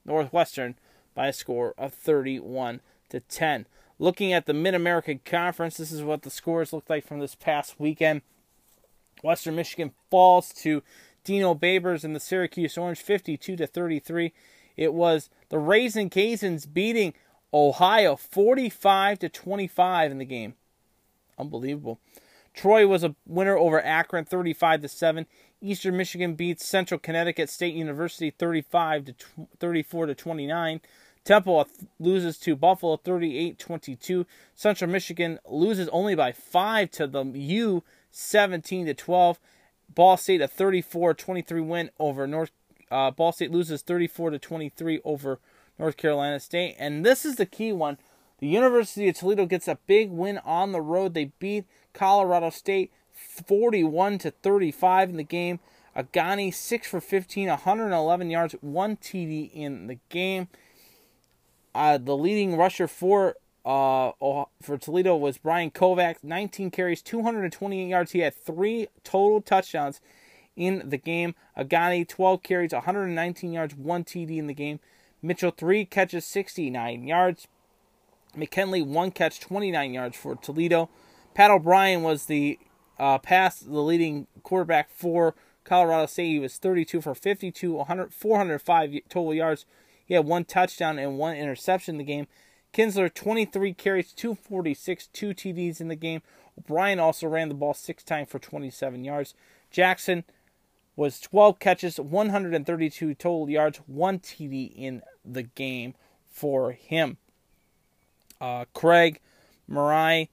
Northwestern 0.05 0.75
by 1.15 1.29
a 1.29 1.33
score 1.33 1.75
of 1.77 1.93
31 1.93 2.81
to 3.11 3.21
10. 3.21 3.67
Looking 3.99 4.33
at 4.33 4.47
the 4.47 4.55
Mid 4.55 4.75
American 4.75 5.21
Conference, 5.25 5.77
this 5.77 5.93
is 5.93 6.03
what 6.03 6.23
the 6.23 6.31
scores 6.31 6.73
looked 6.73 6.91
like 6.91 7.07
from 7.07 7.21
this 7.21 7.35
past 7.35 7.79
weekend. 7.79 8.23
Western 9.23 9.55
Michigan 9.55 9.93
falls 10.11 10.53
to 10.55 10.83
Dino 11.25 11.55
Babers 11.55 12.05
and 12.05 12.15
the 12.15 12.21
Syracuse 12.21 12.77
Orange 12.77 13.01
52 13.01 13.57
to 13.57 13.67
33. 13.67 14.33
It 14.77 14.95
was 14.95 15.31
the 15.49 15.59
Ragin' 15.59 16.11
Cajuns 16.11 16.73
beating 16.73 17.15
Ohio 17.53 18.17
45 18.17 19.19
to 19.21 19.29
25 19.29 20.11
in 20.11 20.19
the 20.19 20.25
game. 20.25 20.55
Unbelievable. 21.39 21.99
Troy 22.55 22.87
was 22.87 23.03
a 23.03 23.15
winner 23.27 23.57
over 23.57 23.83
Akron 23.83 24.25
35 24.25 24.83
to 24.83 24.89
7. 24.89 25.27
Eastern 25.61 25.97
Michigan 25.97 26.35
beats 26.35 26.67
Central 26.67 26.99
Connecticut 26.99 27.49
State 27.49 27.75
University 27.75 28.31
35 28.31 29.05
to 29.07 29.15
34 29.59 30.07
to 30.07 30.15
29. 30.15 30.81
Temple 31.25 31.69
loses 32.01 32.37
to 32.39 32.57
Buffalo 32.57 32.97
38-22. 32.97 34.27
Central 34.55 34.91
Michigan 34.91 35.39
loses 35.47 35.89
only 35.91 36.15
by 36.15 36.33
5 36.33 36.91
to 36.91 37.07
the 37.07 37.25
U 37.25 37.85
17 38.11 38.87
to 38.87 38.95
12. 38.95 39.39
Ball 39.95 40.17
State 40.17 40.41
a 40.41 40.49
34-23 40.49 41.67
win 41.67 41.91
over 41.99 42.27
North 42.27 42.51
uh, 42.93 43.11
Ball 43.11 43.33
State 43.33 43.51
loses 43.51 43.81
34 43.83 44.31
to 44.31 44.39
23 44.39 45.01
over 45.05 45.41
North 45.79 45.97
Carolina 45.97 46.39
State. 46.39 46.77
And 46.79 47.07
this 47.07 47.25
is 47.25 47.37
the 47.37 47.47
key 47.47 47.73
one. 47.73 47.97
The 48.39 48.47
University 48.47 49.09
of 49.09 49.17
Toledo 49.17 49.47
gets 49.47 49.67
a 49.67 49.79
big 49.87 50.11
win 50.11 50.39
on 50.39 50.73
the 50.73 50.81
road. 50.81 51.15
They 51.15 51.33
beat 51.39 51.65
Colorado 51.95 52.51
State 52.51 52.93
41 53.13 54.19
to 54.19 54.31
35 54.31 55.11
in 55.11 55.17
the 55.17 55.23
game. 55.23 55.61
Agani 55.97 56.53
6 56.53 56.89
for 56.89 57.01
15, 57.01 57.49
111 57.49 58.31
yards, 58.31 58.55
1 58.61 58.97
TD 58.97 59.51
in 59.53 59.87
the 59.87 59.99
game. 60.09 60.49
Uh, 61.75 61.99
the 61.99 62.17
leading 62.17 62.57
rusher 62.57 62.87
for 62.87 63.37
uh, 63.65 64.13
for 64.61 64.79
Toledo 64.79 65.17
was 65.17 65.39
Brian 65.39 65.71
Koback, 65.71 66.17
19 66.23 66.71
carries, 66.71 67.03
228 67.03 67.89
yards. 67.89 68.13
He 68.13 68.21
had 68.21 68.35
three 68.35 68.89
total 69.05 69.41
touchdowns 69.41 70.01
in 70.57 70.89
the 70.89 70.99
game. 70.99 71.35
Agani, 71.57 72.07
12 72.09 72.43
carries, 72.43 72.73
119 72.73 73.53
yards, 73.53 73.75
1 73.75 74.05
TD 74.05 74.37
in 74.37 74.47
the 74.47 74.55
game. 74.55 74.81
Mitchell, 75.23 75.53
3 75.53 75.85
catches, 75.85 76.25
69 76.25 77.07
yards. 77.07 77.47
McKinley, 78.35 78.83
1 78.83 79.11
catch, 79.13 79.41
29 79.41 79.95
yards 79.95 80.17
for 80.17 80.35
Toledo. 80.35 80.89
Pat 81.35 81.51
O'Brien 81.51 82.03
was 82.03 82.27
the 82.27 82.59
uh, 82.99 83.19
pass, 83.19 83.61
the 83.61 83.81
leading 83.81 84.27
quarterback 84.43 84.91
for 84.91 85.35
Colorado 85.65 86.07
State. 86.07 86.31
He 86.31 86.39
was 86.39 86.57
32 86.57 87.01
for 87.01 87.15
52, 87.15 87.73
100, 87.73 88.13
405 88.13 88.95
total 89.09 89.35
yards. 89.35 89.67
He 90.05 90.15
had 90.15 90.27
one 90.27 90.45
touchdown 90.45 90.99
and 90.99 91.19
one 91.19 91.37
interception 91.37 91.95
in 91.95 91.99
the 91.99 92.05
game. 92.05 92.27
Kinsler, 92.73 93.13
23 93.13 93.75
carries, 93.75 94.13
246, 94.13 95.09
two 95.09 95.31
TDs 95.31 95.81
in 95.81 95.89
the 95.89 95.97
game. 95.97 96.23
O'Brien 96.59 96.99
also 96.99 97.27
ran 97.27 97.49
the 97.49 97.55
ball 97.55 97.75
six 97.75 98.03
times 98.03 98.29
for 98.29 98.39
27 98.39 99.05
yards. 99.05 99.35
Jackson 99.71 100.25
was 100.97 101.21
12 101.21 101.59
catches, 101.59 101.99
132 101.99 103.15
total 103.15 103.49
yards, 103.49 103.79
one 103.87 104.19
TD 104.19 104.73
in 104.77 105.03
the 105.25 105.43
game 105.43 105.95
for 106.31 106.73
him. 106.73 107.17
Uh, 108.41 108.65
Craig 108.75 109.21
Mariah, 109.69 110.27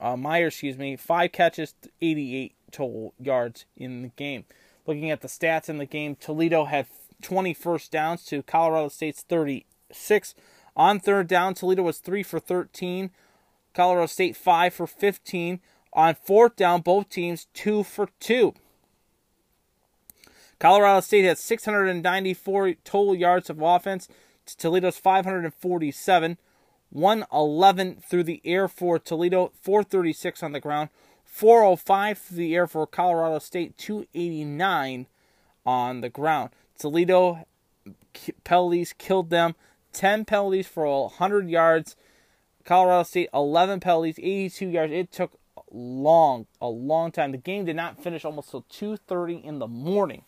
uh, 0.00 0.16
Meyer, 0.16 0.48
excuse 0.48 0.76
me, 0.76 0.96
five 0.96 1.32
catches, 1.32 1.74
88 2.00 2.54
total 2.70 3.14
yards 3.20 3.64
in 3.76 4.02
the 4.02 4.08
game. 4.08 4.44
Looking 4.86 5.10
at 5.10 5.22
the 5.22 5.28
stats 5.28 5.68
in 5.68 5.78
the 5.78 5.86
game, 5.86 6.16
Toledo 6.16 6.64
had 6.64 6.86
20 7.22 7.54
first 7.54 7.90
downs 7.90 8.24
to 8.26 8.42
Colorado 8.42 8.88
State's 8.88 9.22
36. 9.22 10.34
On 10.76 10.98
third 10.98 11.28
down, 11.28 11.54
Toledo 11.54 11.82
was 11.82 11.98
3 11.98 12.22
for 12.22 12.40
13. 12.40 13.10
Colorado 13.74 14.06
State 14.06 14.36
5 14.36 14.74
for 14.74 14.86
15. 14.86 15.60
On 15.92 16.14
fourth 16.14 16.56
down, 16.56 16.80
both 16.80 17.08
teams 17.08 17.46
2 17.54 17.84
for 17.84 18.08
2. 18.20 18.54
Colorado 20.58 21.00
State 21.00 21.24
had 21.24 21.38
694 21.38 22.74
total 22.84 23.14
yards 23.14 23.50
of 23.50 23.60
offense. 23.60 24.08
to 24.46 24.56
Toledo's 24.56 24.98
547. 24.98 26.38
111 26.90 27.96
through 28.08 28.22
the 28.22 28.40
air 28.44 28.68
for 28.68 28.98
Toledo, 28.98 29.52
436 29.60 30.42
on 30.42 30.52
the 30.52 30.60
ground. 30.60 30.90
405 31.24 32.18
through 32.18 32.36
the 32.36 32.54
air 32.54 32.66
for 32.68 32.86
Colorado 32.86 33.40
State, 33.40 33.76
289 33.76 35.06
on 35.66 36.00
the 36.00 36.08
ground. 36.08 36.50
Toledo 36.78 37.46
penalties 38.44 38.94
killed 38.96 39.30
them. 39.30 39.56
10 39.94 40.24
penalties 40.26 40.66
for 40.66 40.84
100 40.84 41.48
yards. 41.48 41.96
Colorado 42.64 43.02
State 43.02 43.28
11 43.32 43.80
penalties, 43.80 44.18
82 44.18 44.66
yards. 44.68 44.92
It 44.92 45.12
took 45.12 45.38
long, 45.70 46.46
a 46.60 46.68
long 46.68 47.12
time. 47.12 47.32
The 47.32 47.38
game 47.38 47.64
did 47.64 47.76
not 47.76 48.02
finish 48.02 48.24
almost 48.24 48.50
till 48.50 48.62
2:30 48.62 49.42
in 49.42 49.58
the 49.58 49.66
morning, 49.66 50.24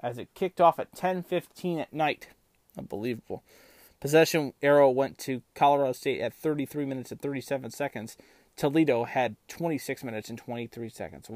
as 0.00 0.18
it 0.18 0.34
kicked 0.34 0.60
off 0.60 0.78
at 0.78 0.94
10:15 0.94 1.78
at 1.78 1.92
night. 1.92 2.28
Unbelievable. 2.76 3.42
Possession 4.00 4.52
arrow 4.62 4.90
went 4.90 5.18
to 5.18 5.42
Colorado 5.54 5.92
State 5.92 6.20
at 6.20 6.32
33 6.32 6.84
minutes 6.84 7.10
and 7.10 7.20
37 7.20 7.70
seconds. 7.70 8.16
Toledo 8.56 9.04
had 9.04 9.36
26 9.48 10.04
minutes 10.04 10.28
and 10.28 10.38
23 10.38 10.88
seconds. 10.88 11.30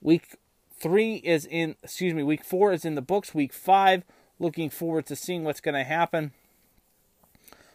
Week 0.00 0.36
three 0.72 1.16
is 1.16 1.44
in, 1.44 1.76
excuse 1.82 2.14
me, 2.14 2.22
week 2.22 2.44
four 2.44 2.72
is 2.72 2.84
in 2.84 2.94
the 2.94 3.02
books. 3.02 3.34
Week 3.34 3.52
five, 3.52 4.04
looking 4.38 4.70
forward 4.70 5.06
to 5.06 5.16
seeing 5.16 5.44
what's 5.44 5.60
going 5.60 5.74
to 5.74 5.84
happen. 5.84 6.32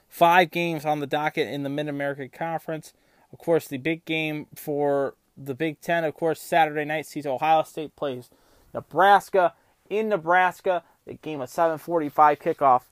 Five 0.07 0.51
games 0.51 0.86
on 0.86 0.99
the 0.99 1.07
docket 1.07 1.47
in 1.47 1.64
the 1.64 1.70
Mid 1.70 1.88
American 1.88 2.30
Conference. 2.30 2.93
Of 3.32 3.39
course, 3.39 3.68
the 3.68 3.78
big 3.78 4.05
game 4.05 4.47
for 4.55 5.16
the 5.36 5.55
Big 5.55 5.82
Ten, 5.82 6.03
of 6.03 6.14
course, 6.14 6.39
Saturday 6.39 6.86
night 6.86 7.07
sees 7.07 7.26
Ohio 7.26 7.64
State 7.64 7.95
plays 7.95 8.30
Nebraska 8.74 9.53
in 9.89 10.09
Nebraska. 10.09 10.84
The 11.05 11.16
game 11.16 11.41
at 11.41 11.49
7:45 11.49 12.39
kickoff. 12.39 12.84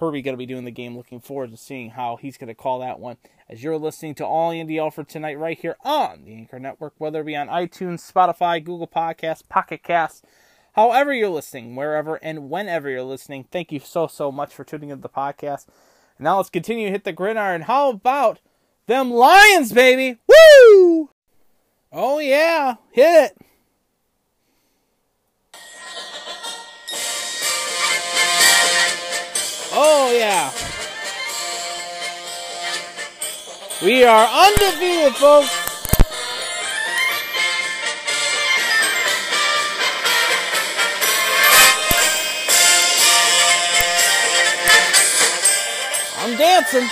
Herbie 0.00 0.22
going 0.22 0.32
to 0.32 0.38
be 0.38 0.46
doing 0.46 0.64
the 0.64 0.70
game. 0.70 0.96
Looking 0.96 1.20
forward 1.20 1.50
to 1.50 1.56
seeing 1.56 1.90
how 1.90 2.16
he's 2.16 2.38
going 2.38 2.48
to 2.48 2.54
call 2.54 2.80
that 2.80 2.98
one. 2.98 3.18
As 3.48 3.62
you're 3.62 3.76
listening 3.76 4.14
to 4.16 4.26
All 4.26 4.50
Andy 4.50 4.78
for 4.90 5.04
tonight, 5.04 5.38
right 5.38 5.58
here 5.58 5.76
on 5.84 6.24
the 6.24 6.34
Anchor 6.34 6.58
Network, 6.58 6.94
whether 6.96 7.20
it 7.20 7.24
be 7.24 7.36
on 7.36 7.48
iTunes, 7.48 8.10
Spotify, 8.10 8.64
Google 8.64 8.88
Podcasts, 8.88 9.46
Pocket 9.46 9.82
Casts, 9.82 10.22
however 10.72 11.12
you're 11.12 11.28
listening, 11.28 11.76
wherever 11.76 12.16
and 12.16 12.50
whenever 12.50 12.90
you're 12.90 13.02
listening. 13.02 13.44
Thank 13.50 13.72
you 13.72 13.80
so 13.80 14.06
so 14.06 14.32
much 14.32 14.54
for 14.54 14.64
tuning 14.64 14.90
into 14.90 15.02
the 15.02 15.08
podcast. 15.08 15.66
And 16.18 16.24
now 16.24 16.36
let's 16.38 16.50
continue 16.50 16.86
to 16.86 16.92
hit 16.92 17.04
the 17.04 17.12
gridiron. 17.12 17.62
How 17.62 17.90
about 17.90 18.40
them 18.86 19.10
Lions, 19.10 19.72
baby? 19.72 20.18
Woo! 20.26 21.10
Oh 21.92 22.18
yeah, 22.18 22.76
hit 22.92 23.32
it. 23.32 23.46
Oh, 29.74 30.12
yeah. 30.12 30.52
We 33.82 34.04
are 34.04 34.26
undefeated, 34.26 35.14
folks. 35.14 35.61
Dancing. 46.42 46.88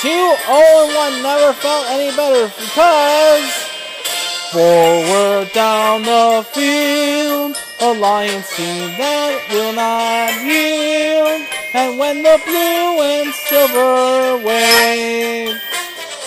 Two, 0.00 0.34
oh, 0.48 0.86
and 0.86 0.94
one 0.94 1.22
never 1.22 1.52
felt 1.54 1.86
any 1.90 2.14
better 2.14 2.46
because 2.46 3.66
Forward 4.52 5.52
down 5.52 6.02
the 6.02 6.44
field, 6.52 7.56
a 7.80 7.94
Lions 7.94 8.48
team 8.56 8.90
that 8.98 9.46
will 9.50 9.72
not 9.72 10.34
yield. 10.42 11.46
And 11.72 11.98
when 12.00 12.24
the 12.24 12.36
blue 12.44 13.00
and 13.00 13.32
silver 13.32 14.44
wave, 14.44 15.54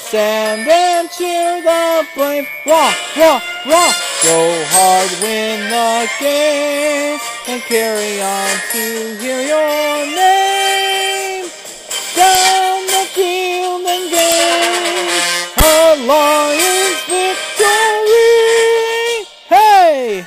stand 0.07 0.69
and 0.69 1.11
cheer 1.11 1.61
the 1.61 2.07
brave. 2.15 2.47
Raw, 2.65 2.93
raw, 3.17 3.41
raw. 3.67 4.12
Go 4.23 4.63
hard, 4.69 5.11
win 5.21 5.69
the 5.69 6.09
game, 6.17 7.19
and 7.49 7.61
carry 7.63 8.21
on 8.21 8.57
to 8.71 9.17
hear 9.19 9.41
your 9.41 10.05
name. 10.15 11.49
Down 12.15 12.85
the 12.87 13.05
field 13.11 13.83
and 13.85 14.13
a 15.59 16.05
Lions 16.07 17.03
victory. 17.03 17.67
Hey! 19.49 20.25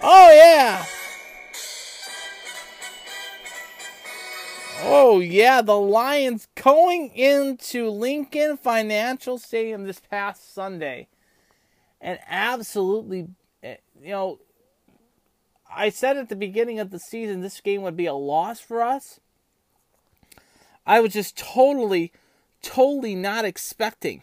Oh, 0.00 0.30
yeah! 0.32 0.86
Oh, 4.84 5.20
yeah, 5.20 5.60
the 5.60 5.76
Lions 5.76 6.48
going 6.54 7.10
into 7.10 7.90
Lincoln 7.90 8.56
Financial 8.56 9.36
Stadium 9.36 9.84
this 9.84 10.00
past 10.00 10.54
Sunday. 10.54 11.08
And 12.00 12.18
absolutely, 12.28 13.28
eh, 13.62 13.76
you 14.00 14.10
know, 14.10 14.38
I 15.74 15.88
said 15.90 16.16
at 16.16 16.28
the 16.28 16.36
beginning 16.36 16.78
of 16.78 16.90
the 16.90 16.98
season 16.98 17.40
this 17.40 17.60
game 17.60 17.82
would 17.82 17.96
be 17.96 18.06
a 18.06 18.14
loss 18.14 18.60
for 18.60 18.82
us. 18.82 19.20
I 20.86 21.00
was 21.00 21.12
just 21.12 21.36
totally, 21.36 22.12
totally 22.62 23.14
not 23.14 23.44
expecting 23.44 24.22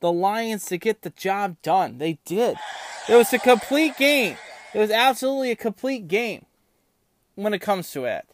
the 0.00 0.12
Lions 0.12 0.66
to 0.66 0.76
get 0.76 1.02
the 1.02 1.10
job 1.10 1.56
done. 1.62 1.98
They 1.98 2.18
did. 2.24 2.56
It 3.08 3.16
was 3.16 3.32
a 3.32 3.38
complete 3.38 3.96
game. 3.96 4.36
It 4.74 4.78
was 4.78 4.90
absolutely 4.90 5.50
a 5.50 5.56
complete 5.56 6.08
game 6.08 6.44
when 7.34 7.54
it 7.54 7.60
comes 7.60 7.90
to 7.92 8.04
it. 8.04 8.26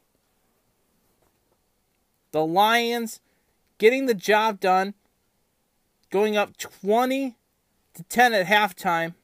The 2.33 2.45
Lions 2.45 3.21
getting 3.79 4.07
the 4.07 4.15
job 4.15 4.61
done, 4.61 4.95
going 6.11 6.37
up 6.37 6.57
20 6.57 7.38
to 7.99 8.05
10 8.05 8.33
at 8.33 8.47
halftime, 8.47 9.15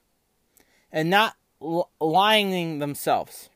and 0.92 1.08
not 1.08 1.36
lying 2.00 2.78
themselves. 2.78 3.48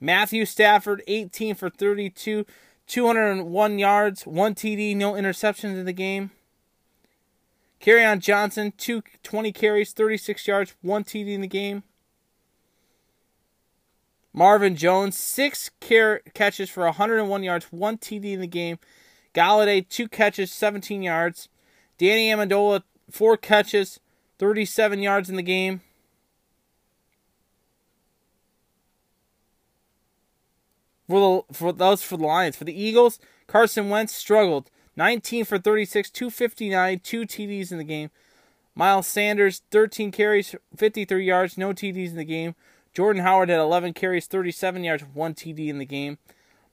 Matthew 0.00 0.44
Stafford, 0.44 1.02
18 1.06 1.54
for 1.54 1.70
32, 1.70 2.44
201 2.86 3.78
yards, 3.78 4.26
one 4.26 4.54
TD, 4.54 4.94
no 4.96 5.12
interceptions 5.12 5.78
in 5.78 5.86
the 5.86 5.92
game. 5.92 6.30
on 7.86 8.20
Johnson, 8.20 8.72
two, 8.76 9.02
20 9.22 9.52
carries, 9.52 9.92
36 9.92 10.46
yards, 10.46 10.74
one 10.82 11.04
TD 11.04 11.28
in 11.28 11.40
the 11.40 11.46
game. 11.46 11.84
Marvin 14.32 14.74
Jones, 14.74 15.16
six 15.16 15.70
car- 15.80 16.20
catches 16.34 16.68
for 16.68 16.84
101 16.84 17.42
yards, 17.42 17.66
one 17.66 17.96
TD 17.96 18.32
in 18.32 18.40
the 18.40 18.46
game. 18.46 18.78
Golladay, 19.32 19.88
two 19.88 20.08
catches, 20.08 20.52
17 20.52 21.02
yards. 21.02 21.48
Danny 21.98 22.30
Amendola, 22.30 22.82
four 23.10 23.36
catches, 23.36 24.00
37 24.38 25.00
yards 25.00 25.30
in 25.30 25.36
the 25.36 25.42
game. 25.42 25.80
For 31.08 31.44
the 31.50 31.54
for 31.54 31.72
those 31.72 32.02
for 32.02 32.16
the 32.16 32.24
Lions, 32.24 32.56
for 32.56 32.64
the 32.64 32.80
Eagles, 32.80 33.18
Carson 33.46 33.90
Wentz 33.90 34.14
struggled. 34.14 34.70
19 34.96 35.44
for 35.44 35.58
36, 35.58 36.08
259, 36.10 37.00
two 37.00 37.22
TDs 37.22 37.72
in 37.72 37.78
the 37.78 37.84
game. 37.84 38.10
Miles 38.74 39.06
Sanders, 39.06 39.62
13 39.70 40.10
carries, 40.10 40.54
53 40.76 41.24
yards, 41.24 41.58
no 41.58 41.72
TDs 41.72 42.10
in 42.10 42.16
the 42.16 42.24
game. 42.24 42.54
Jordan 42.92 43.22
Howard 43.22 43.48
had 43.48 43.58
11 43.58 43.92
carries, 43.92 44.26
37 44.26 44.84
yards, 44.84 45.04
one 45.12 45.34
TD 45.34 45.68
in 45.68 45.78
the 45.78 45.84
game. 45.84 46.18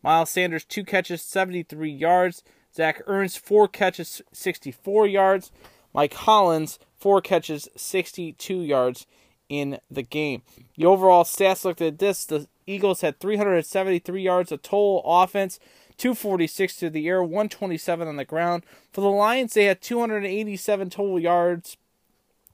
Miles 0.04 0.30
Sanders, 0.30 0.64
two 0.64 0.84
catches, 0.84 1.22
73 1.22 1.92
yards. 1.92 2.44
Zach 2.76 3.06
Ertz, 3.06 3.38
four 3.38 3.68
catches, 3.68 4.22
64 4.32 5.08
yards. 5.08 5.52
Mack 5.94 6.14
Hollins, 6.14 6.80
four 6.98 7.22
catches, 7.22 7.68
62 7.76 8.62
yards 8.62 9.06
in 9.50 9.80
the 9.90 10.04
game. 10.04 10.42
The 10.78 10.86
overall 10.86 11.26
stats 11.26 11.66
looked 11.66 11.82
at 11.82 12.00
this. 12.00 12.26
The 12.26 12.48
Eagles 12.66 13.02
had 13.02 13.20
373 13.20 14.22
yards 14.22 14.52
of 14.52 14.62
total 14.62 15.04
offense, 15.06 15.60
246 15.98 16.78
to 16.78 16.90
the 16.90 17.08
air, 17.08 17.22
127 17.22 18.08
on 18.08 18.16
the 18.16 18.26
ground. 18.26 18.64
For 18.94 19.02
the 19.02 19.10
Lions, 19.10 19.54
they 19.54 19.66
had 19.66 19.82
287 19.82 20.90
total 20.90 21.20
yards 21.20 21.76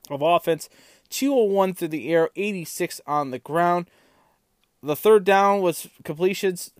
of 0.09 0.21
offense, 0.21 0.69
201 1.09 1.75
through 1.75 1.89
the 1.89 2.11
air, 2.11 2.29
86 2.35 2.99
on 3.05 3.31
the 3.31 3.39
ground. 3.39 3.89
The 4.81 4.95
third 4.95 5.23
down 5.23 5.61
was 5.61 5.87
completions. 6.03 6.71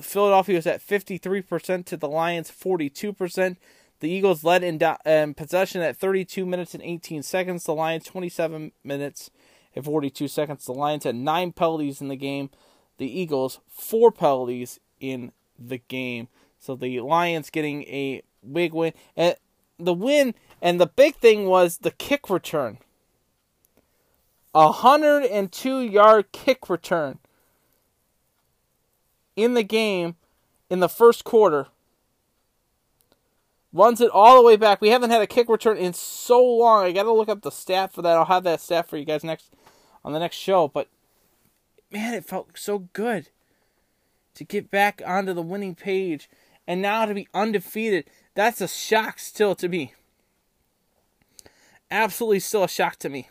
Philadelphia 0.00 0.56
was 0.56 0.66
at 0.66 0.84
53% 0.86 1.84
to 1.86 1.96
the 1.96 2.08
Lions 2.08 2.50
42%. 2.50 3.56
The 4.00 4.10
Eagles 4.10 4.42
led 4.42 4.64
in, 4.64 4.78
do- 4.78 4.96
um, 5.06 5.34
possession 5.34 5.80
at 5.82 5.96
32 5.96 6.44
minutes 6.44 6.74
and 6.74 6.82
18 6.82 7.22
seconds. 7.22 7.64
The 7.64 7.74
Lions 7.74 8.04
27 8.04 8.72
minutes 8.82 9.30
and 9.74 9.84
42 9.84 10.28
seconds. 10.28 10.64
The 10.64 10.72
Lions 10.72 11.04
had 11.04 11.14
nine 11.14 11.52
penalties 11.52 12.00
in 12.00 12.08
the 12.08 12.16
game. 12.16 12.50
The 12.98 13.06
Eagles 13.06 13.60
four 13.68 14.10
penalties 14.10 14.80
in 14.98 15.32
the 15.58 15.78
game. 15.78 16.28
So 16.58 16.74
the 16.74 17.00
Lions 17.00 17.50
getting 17.50 17.82
a 17.84 18.22
big 18.50 18.72
win. 18.72 18.92
And 19.16 19.36
the 19.78 19.94
win 19.94 20.34
and 20.60 20.80
the 20.80 20.86
big 20.86 21.16
thing 21.16 21.46
was 21.46 21.78
the 21.78 21.90
kick 21.90 22.30
return. 22.30 22.78
A 24.54 24.66
102 24.66 25.80
yard 25.80 26.30
kick 26.32 26.68
return 26.68 27.18
in 29.36 29.54
the 29.54 29.62
game 29.62 30.16
in 30.70 30.80
the 30.80 30.88
first 30.88 31.24
quarter. 31.24 31.68
Runs 33.72 34.00
it 34.00 34.10
all 34.10 34.36
the 34.36 34.46
way 34.46 34.56
back. 34.56 34.80
We 34.80 34.90
haven't 34.90 35.10
had 35.10 35.22
a 35.22 35.26
kick 35.26 35.48
return 35.48 35.78
in 35.78 35.94
so 35.94 36.42
long. 36.44 36.84
I 36.84 36.92
got 36.92 37.04
to 37.04 37.12
look 37.12 37.28
up 37.28 37.42
the 37.42 37.50
stat 37.50 37.92
for 37.92 38.02
that. 38.02 38.16
I'll 38.16 38.26
have 38.26 38.44
that 38.44 38.60
stat 38.60 38.88
for 38.88 38.98
you 38.98 39.04
guys 39.04 39.24
next 39.24 39.54
on 40.04 40.12
the 40.12 40.18
next 40.18 40.36
show. 40.36 40.68
But 40.68 40.88
man, 41.90 42.14
it 42.14 42.24
felt 42.26 42.50
so 42.58 42.80
good 42.92 43.28
to 44.34 44.44
get 44.44 44.70
back 44.70 45.02
onto 45.06 45.32
the 45.32 45.42
winning 45.42 45.74
page 45.74 46.28
and 46.66 46.82
now 46.82 47.06
to 47.06 47.14
be 47.14 47.28
undefeated. 47.32 48.04
That's 48.34 48.60
a 48.60 48.68
shock 48.68 49.18
still 49.18 49.54
to 49.56 49.68
me. 49.68 49.94
Absolutely 51.90 52.40
still 52.40 52.64
a 52.64 52.68
shock 52.68 52.96
to 52.96 53.08
me. 53.08 53.28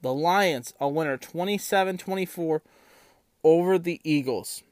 The 0.00 0.12
Lions, 0.12 0.74
a 0.80 0.88
winner 0.88 1.16
27 1.16 1.98
24 1.98 2.62
over 3.44 3.78
the 3.78 4.00
Eagles. 4.04 4.62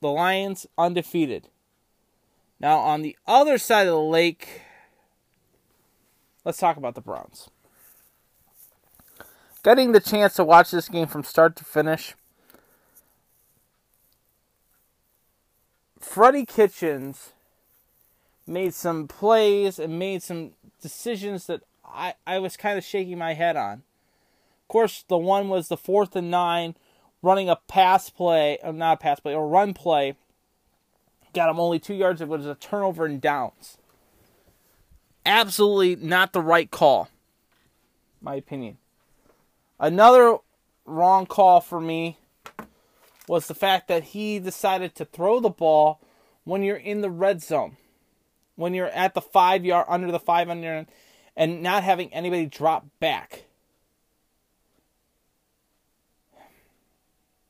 The 0.00 0.08
Lions 0.08 0.66
undefeated. 0.76 1.48
Now, 2.60 2.78
on 2.78 3.02
the 3.02 3.16
other 3.26 3.58
side 3.58 3.86
of 3.86 3.92
the 3.92 4.00
lake, 4.00 4.62
let's 6.44 6.58
talk 6.58 6.76
about 6.76 6.94
the 6.94 7.00
Browns. 7.00 7.50
Getting 9.62 9.92
the 9.92 10.00
chance 10.00 10.34
to 10.34 10.44
watch 10.44 10.70
this 10.70 10.88
game 10.88 11.06
from 11.06 11.24
start 11.24 11.56
to 11.56 11.64
finish, 11.64 12.14
Freddie 15.98 16.46
Kitchens 16.46 17.30
made 18.46 18.72
some 18.72 19.06
plays 19.06 19.78
and 19.78 19.98
made 19.98 20.22
some 20.22 20.52
decisions 20.80 21.46
that 21.46 21.62
I, 21.84 22.14
I 22.26 22.38
was 22.38 22.56
kind 22.56 22.78
of 22.78 22.84
shaking 22.84 23.18
my 23.18 23.34
head 23.34 23.56
on. 23.56 23.82
Of 24.62 24.68
course, 24.68 25.04
the 25.08 25.18
one 25.18 25.48
was 25.48 25.68
the 25.68 25.76
fourth 25.76 26.16
and 26.16 26.30
nine, 26.30 26.76
running 27.22 27.48
a 27.48 27.56
pass 27.56 28.10
play, 28.10 28.58
or 28.62 28.72
not 28.72 28.94
a 28.94 28.96
pass 28.96 29.20
play, 29.20 29.34
or 29.34 29.48
run 29.48 29.74
play. 29.74 30.16
Got 31.34 31.50
him 31.50 31.60
only 31.60 31.78
two 31.78 31.94
yards. 31.94 32.20
It 32.20 32.28
was 32.28 32.46
a 32.46 32.54
turnover 32.54 33.04
and 33.04 33.20
downs. 33.20 33.76
Absolutely 35.26 35.96
not 35.96 36.32
the 36.32 36.40
right 36.40 36.70
call, 36.70 37.08
my 38.20 38.34
opinion. 38.34 38.78
Another 39.78 40.38
wrong 40.86 41.26
call 41.26 41.60
for 41.60 41.80
me 41.80 42.16
was 43.28 43.46
the 43.46 43.54
fact 43.54 43.88
that 43.88 44.04
he 44.04 44.38
decided 44.38 44.94
to 44.94 45.04
throw 45.04 45.38
the 45.38 45.50
ball 45.50 46.00
when 46.44 46.62
you're 46.62 46.76
in 46.76 47.02
the 47.02 47.10
red 47.10 47.42
zone, 47.42 47.76
when 48.56 48.72
you're 48.72 48.86
at 48.86 49.12
the 49.12 49.20
five 49.20 49.66
yard 49.66 49.84
under 49.88 50.10
the 50.10 50.18
five 50.18 50.48
under, 50.48 50.86
and 51.36 51.62
not 51.62 51.84
having 51.84 52.12
anybody 52.12 52.46
drop 52.46 52.86
back. 52.98 53.44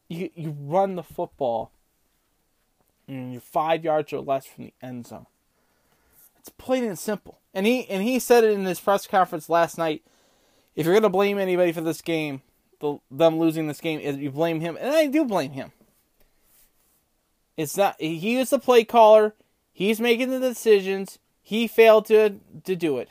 You 0.09 0.31
you 0.35 0.57
run 0.59 0.97
the 0.97 1.03
football, 1.03 1.71
and 3.07 3.33
you're 3.33 3.41
five 3.41 3.85
yards 3.85 4.13
or 4.13 4.21
less 4.21 4.47
from 4.47 4.65
the 4.65 4.75
end 4.83 5.07
zone. 5.07 5.27
It's 6.39 6.49
plain 6.49 6.85
and 6.85 6.99
simple. 6.99 7.41
And 7.53 7.67
he 7.67 7.89
and 7.89 8.03
he 8.03 8.19
said 8.19 8.45
it 8.45 8.53
in 8.53 8.65
his 8.65 8.81
press 8.81 9.07
conference 9.07 9.49
last 9.49 9.77
night. 9.77 10.03
If 10.75 10.87
you're 10.87 10.95
gonna 10.95 11.11
blame 11.11 11.39
anybody 11.39 11.73
for 11.73 11.81
this 11.81 12.01
game, 12.01 12.43
the, 12.81 12.99
them 13.11 13.39
losing 13.39 13.67
this 13.67 13.81
game, 13.81 14.01
is 14.01 14.17
you 14.17 14.31
blame 14.31 14.61
him, 14.61 14.79
and 14.81 14.95
I 14.95 15.07
do 15.09 15.25
blame 15.25 15.53
him. 15.53 15.73
It's 17.57 17.77
not 17.77 17.97
he 18.01 18.37
is 18.39 18.51
the 18.51 18.59
play 18.59 18.85
caller. 18.85 19.35
He's 19.73 20.01
making 20.01 20.31
the 20.31 20.41
decisions. 20.41 21.19
He 21.43 21.67
failed 21.67 22.07
to 22.07 22.37
to 22.65 22.77
do 22.77 22.99
it. 22.99 23.11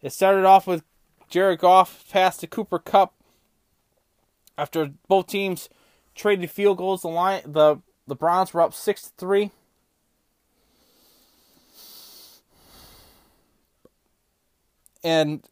It 0.00 0.12
started 0.12 0.44
off 0.44 0.66
with 0.66 0.82
Jared 1.28 1.60
Goff 1.60 2.04
pass 2.10 2.36
to 2.38 2.46
Cooper 2.46 2.78
Kupp 2.78 3.14
after 4.58 4.92
both 5.08 5.26
teams 5.26 5.68
traded 6.14 6.50
field 6.50 6.78
goals. 6.78 7.02
The 7.02 7.08
line 7.08 7.42
the 7.46 7.78
the 8.06 8.14
Browns 8.14 8.52
were 8.52 8.60
up 8.60 8.74
six 8.74 9.02
to 9.02 9.10
three. 9.16 9.50
And 15.04 15.42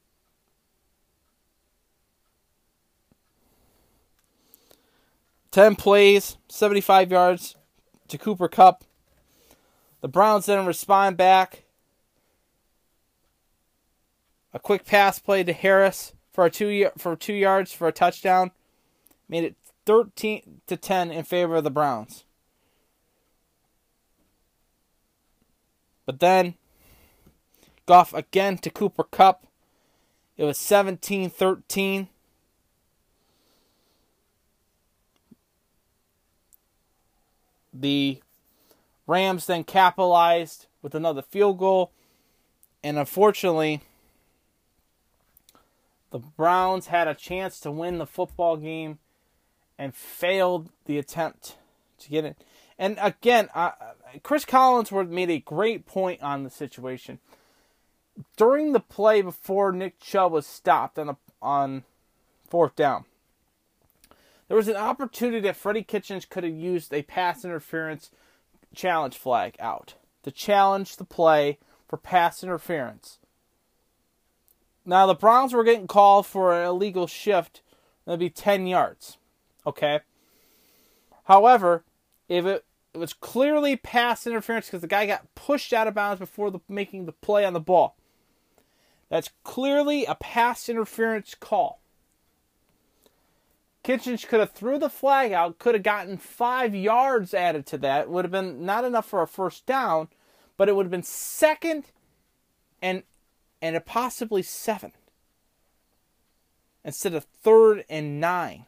ten 5.51 5.75
plays, 5.75 6.37
seventy 6.49 6.81
five 6.81 7.11
yards 7.11 7.57
to 8.09 8.19
Cooper 8.19 8.49
Kupp. 8.49 8.85
The 10.01 10.09
Browns 10.09 10.47
then 10.47 10.65
respond 10.67 11.17
back. 11.17 11.65
A 14.53 14.59
quick 14.59 14.85
pass 14.85 15.19
play 15.19 15.45
to 15.45 15.53
Harris 15.53 16.13
for 16.33 16.45
a 16.45 16.51
two 16.51 16.91
for 16.97 17.15
two 17.17 17.35
yards 17.35 17.73
for 17.73 17.87
a 17.87 17.93
touchdown, 17.93 18.51
made 19.31 19.45
it 19.45 19.57
thirteen 19.87 20.61
to 20.66 20.76
ten 20.76 21.11
in 21.11 21.24
favor 21.24 21.57
of 21.57 21.64
the 21.64 21.70
Browns. 21.70 22.24
But 26.05 26.20
then 26.20 26.55
Goff 27.87 28.12
again 28.12 28.59
to 28.59 28.70
Cooper 28.70 29.05
Kupp. 29.05 29.47
It 30.37 30.45
was 30.45 30.59
17-13. 30.59 32.09
The 37.72 38.20
Rams 39.07 39.47
then 39.47 39.64
capitalized 39.64 40.66
with 40.83 40.95
another 40.95 41.22
field 41.22 41.59
goal. 41.59 41.93
And 42.83 42.99
unfortunately, 42.99 43.83
the 46.11 46.18
Browns 46.18 46.87
had 46.87 47.07
a 47.07 47.14
chance 47.14 47.61
to 47.61 47.70
win 47.70 47.99
the 47.99 48.07
football 48.07 48.57
game 48.57 48.99
and 49.81 49.95
failed 49.95 50.68
the 50.85 50.99
attempt 50.99 51.57
to 51.99 52.11
get 52.11 52.26
it. 52.26 52.37
And 52.78 52.99
again, 53.01 53.49
uh, 53.55 53.70
Chris 54.22 54.45
Collinsworth 54.45 55.09
made 55.09 55.31
a 55.31 55.41
great 55.41 55.87
point 55.87 56.22
on 56.22 56.45
the 56.45 56.51
situation. 56.51 57.18
During 58.37 58.72
the 58.72 58.81
play 58.81 59.22
before 59.22 59.72
Nick 59.72 59.99
Chubb 59.99 60.33
was 60.33 60.47
stopped 60.47 60.99
on 60.99 61.09
a, 61.09 61.16
on 61.41 61.85
fourth 62.47 62.76
down, 62.76 63.07
there 64.49 64.57
was 64.57 64.68
an 64.68 64.76
opportunity 64.76 65.41
that 65.41 65.57
Freddie 65.57 65.83
Kitchens 65.83 66.26
could 66.26 66.45
have 66.45 66.53
used 66.53 66.93
a 66.93 67.03
pass 67.03 67.43
interference 67.43 68.11
challenge 68.74 69.16
flag 69.16 69.57
out. 69.59 69.95
to 70.22 70.31
challenge 70.31 70.97
the 70.97 71.05
play 71.05 71.59
for 71.89 71.97
pass 71.97 72.45
interference. 72.45 73.18
Now, 74.85 75.07
the 75.07 75.14
Browns 75.14 75.55
were 75.55 75.64
getting 75.64 75.87
called 75.87 76.26
for 76.26 76.53
an 76.53 76.66
illegal 76.66 77.07
shift. 77.07 77.62
That'd 78.05 78.20
be 78.20 78.28
10 78.28 78.66
yards. 78.66 79.16
Okay? 79.67 80.01
However, 81.25 81.85
if 82.29 82.45
it, 82.47 82.65
was 82.93 83.13
clearly 83.13 83.77
pass 83.77 84.27
interference 84.27 84.67
because 84.67 84.81
the 84.81 84.89
guy 84.89 85.07
got 85.07 85.33
pushed 85.37 85.73
out 85.73 85.87
of 85.87 85.95
bounds 85.95 86.19
before 86.19 86.51
the, 86.51 86.59
making 86.69 87.07
the 87.07 87.13
play 87.13 87.45
on 87.45 87.53
the 87.53 87.61
ball, 87.61 87.97
that's 89.09 89.31
clearly 89.45 90.05
a 90.05 90.17
pass 90.17 90.69
interference 90.69 91.35
call. 91.35 91.81
Kitchens 93.83 94.25
could 94.25 94.41
have 94.41 94.53
threw 94.53 94.79
the 94.79 94.91
flag 94.91 95.33
out, 95.33 95.59
could 95.59 95.75
have 95.75 95.83
gotten 95.83 96.19
five 96.19 96.75
yards 96.75 97.33
added 97.33 97.65
to 97.67 97.79
that. 97.79 98.11
Would 98.11 98.25
have 98.25 98.33
been 98.33 98.65
not 98.65 98.85
enough 98.85 99.07
for 99.07 99.23
a 99.23 99.27
first 99.27 99.65
down, 99.67 100.09
but 100.57 100.69
it 100.69 100.77
would 100.77 100.87
have 100.87 100.91
been 100.91 101.03
second 101.03 101.85
and 102.83 103.05
and 103.63 103.85
possibly 103.85 104.43
seven 104.43 104.93
instead 106.85 107.15
of 107.15 107.25
third 107.25 107.85
and 107.89 108.21
nine. 108.21 108.67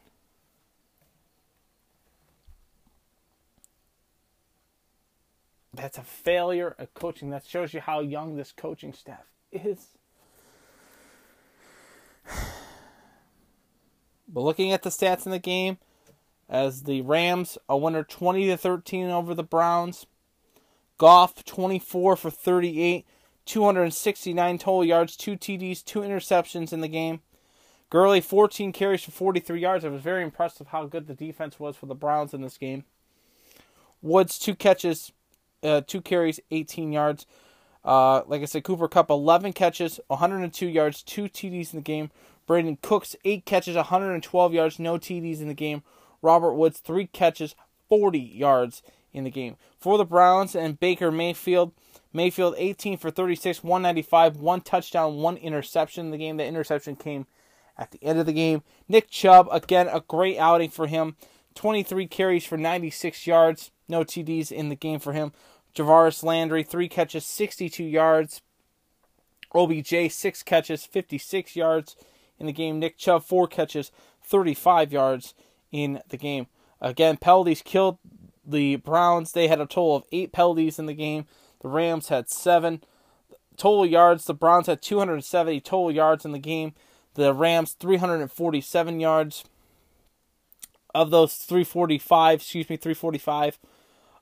That's 5.73 5.97
a 5.97 6.03
failure 6.03 6.75
of 6.77 6.93
coaching. 6.93 7.31
That 7.31 7.45
shows 7.45 7.73
you 7.73 7.81
how 7.81 7.99
young 7.99 8.35
this 8.35 8.51
coaching 8.51 8.93
staff 8.93 9.25
is. 9.51 9.87
But 14.25 14.41
looking 14.41 14.71
at 14.71 14.81
the 14.81 14.89
stats 14.89 15.27
in 15.27 15.31
the 15.31 15.37
game, 15.37 15.77
as 16.49 16.83
the 16.83 17.01
Rams 17.01 17.57
a 17.67 17.77
winner 17.77 18.03
20 18.03 18.45
to 18.47 18.57
13 18.57 19.09
over 19.09 19.33
the 19.33 19.43
Browns. 19.43 20.05
Goff 20.99 21.43
24 21.43 22.15
for 22.15 22.29
38, 22.29 23.05
269 23.45 24.57
total 24.59 24.85
yards, 24.85 25.17
two 25.17 25.35
TDs, 25.35 25.83
two 25.83 26.01
interceptions 26.01 26.71
in 26.71 26.81
the 26.81 26.87
game. 26.87 27.21
Gurley 27.89 28.21
14 28.21 28.71
carries 28.71 29.03
for 29.03 29.11
43 29.11 29.59
yards. 29.59 29.83
I 29.83 29.89
was 29.89 30.01
very 30.01 30.23
impressed 30.23 30.59
with 30.59 30.69
how 30.69 30.85
good 30.85 31.07
the 31.07 31.13
defense 31.13 31.59
was 31.59 31.75
for 31.75 31.87
the 31.87 31.95
Browns 31.95 32.33
in 32.33 32.41
this 32.41 32.57
game. 32.57 32.85
Woods 34.01 34.37
two 34.37 34.55
catches, 34.55 35.11
uh, 35.63 35.81
two 35.85 36.01
carries, 36.01 36.39
18 36.51 36.91
yards. 36.91 37.25
Uh, 37.83 38.21
like 38.27 38.41
I 38.41 38.45
said, 38.45 38.63
Cooper 38.63 38.87
Kupp, 38.87 39.09
11 39.09 39.53
catches, 39.53 39.99
102 40.07 40.67
yards, 40.67 41.03
two 41.03 41.23
TDs 41.23 41.73
in 41.73 41.79
the 41.79 41.83
game. 41.83 42.11
Brandin 42.47 42.81
Cooks 42.81 43.15
eight 43.23 43.45
catches, 43.45 43.75
112 43.75 44.53
yards, 44.53 44.79
no 44.79 44.97
TDs 44.97 45.41
in 45.41 45.47
the 45.47 45.53
game. 45.53 45.83
Robert 46.21 46.53
Woods 46.53 46.79
three 46.79 47.07
catches, 47.07 47.55
40 47.89 48.19
yards 48.19 48.81
in 49.13 49.23
the 49.23 49.29
game. 49.29 49.55
For 49.79 49.97
the 49.97 50.05
Browns 50.05 50.55
and 50.55 50.79
Baker 50.79 51.11
Mayfield, 51.11 51.73
Mayfield 52.11 52.55
18 52.57 52.97
for 52.97 53.11
36, 53.11 53.63
195, 53.63 54.37
one 54.37 54.61
touchdown, 54.61 55.17
one 55.17 55.37
interception 55.37 56.05
in 56.05 56.11
the 56.11 56.17
game. 56.17 56.37
The 56.37 56.45
interception 56.45 56.95
came 56.95 57.25
at 57.77 57.91
the 57.91 58.03
end 58.03 58.19
of 58.19 58.25
the 58.25 58.33
game. 58.33 58.63
Nick 58.87 59.09
Chubb, 59.09 59.47
again, 59.51 59.87
a 59.87 60.01
great 60.01 60.37
outing 60.37 60.69
for 60.69 60.87
him. 60.87 61.15
23 61.55 62.07
carries 62.07 62.45
for 62.45 62.57
96 62.57 63.27
yards, 63.27 63.71
no 63.87 64.03
TDs 64.03 64.51
in 64.51 64.69
the 64.69 64.75
game 64.75 64.99
for 64.99 65.13
him. 65.13 65.31
Jarvis 65.73 66.23
Landry, 66.23 66.63
three 66.63 66.87
catches, 66.87 67.25
62 67.25 67.83
yards. 67.83 68.41
OBJ, 69.55 70.11
six 70.11 70.41
catches, 70.43 70.85
56 70.85 71.55
yards 71.55 71.95
in 72.39 72.45
the 72.45 72.51
game. 72.51 72.79
Nick 72.79 72.97
Chubb, 72.97 73.23
four 73.23 73.47
catches, 73.47 73.91
35 74.23 74.91
yards 74.91 75.33
in 75.71 76.01
the 76.09 76.17
game. 76.17 76.47
Again, 76.81 77.17
penalties 77.17 77.61
killed 77.61 77.97
the 78.45 78.77
Browns. 78.77 79.31
They 79.31 79.47
had 79.47 79.61
a 79.61 79.65
total 79.65 79.95
of 79.95 80.03
eight 80.11 80.31
penalties 80.31 80.79
in 80.79 80.85
the 80.85 80.93
game. 80.93 81.25
The 81.61 81.69
Rams 81.69 82.09
had 82.09 82.29
seven. 82.29 82.83
Total 83.55 83.85
yards, 83.85 84.25
the 84.25 84.33
Browns 84.33 84.67
had 84.67 84.81
270 84.81 85.61
total 85.61 85.91
yards 85.91 86.25
in 86.25 86.31
the 86.31 86.39
game. 86.39 86.73
The 87.13 87.33
Rams 87.33 87.73
347 87.73 88.99
yards. 88.99 89.45
Of 90.95 91.09
those 91.09 91.35
345, 91.37 92.39
excuse 92.39 92.69
me, 92.69 92.77
345. 92.77 93.57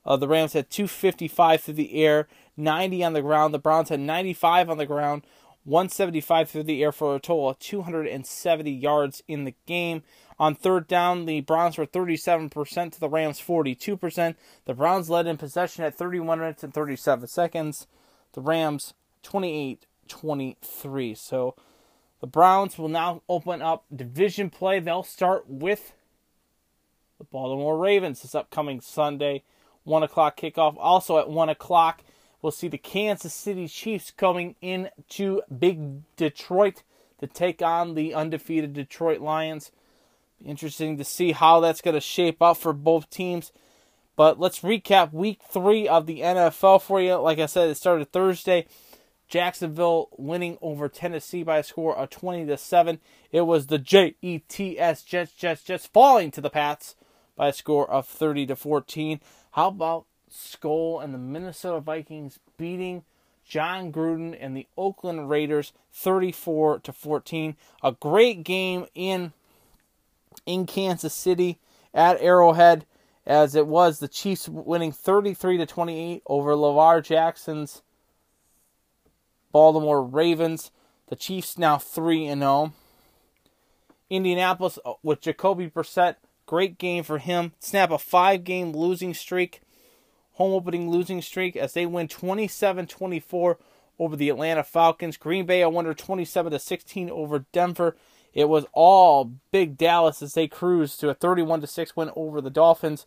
Uh, 0.04 0.16
the 0.16 0.28
Rams 0.28 0.52
had 0.52 0.70
255 0.70 1.60
through 1.60 1.74
the 1.74 1.94
air, 1.94 2.28
90 2.56 3.04
on 3.04 3.12
the 3.12 3.22
ground. 3.22 3.54
The 3.54 3.58
Browns 3.58 3.88
had 3.88 4.00
95 4.00 4.70
on 4.70 4.78
the 4.78 4.86
ground, 4.86 5.22
175 5.64 6.50
through 6.50 6.62
the 6.64 6.82
air 6.82 6.92
for 6.92 7.14
a 7.14 7.20
total 7.20 7.50
of 7.50 7.58
270 7.58 8.70
yards 8.70 9.22
in 9.28 9.44
the 9.44 9.54
game. 9.66 10.02
On 10.38 10.54
third 10.54 10.88
down, 10.88 11.26
the 11.26 11.40
Browns 11.40 11.78
were 11.78 11.86
37% 11.86 12.92
to 12.92 13.00
the 13.00 13.08
Rams 13.08 13.40
42%. 13.40 14.34
The 14.64 14.74
Browns 14.74 15.08
led 15.08 15.26
in 15.26 15.36
possession 15.36 15.84
at 15.84 15.94
31 15.94 16.40
minutes 16.40 16.64
and 16.64 16.74
37 16.74 17.28
seconds. 17.28 17.86
The 18.32 18.40
Rams 18.40 18.94
28 19.22 19.86
23. 20.08 21.14
So 21.14 21.54
the 22.20 22.26
Browns 22.26 22.76
will 22.76 22.88
now 22.88 23.22
open 23.28 23.62
up 23.62 23.84
division 23.94 24.50
play. 24.50 24.78
They'll 24.78 25.02
start 25.02 25.48
with 25.48 25.92
the 27.18 27.24
Baltimore 27.24 27.78
Ravens 27.78 28.22
this 28.22 28.34
upcoming 28.34 28.80
Sunday. 28.80 29.42
1 29.84 30.02
o'clock 30.02 30.36
kickoff. 30.36 30.76
Also 30.78 31.18
at 31.18 31.30
1 31.30 31.48
o'clock, 31.48 32.02
we'll 32.40 32.52
see 32.52 32.68
the 32.68 32.78
Kansas 32.78 33.34
City 33.34 33.68
Chiefs 33.68 34.10
coming 34.10 34.56
into 34.60 35.42
Big 35.56 36.02
Detroit 36.16 36.82
to 37.20 37.26
take 37.26 37.62
on 37.62 37.94
the 37.94 38.14
undefeated 38.14 38.72
Detroit 38.72 39.20
Lions. 39.20 39.70
Interesting 40.44 40.98
to 40.98 41.04
see 41.04 41.32
how 41.32 41.60
that's 41.60 41.80
going 41.80 41.94
to 41.94 42.00
shape 42.00 42.42
up 42.42 42.56
for 42.56 42.72
both 42.72 43.08
teams. 43.10 43.52
But 44.16 44.38
let's 44.38 44.60
recap 44.60 45.12
week 45.12 45.40
three 45.48 45.88
of 45.88 46.06
the 46.06 46.20
NFL 46.20 46.82
for 46.82 47.00
you. 47.00 47.14
Like 47.14 47.38
I 47.38 47.46
said, 47.46 47.70
it 47.70 47.76
started 47.76 48.12
Thursday. 48.12 48.66
Jacksonville 49.28 50.10
winning 50.18 50.58
over 50.60 50.88
Tennessee 50.88 51.42
by 51.42 51.58
a 51.58 51.62
score 51.62 51.96
of 51.96 52.10
20 52.10 52.44
to 52.46 52.58
7. 52.58 53.00
It 53.30 53.42
was 53.42 53.68
the 53.68 53.78
Jets, 53.78 54.16
Jets, 54.20 55.32
Jets, 55.32 55.62
Jets 55.62 55.86
falling 55.86 56.30
to 56.32 56.42
the 56.42 56.50
Pats 56.50 56.96
by 57.34 57.48
a 57.48 57.52
score 57.52 57.90
of 57.90 58.06
30 58.06 58.46
to 58.46 58.56
14. 58.56 59.20
How 59.52 59.68
about 59.68 60.06
Skol 60.30 61.02
and 61.02 61.12
the 61.12 61.18
Minnesota 61.18 61.80
Vikings 61.80 62.38
beating 62.56 63.04
Jon 63.44 63.92
Gruden 63.92 64.36
and 64.38 64.56
the 64.56 64.66
Oakland 64.76 65.28
Raiders 65.28 65.72
34 65.92 66.80
to 66.80 66.92
14? 66.92 67.56
A 67.82 67.92
great 67.92 68.44
game 68.44 68.86
in 68.94 69.32
in 70.46 70.66
Kansas 70.66 71.14
City 71.14 71.58
at 71.94 72.20
Arrowhead 72.20 72.86
as 73.26 73.54
it 73.54 73.66
was 73.66 73.98
the 73.98 74.08
Chiefs 74.08 74.48
winning 74.48 74.90
33 74.90 75.58
to 75.58 75.66
28 75.66 76.22
over 76.26 76.56
Lamar 76.56 77.00
Jackson's 77.00 77.82
Baltimore 79.52 80.02
Ravens. 80.02 80.70
The 81.08 81.16
Chiefs 81.16 81.58
now 81.58 81.78
3 81.78 82.26
and 82.26 82.40
0. 82.40 82.72
Indianapolis 84.08 84.78
uh, 84.84 84.94
with 85.02 85.20
Jacoby 85.20 85.68
Brissett, 85.68 86.16
great 86.46 86.78
game 86.78 87.04
for 87.04 87.18
him. 87.18 87.52
Snap 87.60 87.90
a 87.90 87.94
5-game 87.94 88.72
losing 88.72 89.14
streak, 89.14 89.60
home 90.32 90.52
opening 90.52 90.90
losing 90.90 91.22
streak 91.22 91.56
as 91.56 91.72
they 91.72 91.86
win 91.86 92.08
27-24 92.08 93.56
over 93.98 94.16
the 94.16 94.28
Atlanta 94.28 94.64
Falcons. 94.64 95.16
Green 95.16 95.46
Bay 95.46 95.62
I 95.62 95.66
wonder, 95.66 95.94
27 95.94 96.52
to 96.52 96.58
16 96.58 97.10
over 97.10 97.46
Denver. 97.52 97.96
It 98.34 98.48
was 98.48 98.66
all 98.72 99.32
big 99.50 99.76
Dallas 99.76 100.22
as 100.22 100.34
they 100.34 100.48
cruised 100.48 101.00
to 101.00 101.10
a 101.10 101.14
31 101.14 101.60
to 101.60 101.66
6 101.66 101.96
win 101.96 102.10
over 102.16 102.40
the 102.40 102.50
Dolphins. 102.50 103.06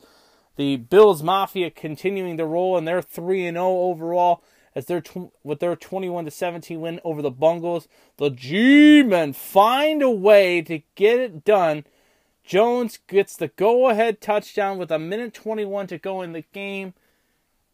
The 0.56 0.78
Bills 0.78 1.22
Mafia 1.22 1.70
continuing 1.70 2.38
to 2.38 2.46
roll 2.46 2.78
and 2.78 2.88
they're 2.88 3.02
3 3.02 3.46
and 3.46 3.56
0 3.56 3.68
overall 3.68 4.44
as 4.76 4.86
they're 4.86 5.02
tw- 5.02 5.32
with 5.44 5.60
their 5.60 5.76
21 5.76 6.26
to 6.26 6.32
17 6.32 6.80
win 6.80 7.00
over 7.04 7.22
the 7.22 7.32
Bungles. 7.32 7.88
The 8.18 8.30
G-men 8.30 9.34
find 9.34 10.02
a 10.02 10.10
way 10.10 10.62
to 10.62 10.82
get 10.96 11.20
it 11.20 11.44
done. 11.44 11.86
Jones 12.46 13.00
gets 13.08 13.36
the 13.36 13.48
go-ahead 13.48 14.22
touchdown 14.22 14.78
with 14.78 14.92
a 14.92 15.00
minute 15.00 15.34
21 15.34 15.88
to 15.88 15.98
go 15.98 16.22
in 16.22 16.34
the 16.34 16.44
game. 16.54 16.94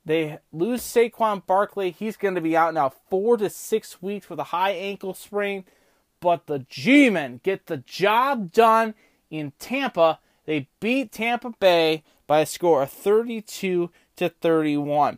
They 0.05 0.39
lose 0.51 0.82
Saquon 0.82 1.45
Barkley. 1.45 1.91
He's 1.91 2.17
going 2.17 2.36
to 2.36 2.41
be 2.41 2.55
out 2.55 2.74
now 2.74 2.93
4 3.09 3.38
to 3.38 3.49
6 3.49 4.01
weeks 4.01 4.30
with 4.30 4.39
a 4.39 4.45
high 4.45 4.72
ankle 4.72 5.13
sprain 5.13 5.65
but 6.22 6.45
the 6.45 6.59
G 6.69 7.09
Men 7.09 7.41
get 7.43 7.65
the 7.65 7.78
job 7.78 8.53
done 8.53 8.93
in 9.30 9.51
Tampa. 9.59 10.19
They 10.45 10.69
beat 10.80 11.11
Tampa 11.11 11.51
Bay 11.59 12.03
by 12.28 12.39
a 12.39 12.45
score 12.45 12.84
of 12.84 12.91
32 12.91 13.91
to 14.15 14.30
31. 14.30 15.17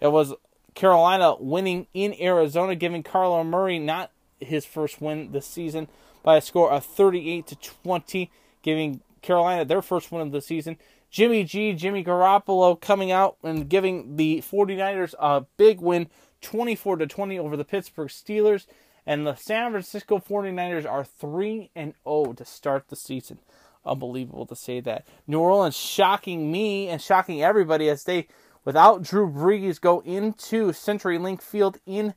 It 0.00 0.08
was 0.08 0.32
Carolina 0.74 1.34
winning 1.38 1.88
in 1.92 2.14
Arizona, 2.20 2.74
giving 2.74 3.02
Kyler 3.02 3.44
Murray 3.44 3.78
not 3.78 4.12
his 4.40 4.64
first 4.64 5.00
win 5.00 5.32
this 5.32 5.46
season 5.46 5.88
by 6.22 6.36
a 6.36 6.40
score 6.40 6.70
of 6.70 6.84
38 6.84 7.46
to 7.48 7.56
20, 7.56 8.30
giving 8.66 9.00
Carolina 9.22 9.64
their 9.64 9.80
first 9.80 10.10
win 10.10 10.20
of 10.20 10.32
the 10.32 10.42
season. 10.42 10.76
Jimmy 11.08 11.44
G, 11.44 11.72
Jimmy 11.72 12.02
Garoppolo 12.04 12.78
coming 12.78 13.12
out 13.12 13.36
and 13.44 13.68
giving 13.68 14.16
the 14.16 14.42
49ers 14.42 15.14
a 15.20 15.46
big 15.56 15.80
win 15.80 16.08
24 16.42 16.96
to 16.96 17.06
20 17.06 17.38
over 17.38 17.56
the 17.56 17.64
Pittsburgh 17.64 18.08
Steelers. 18.08 18.66
And 19.06 19.24
the 19.24 19.36
San 19.36 19.70
Francisco 19.70 20.18
49ers 20.18 20.84
are 20.84 21.04
3 21.04 21.70
and 21.76 21.94
0 22.04 22.32
to 22.32 22.44
start 22.44 22.88
the 22.88 22.96
season. 22.96 23.38
Unbelievable 23.84 24.46
to 24.46 24.56
say 24.56 24.80
that. 24.80 25.06
New 25.28 25.38
Orleans 25.38 25.76
shocking 25.76 26.50
me 26.50 26.88
and 26.88 27.00
shocking 27.00 27.40
everybody 27.40 27.88
as 27.88 28.02
they 28.02 28.26
without 28.64 29.00
Drew 29.00 29.30
Brees 29.30 29.80
go 29.80 30.00
into 30.00 30.72
CenturyLink 30.72 31.40
Field 31.40 31.78
in 31.86 32.14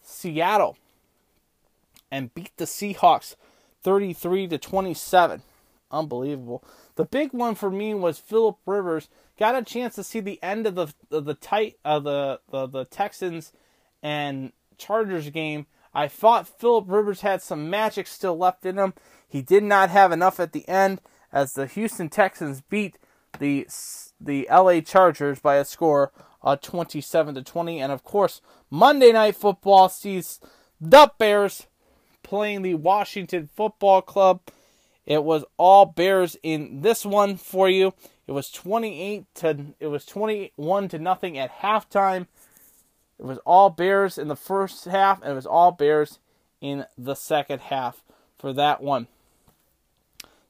Seattle 0.00 0.78
and 2.10 2.32
beat 2.32 2.56
the 2.56 2.64
Seahawks 2.64 3.36
33 3.82 4.48
to 4.48 4.56
27. 4.56 5.42
Unbelievable. 5.90 6.64
The 6.94 7.04
big 7.04 7.32
one 7.32 7.54
for 7.54 7.70
me 7.70 7.94
was 7.94 8.18
Philip 8.18 8.58
Rivers 8.66 9.08
got 9.38 9.56
a 9.56 9.62
chance 9.62 9.94
to 9.96 10.04
see 10.04 10.20
the 10.20 10.40
end 10.42 10.66
of 10.66 10.74
the 10.74 10.92
of 11.10 11.24
the 11.24 11.34
tight 11.34 11.78
of 11.84 12.04
the, 12.04 12.40
the 12.50 12.66
the 12.66 12.84
Texans 12.84 13.52
and 14.02 14.52
Chargers 14.78 15.30
game. 15.30 15.66
I 15.92 16.06
thought 16.06 16.60
Philip 16.60 16.84
Rivers 16.88 17.22
had 17.22 17.42
some 17.42 17.68
magic 17.68 18.06
still 18.06 18.38
left 18.38 18.64
in 18.64 18.78
him. 18.78 18.94
He 19.28 19.42
did 19.42 19.64
not 19.64 19.90
have 19.90 20.12
enough 20.12 20.38
at 20.38 20.52
the 20.52 20.68
end 20.68 21.00
as 21.32 21.54
the 21.54 21.66
Houston 21.66 22.08
Texans 22.08 22.60
beat 22.60 22.96
the 23.38 23.66
the 24.20 24.46
LA 24.50 24.80
Chargers 24.80 25.40
by 25.40 25.56
a 25.56 25.64
score 25.64 26.12
of 26.42 26.60
27 26.60 27.34
to 27.34 27.42
20 27.42 27.80
and 27.80 27.92
of 27.92 28.02
course 28.02 28.40
Monday 28.70 29.12
night 29.12 29.36
football 29.36 29.88
sees 29.88 30.40
the 30.80 31.10
Bears 31.18 31.66
playing 32.22 32.62
the 32.62 32.74
Washington 32.74 33.48
Football 33.54 34.02
Club. 34.02 34.40
It 35.10 35.24
was 35.24 35.44
all 35.56 35.86
Bears 35.86 36.36
in 36.40 36.82
this 36.82 37.04
one 37.04 37.36
for 37.36 37.68
you. 37.68 37.94
It 38.28 38.32
was 38.32 38.48
28 38.48 39.24
to 39.34 39.66
it 39.80 39.88
was 39.88 40.06
21 40.06 40.88
to 40.90 41.00
nothing 41.00 41.36
at 41.36 41.58
halftime. 41.62 42.28
It 43.18 43.24
was 43.24 43.38
all 43.38 43.70
Bears 43.70 44.18
in 44.18 44.28
the 44.28 44.36
first 44.36 44.84
half 44.84 45.20
and 45.20 45.32
it 45.32 45.34
was 45.34 45.46
all 45.46 45.72
Bears 45.72 46.20
in 46.60 46.86
the 46.96 47.16
second 47.16 47.58
half 47.58 48.04
for 48.38 48.52
that 48.52 48.84
one. 48.84 49.08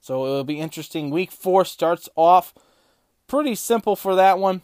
So 0.02 0.26
it 0.26 0.28
will 0.28 0.44
be 0.44 0.60
interesting. 0.60 1.08
Week 1.08 1.32
4 1.32 1.64
starts 1.64 2.10
off 2.14 2.52
pretty 3.26 3.54
simple 3.54 3.96
for 3.96 4.14
that 4.14 4.38
one 4.38 4.60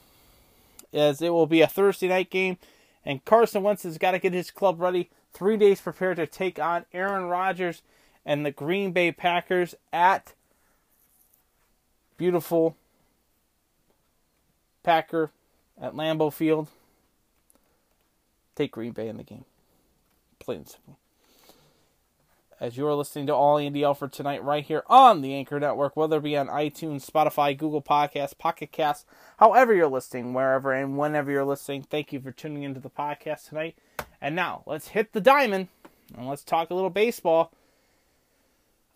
as 0.93 1.23
it 1.23 1.31
will 1.31 1.47
be 1.47 1.63
a 1.63 1.67
Thursday 1.67 2.09
night 2.09 2.29
game 2.29 2.59
and 3.03 3.25
Carson 3.25 3.63
Wentz 3.63 3.85
has 3.85 3.97
got 3.97 4.11
to 4.11 4.19
get 4.19 4.35
his 4.35 4.51
club 4.51 4.79
ready 4.79 5.09
three 5.33 5.57
days 5.57 5.81
prepared 5.81 6.19
to 6.19 6.27
take 6.27 6.59
on 6.59 6.85
Aaron 6.93 7.25
Rodgers 7.25 7.81
and 8.27 8.45
the 8.45 8.51
Green 8.51 8.91
Bay 8.91 9.13
Packers 9.13 9.77
at 9.93 10.35
beautiful 12.19 12.77
Packer 14.83 15.31
at 15.81 15.95
Lambeau 15.95 16.33
Field. 16.33 16.69
Take 18.57 18.73
Green 18.73 18.93
Bay 18.93 19.09
in 19.09 19.17
the 19.17 19.23
game. 19.23 19.45
Plain 20.41 20.59
and 20.59 20.69
simple. 20.69 20.99
As 22.59 22.77
you 22.77 22.87
are 22.87 22.95
listening 22.95 23.27
to 23.27 23.35
All 23.35 23.59
Andy 23.59 23.85
Alford 23.85 24.13
tonight, 24.13 24.43
right 24.43 24.65
here 24.65 24.83
on 24.87 25.21
the 25.21 25.35
Anchor 25.35 25.61
Network, 25.61 25.95
whether 25.95 26.17
it 26.17 26.23
be 26.23 26.39
on 26.39 26.49
iTunes, 26.49 27.09
Spotify, 27.09 27.57
Google 27.57 27.83
Podcasts, 27.83 28.37
Pocket 28.37 28.73
Casts, 28.73 29.05
however 29.37 29.75
you're 29.75 29.89
listening, 29.89 30.33
wherever 30.33 30.73
and 30.73 30.97
whenever 30.97 31.31
you're 31.31 31.45
listening, 31.45 31.83
thank 31.83 32.15
you 32.15 32.21
for 32.21 32.33
tuning 32.33 32.63
into 32.63 32.81
the 32.81 32.89
podcast 32.89 33.51
tonight. 33.51 33.77
And 34.23 34.35
now 34.35 34.63
let's 34.65 34.89
hit 34.89 35.13
the 35.13 35.21
diamond 35.21 35.69
and 36.17 36.27
let's 36.27 36.43
talk 36.43 36.71
a 36.71 36.75
little 36.75 36.89
baseball. 36.89 37.53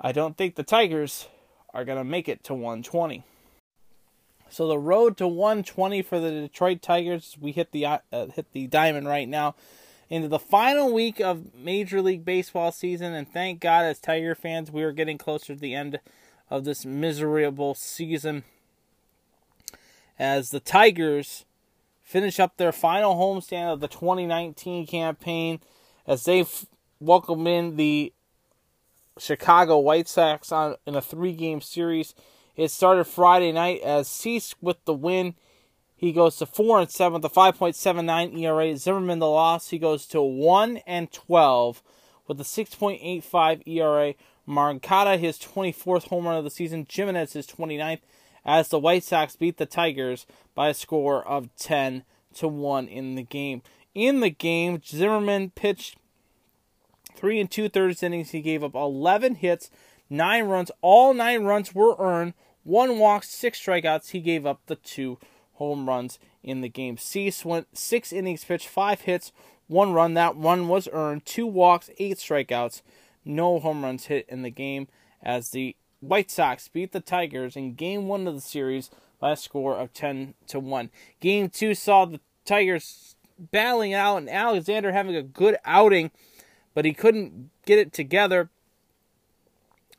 I 0.00 0.12
don't 0.12 0.36
think 0.36 0.54
the 0.54 0.62
Tigers 0.62 1.28
are 1.74 1.84
going 1.84 1.98
to 1.98 2.04
make 2.04 2.28
it 2.28 2.42
to 2.44 2.54
120. 2.54 3.22
So 4.48 4.66
the 4.66 4.78
road 4.78 5.16
to 5.18 5.28
120 5.28 6.02
for 6.02 6.18
the 6.18 6.30
Detroit 6.30 6.82
Tigers, 6.82 7.36
we 7.40 7.52
hit 7.52 7.70
the 7.72 7.86
uh, 7.86 7.98
hit 8.10 8.46
the 8.52 8.66
diamond 8.66 9.06
right 9.06 9.28
now 9.28 9.54
into 10.08 10.26
the 10.26 10.40
final 10.40 10.92
week 10.92 11.20
of 11.20 11.54
Major 11.54 12.02
League 12.02 12.24
Baseball 12.24 12.72
season 12.72 13.14
and 13.14 13.30
thank 13.32 13.60
God 13.60 13.84
as 13.84 14.00
Tiger 14.00 14.34
fans 14.34 14.70
we 14.70 14.82
are 14.82 14.90
getting 14.90 15.18
closer 15.18 15.54
to 15.54 15.60
the 15.60 15.74
end 15.74 16.00
of 16.50 16.64
this 16.64 16.84
miserable 16.84 17.76
season 17.76 18.42
as 20.18 20.50
the 20.50 20.58
Tigers 20.58 21.44
finish 22.02 22.40
up 22.40 22.56
their 22.56 22.72
final 22.72 23.14
homestand 23.14 23.72
of 23.72 23.78
the 23.78 23.86
2019 23.86 24.84
campaign 24.88 25.60
as 26.08 26.24
they 26.24 26.44
welcome 26.98 27.46
in 27.46 27.76
the 27.76 28.12
Chicago 29.20 29.78
White 29.78 30.08
Sox 30.08 30.50
on 30.50 30.76
in 30.86 30.94
a 30.94 31.00
three-game 31.00 31.60
series. 31.60 32.14
It 32.56 32.70
started 32.70 33.04
Friday 33.04 33.52
night 33.52 33.80
as 33.82 34.08
Cease 34.08 34.54
with 34.60 34.84
the 34.84 34.94
win. 34.94 35.34
He 35.96 36.12
goes 36.12 36.36
to 36.36 36.46
four 36.46 36.80
and 36.80 36.90
seven, 36.90 37.20
the 37.20 37.28
5.79 37.28 38.38
ERA. 38.38 38.76
Zimmermann 38.76 39.18
the 39.18 39.28
loss. 39.28 39.68
He 39.68 39.78
goes 39.78 40.06
to 40.06 40.22
one 40.22 40.78
and 40.86 41.12
12 41.12 41.82
with 42.26 42.40
a 42.40 42.44
6.85 42.44 43.66
ERA. 43.66 44.14
Moncada 44.46 45.16
his 45.16 45.38
24th 45.38 46.08
home 46.08 46.26
run 46.26 46.36
of 46.36 46.44
the 46.44 46.50
season. 46.50 46.86
Jiménez 46.86 47.34
his 47.34 47.46
29th 47.46 48.00
as 48.44 48.68
the 48.68 48.78
White 48.78 49.04
Sox 49.04 49.36
beat 49.36 49.58
the 49.58 49.66
Tigers 49.66 50.26
by 50.54 50.68
a 50.68 50.74
score 50.74 51.26
of 51.26 51.54
10 51.56 52.04
to 52.34 52.48
1 52.48 52.88
in 52.88 53.14
the 53.14 53.22
game. 53.22 53.62
In 53.94 54.20
the 54.20 54.30
game, 54.30 54.80
Zimmermann 54.84 55.50
pitched 55.50 55.96
three 57.20 57.38
and 57.38 57.50
two 57.50 57.68
thirds 57.68 58.02
innings. 58.02 58.30
He 58.30 58.40
gave 58.40 58.64
up 58.64 58.74
11 58.74 59.36
hits, 59.36 59.70
nine 60.08 60.44
runs. 60.44 60.70
All 60.80 61.12
nine 61.14 61.44
runs 61.44 61.74
were 61.74 61.94
earned. 61.98 62.34
One 62.64 62.98
walk, 62.98 63.24
six 63.24 63.60
strikeouts. 63.60 64.10
He 64.10 64.20
gave 64.20 64.46
up 64.46 64.60
the 64.66 64.76
two 64.76 65.18
home 65.54 65.88
runs 65.88 66.18
in 66.42 66.62
the 66.62 66.68
game. 66.68 66.96
Cease 66.96 67.44
went 67.44 67.76
six 67.76 68.12
innings 68.12 68.44
pitched, 68.44 68.66
five 68.66 69.02
hits, 69.02 69.32
one 69.66 69.92
run. 69.92 70.14
That 70.14 70.36
one 70.36 70.68
was 70.68 70.88
earned. 70.92 71.26
Two 71.26 71.46
walks, 71.46 71.90
eight 71.98 72.16
strikeouts. 72.16 72.82
No 73.24 73.60
home 73.60 73.84
runs 73.84 74.06
hit 74.06 74.26
in 74.28 74.42
the 74.42 74.50
game 74.50 74.88
as 75.22 75.50
the 75.50 75.76
White 76.00 76.30
Sox 76.30 76.68
beat 76.68 76.92
the 76.92 77.00
Tigers 77.00 77.56
in 77.56 77.74
game 77.74 78.08
one 78.08 78.26
of 78.26 78.34
the 78.34 78.40
series 78.40 78.90
by 79.20 79.32
a 79.32 79.36
score 79.36 79.76
of 79.76 79.92
10 79.92 80.34
to 80.48 80.58
1. 80.58 80.90
Game 81.20 81.50
two 81.50 81.74
saw 81.74 82.06
the 82.06 82.20
Tigers 82.46 83.14
battling 83.38 83.94
out 83.94 84.16
and 84.16 84.30
Alexander 84.30 84.92
having 84.92 85.14
a 85.14 85.22
good 85.22 85.56
outing, 85.64 86.10
but 86.74 86.84
he 86.84 86.92
couldn't 86.92 87.50
get 87.66 87.78
it 87.78 87.92
together. 87.92 88.50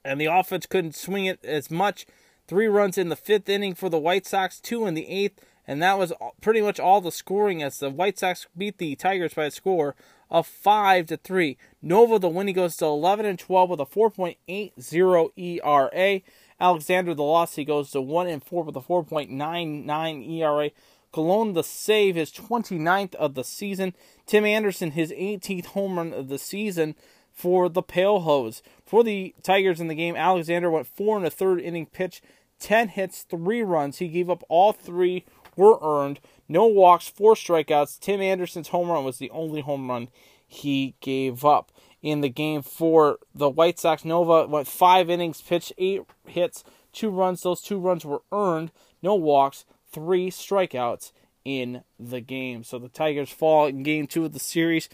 And 0.03 0.19
the 0.19 0.26
offense 0.26 0.65
couldn't 0.65 0.95
swing 0.95 1.26
it 1.26 1.43
as 1.45 1.69
much. 1.69 2.05
Three 2.47 2.67
runs 2.67 2.97
in 2.97 3.09
the 3.09 3.15
fifth 3.15 3.47
inning 3.47 3.76
for 3.76 3.88
the 3.88 3.99
White 3.99 4.26
Sox, 4.26 4.59
two 4.59 4.86
in 4.86 4.93
the 4.93 5.07
eighth, 5.07 5.39
and 5.67 5.82
that 5.82 5.97
was 5.97 6.11
pretty 6.41 6.61
much 6.61 6.80
all 6.80 7.01
the 7.01 7.11
scoring 7.11 7.61
as 7.61 7.78
the 7.78 7.89
White 7.89 8.19
Sox 8.19 8.47
beat 8.57 8.78
the 8.78 8.95
Tigers 8.95 9.36
by 9.36 9.45
a 9.45 9.51
score 9.51 9.95
of 10.30 10.47
five 10.47 11.05
to 11.07 11.17
three. 11.17 11.57
Nova 11.82 12.17
the 12.17 12.30
win 12.30 12.47
he 12.47 12.53
goes 12.53 12.78
to 12.78 12.86
11 12.86 13.26
and 13.26 13.38
12 13.38 13.69
with 13.69 13.80
a 13.80 13.86
4.80 13.86 15.32
ERA. 15.38 16.22
Alexander 16.59 17.13
the 17.13 17.24
loss 17.24 17.55
he 17.55 17.65
goes 17.65 17.91
to 17.91 18.01
1 18.01 18.28
and 18.28 18.43
4 18.43 18.63
with 18.63 18.76
a 18.76 18.82
4.99 18.82 20.30
ERA. 20.30 20.72
Colon 21.12 21.53
the 21.53 21.64
save 21.64 22.16
his 22.16 22.32
29th 22.32 23.16
of 23.16 23.36
the 23.36 23.43
season. 23.43 23.93
Tim 24.26 24.45
Anderson 24.45 24.91
his 24.91 25.12
18th 25.12 25.68
home 25.68 25.97
run 25.97 26.14
of 26.14 26.28
the 26.28 26.39
season 26.39 26.95
for 27.32 27.70
the 27.70 27.82
Pale 27.82 28.22
Hose. 28.22 28.62
For 28.86 29.03
the 29.03 29.36
Tigers 29.43 29.80
in 29.80 29.88
the 29.88 29.95
game, 29.95 30.16
Alexander 30.16 30.70
went 30.70 30.88
four 30.88 31.18
and 31.18 31.26
a 31.26 31.30
third 31.30 31.59
inning 31.59 31.86
pitch, 31.86 32.22
10 32.59 32.89
hits, 32.89 33.24
three 33.24 33.62
runs. 33.62 33.97
He 33.97 34.07
gave 34.07 34.30
up 34.30 34.43
all 34.49 34.74
three 34.74 35.26
were 35.55 35.78
earned. 35.82 36.20
No 36.47 36.66
walks, 36.66 37.07
four 37.07 37.36
strikeouts. 37.36 37.99
Tim 37.99 38.22
Anderson's 38.22 38.70
home 38.70 38.89
run 38.89 39.03
was 39.03 39.18
the 39.18 39.32
only 39.32 39.62
home 39.62 39.89
run 39.89 40.09
he 40.47 40.95
gave 40.99 41.45
up. 41.45 41.72
In 42.01 42.22
the 42.22 42.30
game 42.30 42.62
for 42.62 43.20
the 43.34 43.49
White 43.49 43.80
Sox, 43.80 44.03
Nova 44.03 44.47
went 44.47 44.68
five 44.68 45.09
innings, 45.09 45.39
pitched 45.39 45.72
eight 45.78 46.01
hits, 46.26 46.64
two 46.91 47.09
runs. 47.09 47.41
Those 47.41 47.62
two 47.62 47.80
runs 47.80 48.03
were 48.03 48.24
earned. 48.32 48.72
No 49.03 49.16
walks, 49.16 49.66
three 49.92 50.30
strikeouts 50.30 51.12
in 51.44 51.84
the 52.00 52.22
game. 52.22 52.64
So 52.64 52.80
the 52.80 52.89
Tigers 52.89 53.30
fall 53.30 53.68
in 53.68 53.84
game 53.84 54.08
two 54.08 54.26
of 54.26 54.34
the 54.34 54.39
series. 54.39 54.89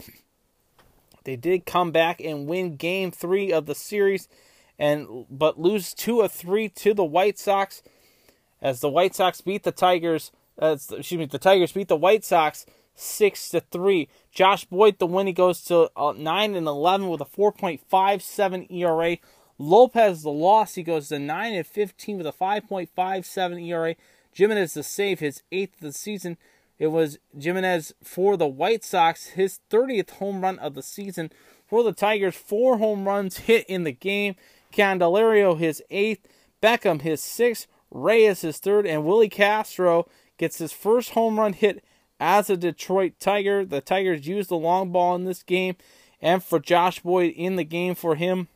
They 1.24 1.36
did 1.36 1.66
come 1.66 1.92
back 1.92 2.22
and 2.22 2.48
win 2.48 2.78
game 2.78 3.12
three 3.12 3.52
of 3.52 3.66
the 3.66 3.76
series, 3.76 4.30
and 4.80 5.26
but 5.30 5.60
lose 5.60 5.94
two 5.94 6.22
of 6.22 6.32
three 6.32 6.70
to 6.70 6.94
the 6.94 7.04
White 7.04 7.38
Sox 7.38 7.84
as 8.62 8.80
the 8.80 8.90
White 8.90 9.14
Sox 9.14 9.42
beat 9.42 9.64
the 9.64 9.72
Tigers 9.72 10.32
uh, 10.60 10.78
excuse 10.92 11.14
me, 11.14 11.26
the 11.26 11.38
Tigers 11.38 11.72
beat 11.72 11.88
the 11.88 11.96
White 11.96 12.26
Sox 12.26 12.66
six 12.96 13.50
to 13.50 13.62
three. 13.62 14.10
Josh 14.32 14.66
Boyd, 14.66 15.00
the 15.00 15.06
win, 15.06 15.28
he 15.28 15.34
goes 15.34 15.62
to 15.66 15.92
uh, 15.96 16.14
nine 16.18 16.56
and 16.56 16.68
eleven 16.68 17.10
with 17.10 17.22
a 17.22 17.26
four 17.26 17.52
point 17.52 17.82
five 17.88 18.22
seven 18.24 18.66
ERA. 18.72 19.18
Lopez, 19.60 20.24
the 20.24 20.30
loss, 20.30 20.76
he 20.76 20.84
goes 20.84 21.10
to 21.10 21.20
nine 21.20 21.54
and 21.54 21.66
fifteen 21.66 22.18
with 22.18 22.28
a 22.28 22.32
five 22.32 22.68
point 22.68 22.90
five 22.96 23.26
seven 23.26 23.60
ERA. 23.60 23.96
Jiménez 24.38 24.74
the 24.74 24.84
save, 24.84 25.20
his 25.20 25.42
eighth 25.52 25.76
of 25.76 25.82
the 25.82 25.94
season. 25.94 26.38
It 26.78 26.88
was 26.88 27.18
Jiménez 27.36 27.94
for 28.04 28.38
the 28.38 28.48
White 28.48 28.84
Sox, 28.84 29.28
his 29.28 29.60
30th 29.72 30.12
home 30.12 30.42
run 30.42 30.60
of 30.60 30.76
the 30.76 30.84
season. 30.84 31.32
For 31.68 31.84
the 31.84 31.92
Tigers, 31.92 32.36
four 32.36 32.78
home 32.78 33.08
runs 33.08 33.40
hit 33.40 33.66
in 33.68 33.84
the 33.84 33.92
game. 33.92 34.36
Candelario, 34.72 35.58
his 35.58 35.82
eighth. 35.90 36.28
Beckham, 36.62 37.02
his 37.02 37.22
sixth. 37.22 37.68
Reyes, 37.90 38.42
his 38.42 38.60
third. 38.60 38.86
And 38.86 39.06
Willi 39.06 39.28
Castro, 39.28 40.08
gets 40.38 40.60
his 40.60 40.72
first 40.72 41.12
home 41.12 41.40
run 41.40 41.54
hit 41.54 41.84
as 42.20 42.50
a 42.50 42.58
Detroit 42.58 43.14
Tiger. 43.20 43.66
The 43.66 43.82
Tigers 43.82 44.28
used 44.28 44.50
the 44.50 44.56
long 44.56 44.92
ball 44.92 45.16
in 45.16 45.26
this 45.26 45.44
game, 45.44 45.76
and 46.22 46.44
for 46.44 46.60
Josh 46.60 47.00
Boyd 47.00 47.34
in 47.36 47.56
the 47.56 47.64
game 47.64 47.96
for 47.96 48.16
him, 48.16 48.48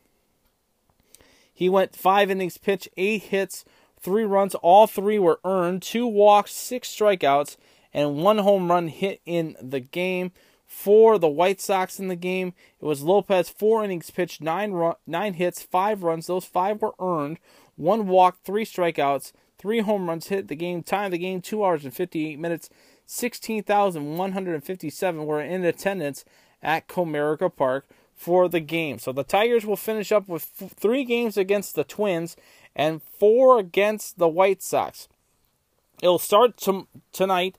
he 1.52 1.68
went 1.68 1.94
five 1.94 2.30
innings 2.30 2.58
pitch, 2.58 2.88
eight 2.96 3.24
hits, 3.24 3.64
three 4.02 4.24
runs. 4.24 4.54
All 4.56 4.86
three 4.86 5.18
were 5.18 5.40
earned, 5.44 5.82
two 5.82 6.06
walks, 6.06 6.52
six 6.52 6.88
strikeouts, 6.88 7.56
and 7.94 8.16
one 8.16 8.38
home 8.38 8.70
run 8.70 8.88
hit 8.88 9.20
in 9.24 9.56
the 9.60 9.80
game. 9.80 10.32
For 10.66 11.18
the 11.18 11.28
White 11.28 11.60
Sox 11.60 12.00
in 12.00 12.08
the 12.08 12.16
game, 12.16 12.54
it 12.80 12.86
was 12.86 13.02
Lopez, 13.02 13.50
four 13.50 13.84
innings 13.84 14.10
pitched, 14.10 14.40
nine 14.40 14.72
run, 14.72 14.94
nine 15.06 15.34
hits, 15.34 15.62
five 15.62 16.02
runs. 16.02 16.26
Those 16.26 16.46
five 16.46 16.80
were 16.80 16.94
earned. 16.98 17.38
One 17.76 18.08
walk, 18.08 18.38
three 18.42 18.64
strikeouts, 18.64 19.32
three 19.58 19.80
home 19.80 20.08
runs 20.08 20.28
hit 20.28 20.48
the 20.48 20.56
game. 20.56 20.82
Time 20.82 21.10
the 21.10 21.18
game, 21.18 21.42
two 21.42 21.62
hours 21.62 21.84
and 21.84 21.94
58 21.94 22.38
minutes. 22.38 22.70
16,157 23.04 25.26
were 25.26 25.42
in 25.42 25.62
attendance 25.64 26.24
at 26.62 26.88
Comerica 26.88 27.54
Park 27.54 27.86
for 28.14 28.48
the 28.48 28.60
game. 28.60 28.98
So 28.98 29.12
the 29.12 29.24
Tigers 29.24 29.66
will 29.66 29.76
finish 29.76 30.12
up 30.12 30.28
with 30.28 30.48
f- 30.60 30.72
three 30.72 31.04
games 31.04 31.36
against 31.36 31.74
the 31.74 31.84
Twins 31.84 32.36
and 32.74 33.02
four 33.02 33.58
against 33.58 34.18
the 34.18 34.28
White 34.28 34.62
Sox. 34.62 35.08
It'll 36.02 36.18
start 36.18 36.56
t- 36.56 36.86
tonight 37.12 37.58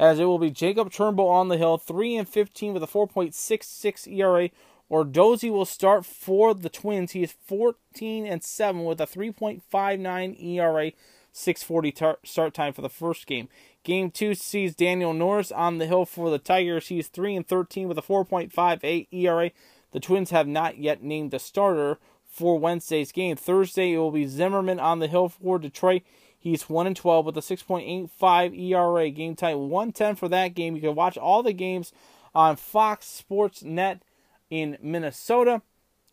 as 0.00 0.18
it 0.18 0.24
will 0.24 0.38
be 0.38 0.50
Jacob 0.50 0.90
Turnbull 0.90 1.28
on 1.28 1.48
the 1.48 1.58
hill, 1.58 1.76
3 1.76 2.16
and 2.16 2.28
15 2.28 2.72
with 2.72 2.82
a 2.82 2.86
4.66 2.86 4.08
ERA. 4.08 4.48
Odorizzi 4.90 5.50
will 5.50 5.66
start 5.66 6.06
for 6.06 6.54
the 6.54 6.70
Twins. 6.70 7.12
He 7.12 7.22
is 7.22 7.32
14 7.46 8.26
and 8.26 8.42
7 8.42 8.84
with 8.84 9.00
a 9.00 9.06
3.59 9.06 10.42
ERA, 10.42 10.92
640 11.32 11.92
tar- 11.92 12.18
start 12.24 12.54
time 12.54 12.72
for 12.72 12.80
the 12.80 12.88
first 12.88 13.26
game. 13.26 13.48
Game 13.84 14.10
2 14.10 14.34
sees 14.34 14.74
Daniel 14.74 15.12
Norris 15.12 15.52
on 15.52 15.78
the 15.78 15.86
hill 15.86 16.06
for 16.06 16.30
the 16.30 16.38
Tigers. 16.38 16.88
He 16.88 16.98
is 16.98 17.08
3 17.08 17.36
and 17.36 17.46
13 17.46 17.86
with 17.86 17.98
a 17.98 18.02
4.58 18.02 19.06
ERA. 19.12 19.50
The 19.92 20.00
Twins 20.00 20.30
have 20.30 20.46
not 20.46 20.78
yet 20.78 21.02
named 21.02 21.34
a 21.34 21.38
starter 21.38 21.98
for 22.30 22.58
Wednesday's 22.58 23.12
game. 23.12 23.36
Thursday 23.36 23.92
it 23.92 23.98
will 23.98 24.12
be 24.12 24.26
Zimmermann 24.26 24.80
on 24.80 25.00
the 25.00 25.08
hill 25.08 25.28
for 25.28 25.58
Detroit. 25.58 26.02
He's 26.38 26.70
1 26.70 26.86
and 26.86 26.96
12 26.96 27.26
with 27.26 27.36
a 27.36 27.40
6.85 27.40 28.58
ERA. 28.58 29.10
Game 29.10 29.36
time 29.36 29.68
110 29.68 30.14
for 30.14 30.28
that 30.28 30.54
game. 30.54 30.74
You 30.74 30.80
can 30.80 30.94
watch 30.94 31.18
all 31.18 31.42
the 31.42 31.52
games 31.52 31.92
on 32.34 32.56
Fox 32.56 33.06
Sports 33.06 33.62
Net 33.62 34.02
in 34.48 34.78
Minnesota 34.80 35.60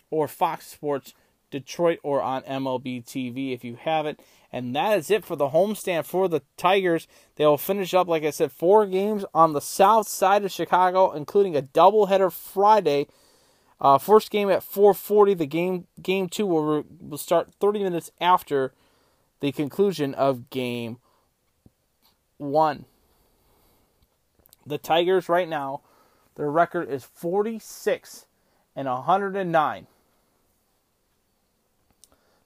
or 0.09 0.27
Fox 0.27 0.67
Sports 0.67 1.13
Detroit 1.49 1.99
or 2.03 2.21
on 2.21 2.41
MLB 2.43 3.05
TV 3.05 3.53
if 3.53 3.63
you 3.63 3.77
have 3.81 4.05
it. 4.05 4.19
And 4.51 4.75
that 4.75 4.97
is 4.97 5.11
it 5.11 5.23
for 5.23 5.35
the 5.35 5.49
homestand 5.49 6.05
for 6.05 6.27
the 6.27 6.41
Tigers. 6.57 7.07
They 7.35 7.45
will 7.45 7.57
finish 7.57 7.93
up, 7.93 8.07
like 8.07 8.23
I 8.23 8.31
said, 8.31 8.51
four 8.51 8.85
games 8.85 9.23
on 9.33 9.53
the 9.53 9.61
south 9.61 10.07
side 10.07 10.43
of 10.43 10.51
Chicago, 10.51 11.11
including 11.11 11.55
a 11.55 11.61
doubleheader 11.61 12.31
Friday. 12.31 13.07
Uh, 13.79 13.97
first 13.97 14.31
game 14.31 14.49
at 14.49 14.63
4:40. 14.63 15.37
The 15.37 15.45
game 15.45 15.87
game 16.01 16.29
two 16.29 16.47
will 16.47 16.83
will 16.99 17.17
start 17.17 17.53
30 17.59 17.83
minutes 17.83 18.11
after 18.19 18.73
the 19.39 19.51
conclusion 19.51 20.13
of 20.15 20.49
game 20.49 20.97
one. 22.37 22.85
The 24.65 24.77
Tigers 24.77 25.29
right 25.29 25.47
now, 25.47 25.81
their 26.35 26.51
record 26.51 26.89
is 26.89 27.05
46 27.05 28.25
and 28.75 28.87
109. 28.87 29.87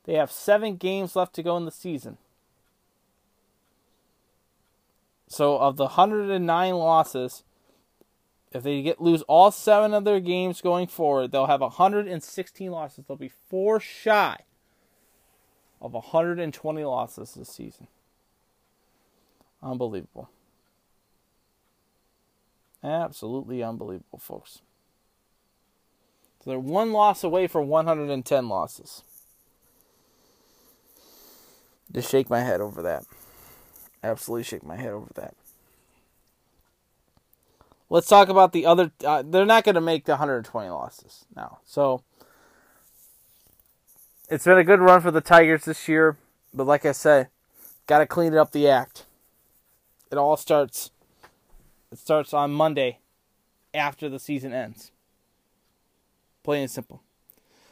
They 0.04 0.14
have 0.14 0.32
seven 0.32 0.76
games 0.76 1.16
left 1.16 1.34
to 1.36 1.44
go 1.44 1.58
in 1.58 1.66
the 1.66 1.72
season. 1.72 2.18
So 5.28 5.58
of 5.58 5.78
the 5.78 5.86
109 5.86 6.76
losses, 6.76 7.44
if 8.52 8.64
they 8.64 8.82
get 8.82 9.02
lose 9.02 9.22
all 9.24 9.52
seven 9.52 9.94
of 9.94 10.04
their 10.04 10.20
games 10.20 10.62
going 10.62 10.88
forward, 10.88 11.32
they'll 11.32 11.46
have 11.46 11.62
116 11.62 12.72
losses. 12.72 13.06
They'll 13.08 13.18
be 13.18 13.32
four 13.50 13.80
shy 13.80 14.38
of 15.82 15.94
120 15.94 16.84
losses 16.84 17.34
this 17.34 17.50
season. 17.50 17.88
Unbelievable. 19.64 20.30
Absolutely 22.84 23.64
unbelievable, 23.64 24.20
folks. 24.20 24.62
So 26.44 26.50
they're 26.50 26.60
one 26.60 26.92
loss 26.92 27.24
away 27.24 27.48
from 27.48 27.68
110 27.68 28.50
losses. 28.50 29.04
Just 31.92 32.10
shake 32.10 32.30
my 32.30 32.40
head 32.40 32.62
over 32.62 32.82
that. 32.82 33.04
Absolutely 34.04 34.44
shake 34.44 34.64
my 34.64 34.78
head 34.78 34.94
over 34.94 35.12
that. 35.16 35.36
Let's 37.92 38.08
talk 38.08 38.30
about 38.30 38.54
the 38.54 38.66
other. 38.66 38.90
Uh, 39.06 39.22
they're 39.22 39.46
not 39.46 39.66
going 39.66 39.76
to 39.76 39.82
make 39.82 40.06
the 40.06 40.14
120 40.14 40.70
losses 40.70 41.26
now. 41.36 41.60
So 41.66 42.04
it's 44.30 44.46
been 44.46 44.58
a 44.58 44.64
good 44.64 44.80
run 44.80 45.02
for 45.02 45.12
the 45.12 45.20
Tigers 45.20 45.66
this 45.66 45.90
year, 45.90 46.16
but 46.54 46.66
like 46.66 46.86
I 46.86 46.94
said, 46.94 47.28
got 47.88 48.00
to 48.00 48.06
clean 48.06 48.32
it 48.32 48.40
up 48.40 48.52
the 48.52 48.70
act. 48.70 49.06
It 50.10 50.18
all 50.18 50.38
starts. 50.38 50.92
It 51.92 51.98
starts 51.98 52.34
on 52.34 52.54
Monday, 52.54 53.00
after 53.74 54.08
the 54.08 54.20
season 54.20 54.54
ends. 54.54 54.92
Plain 56.44 56.62
and 56.62 56.72
simple. 56.72 57.04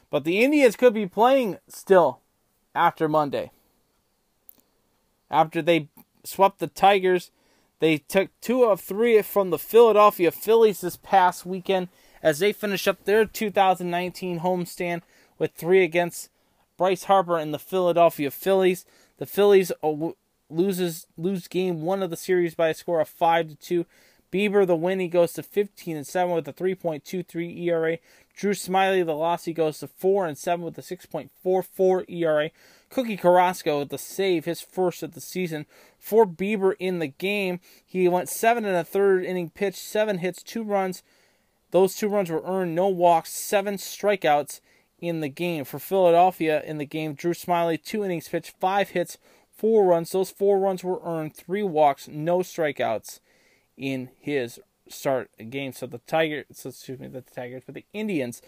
But 0.10 0.26
the 0.26 0.44
Indians 0.44 0.76
could 0.76 0.94
be 0.94 1.08
playing 1.08 1.60
still 1.70 2.20
after 2.76 3.08
Monday. 3.08 3.52
After 5.32 5.62
they 5.62 5.88
swept 6.26 6.60
the 6.60 6.68
Tigers, 6.68 7.32
they 7.80 7.98
took 7.98 8.30
two 8.42 8.64
of 8.64 8.82
three 8.82 9.22
from 9.22 9.50
the 9.50 9.60
Philadelphia 9.60 10.32
Phillies 10.32 10.82
this 10.82 10.98
past 10.98 11.46
weekend 11.46 11.88
as 12.22 12.40
they 12.40 12.52
finish 12.52 12.88
up 12.88 13.06
their 13.06 13.26
2019 13.26 14.42
homestand 14.42 15.02
with 15.38 15.54
three 15.54 15.84
against 15.84 16.30
Bryce 16.78 17.06
Harper 17.06 17.38
and 17.38 17.54
the 17.54 17.60
Philadelphia 17.60 18.32
Phillies. 18.32 18.86
The 19.18 19.26
Phillies 19.26 19.72
uh, 19.84 20.12
loses 20.50 21.08
lose 21.18 21.48
game 21.48 21.82
one 21.82 22.04
of 22.04 22.10
the 22.10 22.18
series 22.18 22.56
by 22.56 22.70
a 22.70 22.74
score 22.74 23.02
of 23.02 23.10
five 23.10 23.48
to 23.50 23.56
two. 23.56 23.86
Bieber 24.32 24.68
the 24.68 24.76
win 24.76 25.00
he 25.00 25.08
goes 25.08 25.34
to 25.34 25.44
15 25.44 25.98
and 25.98 26.06
7 26.06 26.36
with 26.36 26.48
a 26.48 26.54
3.23 26.54 27.64
ERA. 27.64 27.98
Drew 28.36 28.54
Smyly 28.54 29.04
the 29.04 29.16
loss 29.16 29.46
he 29.46 29.54
goes 29.54 29.80
to 29.80 29.88
4 29.88 30.28
and 30.28 30.38
7 30.38 30.64
with 30.64 30.78
a 30.78 30.82
6.44 30.82 32.10
ERA. 32.10 32.52
Cookie 32.90 33.18
Carrasco 33.18 33.80
with 33.80 33.90
the 33.90 33.98
save, 33.98 34.46
his 34.46 34.62
first 34.62 35.04
of 35.04 35.14
the 35.14 35.22
season. 35.22 35.66
For 35.98 36.26
Bieber 36.26 36.74
in 36.80 37.00
the 37.00 37.08
game, 37.08 37.60
he 37.86 38.08
went 38.08 38.30
seven 38.30 38.66
and 38.66 38.76
a 38.76 38.84
third 38.84 39.24
inning 39.24 39.50
pitch, 39.50 39.76
seven 39.76 40.20
hits, 40.20 40.42
two 40.42 40.64
runs. 40.64 41.04
Those 41.72 41.96
two 41.96 42.10
runs 42.10 42.32
were 42.32 42.44
earned, 42.44 42.76
no 42.76 42.88
walks, 42.88 43.32
seven 43.32 43.76
strikeouts 43.76 44.60
in 45.00 45.20
the 45.20 45.30
game. 45.30 45.66
For 45.66 45.80
Philadelphia 45.80 46.64
in 46.64 46.78
the 46.78 46.86
game, 46.86 47.14
Drew 47.14 47.34
Smyly, 47.34 47.82
two 47.82 48.04
innings 48.04 48.28
pitched, 48.28 48.56
five 48.60 48.90
hits, 48.90 49.18
four 49.56 49.86
runs. 49.86 50.12
Those 50.12 50.32
four 50.32 50.60
runs 50.60 50.84
were 50.84 51.02
earned, 51.04 51.36
three 51.36 51.64
walks, 51.64 52.08
no 52.08 52.40
strikeouts 52.40 53.20
in 53.78 54.10
his 54.20 54.60
start 54.88 55.30
game. 55.50 55.74
So 55.74 55.86
the 55.86 56.00
Tigers, 56.00 56.46
excuse 56.50 57.00
me, 57.00 57.08
the 57.08 57.22
Tigers, 57.22 57.64
but 57.66 57.76
the 57.76 57.86
Indians 57.94 58.42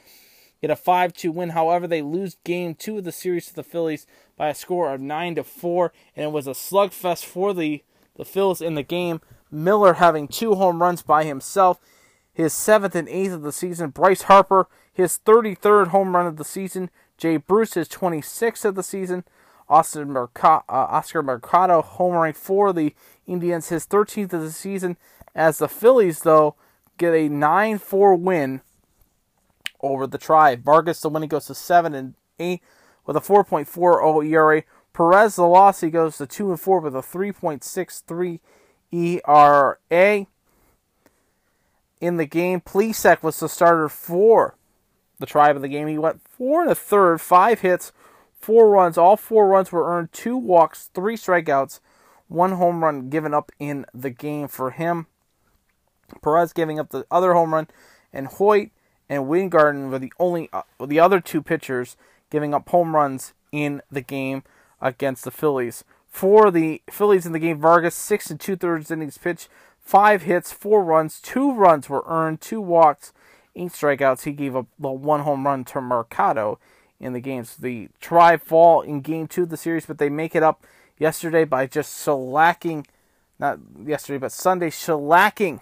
get 0.62 0.72
a 0.72 0.76
5-2 0.76 1.34
win. 1.34 1.50
However, 1.50 1.88
they 1.88 2.02
lose 2.02 2.38
game 2.44 2.76
two 2.76 3.00
of 3.00 3.04
the 3.04 3.12
series 3.12 3.48
to 3.48 3.56
the 3.56 3.64
Phillies 3.64 4.06
by 4.42 4.50
a 4.50 4.56
score 4.56 4.92
of 4.92 5.00
9 5.00 5.36
to 5.36 5.44
4, 5.44 5.94
and 6.16 6.24
it 6.26 6.32
was 6.32 6.48
a 6.48 6.52
slugfest 6.52 7.26
for 7.26 7.54
the 7.54 7.84
the 8.16 8.26
Phillies 8.26 8.60
in 8.60 8.74
the 8.74 8.82
game. 8.82 9.22
Miller 9.52 9.94
having 9.94 10.28
two 10.28 10.56
home 10.56 10.82
runs 10.82 11.04
by 11.04 11.26
himself, 11.26 11.80
his 12.34 12.52
seventh 12.52 12.96
and 12.96 13.08
eighth 13.08 13.34
of 13.34 13.44
the 13.44 13.52
season. 13.52 13.92
Bryce 13.92 14.24
Harper, 14.24 14.68
his 14.92 15.20
33rd 15.24 15.89
home 15.89 16.16
run 16.16 16.26
of 16.26 16.38
the 16.38 16.44
season. 16.44 16.89
Jay 17.20 17.38
Bruce, 17.38 17.76
his 17.76 17.88
26th 17.88 18.66
of 18.66 18.74
the 18.74 18.82
season. 18.82 19.26
Austin 19.70 20.10
Mercado, 20.10 20.64
uh, 20.68 20.88
Oscar 20.89 21.22
Mercado 21.22 21.84
homering 21.84 22.36
for 22.36 22.74
the 22.74 22.96
Indians, 23.28 23.70
his 23.70 23.86
13th 23.86 24.34
of 24.34 24.42
the 24.42 24.52
season. 24.52 24.98
As 25.36 25.60
the 25.60 25.68
Phillies, 25.68 26.22
though, 26.22 26.56
get 26.98 27.14
a 27.14 27.30
9 27.30 27.78
4 27.78 28.16
win 28.16 28.62
over 29.82 30.08
the 30.08 30.18
Tribe. 30.18 30.64
Vargas, 30.64 31.00
the 31.00 31.10
win, 31.10 31.22
he 31.22 31.28
goes 31.28 31.46
to 31.46 31.54
7 31.54 31.94
and 31.94 32.16
8 32.39 32.60
with 33.06 33.16
a 33.16 33.22
4.40 33.22 34.30
ERA. 34.30 34.64
Perez, 34.93 35.36
the 35.36 35.43
loss, 35.43 35.82
he 35.82 35.89
goes 35.89 36.18
to 36.18 36.28
2 36.28 36.52
and 36.52 36.60
4 36.60 36.80
with 36.80 36.95
a 36.95 36.99
3.63 36.99 38.39
ERA. 38.91 40.26
In 41.99 42.18
the 42.18 42.26
game, 42.26 42.62
Plesac 42.62 43.24
was 43.24 43.39
the 43.39 43.47
starter 43.47 43.88
for 43.88 44.56
the 45.20 45.26
Tribe 45.26 45.56
of 45.56 45.62
the 45.62 45.68
game. 45.68 45.88
He 45.88 45.97
went 45.97 46.22
4 46.28 46.64
and 46.64 46.72
a 46.72 46.76
third, 46.76 47.22
5 47.22 47.62
hits, 47.62 47.93
4 48.39 48.70
runs. 48.70 48.97
All 48.97 49.16
4 49.16 49.47
runs 49.47 49.72
were 49.72 49.89
earned, 49.89 50.12
2 50.12 50.36
walks, 50.36 50.89
3 50.93 51.16
strikeouts, 51.16 51.80
1 52.28 52.52
home 52.54 52.84
run 52.84 53.10
given 53.10 53.34
up 53.34 53.52
in 53.60 53.86
the 53.93 54.10
game 54.10 54.47
for 54.47 54.72
him. 54.72 55.08
Perez 56.22 56.54
giving 56.54 56.80
up 56.80 56.89
the 56.89 57.06
other 57.10 57.34
home 57.34 57.54
run, 57.54 57.68
and 58.12 58.28
Hoyt 58.28 58.72
and 59.08 59.28
Weingarten 59.28 59.89
were 59.89 59.99
the 59.99 60.14
only 60.20 60.49
uh, 60.52 60.64
the 60.86 60.99
other 60.99 61.20
two 61.20 61.41
pitchers 61.41 61.95
giving 62.32 62.56
up 62.56 62.68
home 62.70 62.96
runs 62.96 63.34
in 63.52 63.84
the 63.92 64.02
game 64.02 64.42
against 64.82 65.24
the 65.24 65.32
Phillies. 65.32 65.84
For 66.08 66.50
the 66.50 66.82
Phillies 66.90 67.28
in 67.28 67.34
the 67.34 67.40
game, 67.40 67.60
Vargas 67.60 67.94
six 67.94 68.32
and 68.32 68.40
two 68.40 68.56
thirds 68.56 68.90
innings 68.90 69.20
pitched, 69.20 69.48
five 69.80 70.24
hits, 70.24 70.52
four 70.52 70.84
runs, 70.84 71.22
two 71.22 71.54
runs 71.54 71.88
were 71.88 72.04
earned, 72.08 72.42
two 72.42 72.60
walks, 72.60 73.14
eight 73.56 73.72
strikeouts. 73.72 74.24
He 74.24 74.32
gave 74.32 74.56
up 74.56 74.66
the 74.80 74.90
one 74.90 75.20
home 75.20 75.46
run 75.46 75.64
to 75.66 75.82
Mercado 75.82 76.58
in 77.00 77.14
the 77.14 77.20
game. 77.20 77.44
So 77.44 77.58
the 77.62 77.90
Tribe 78.00 78.42
fall 78.42 78.82
in 78.82 79.02
game 79.02 79.28
two 79.28 79.44
of 79.44 79.50
the 79.50 79.58
series, 79.58 79.86
but 79.86 80.00
they 80.00 80.10
make 80.10 80.36
it 80.36 80.44
up 80.44 80.66
yesterday 80.98 81.46
by 81.46 81.68
just 81.68 82.06
shellacking 82.06 82.86
not 83.42 83.60
yesterday, 83.84 84.20
but 84.20 84.32
Sunday, 84.32 84.70
shellacking 84.70 85.60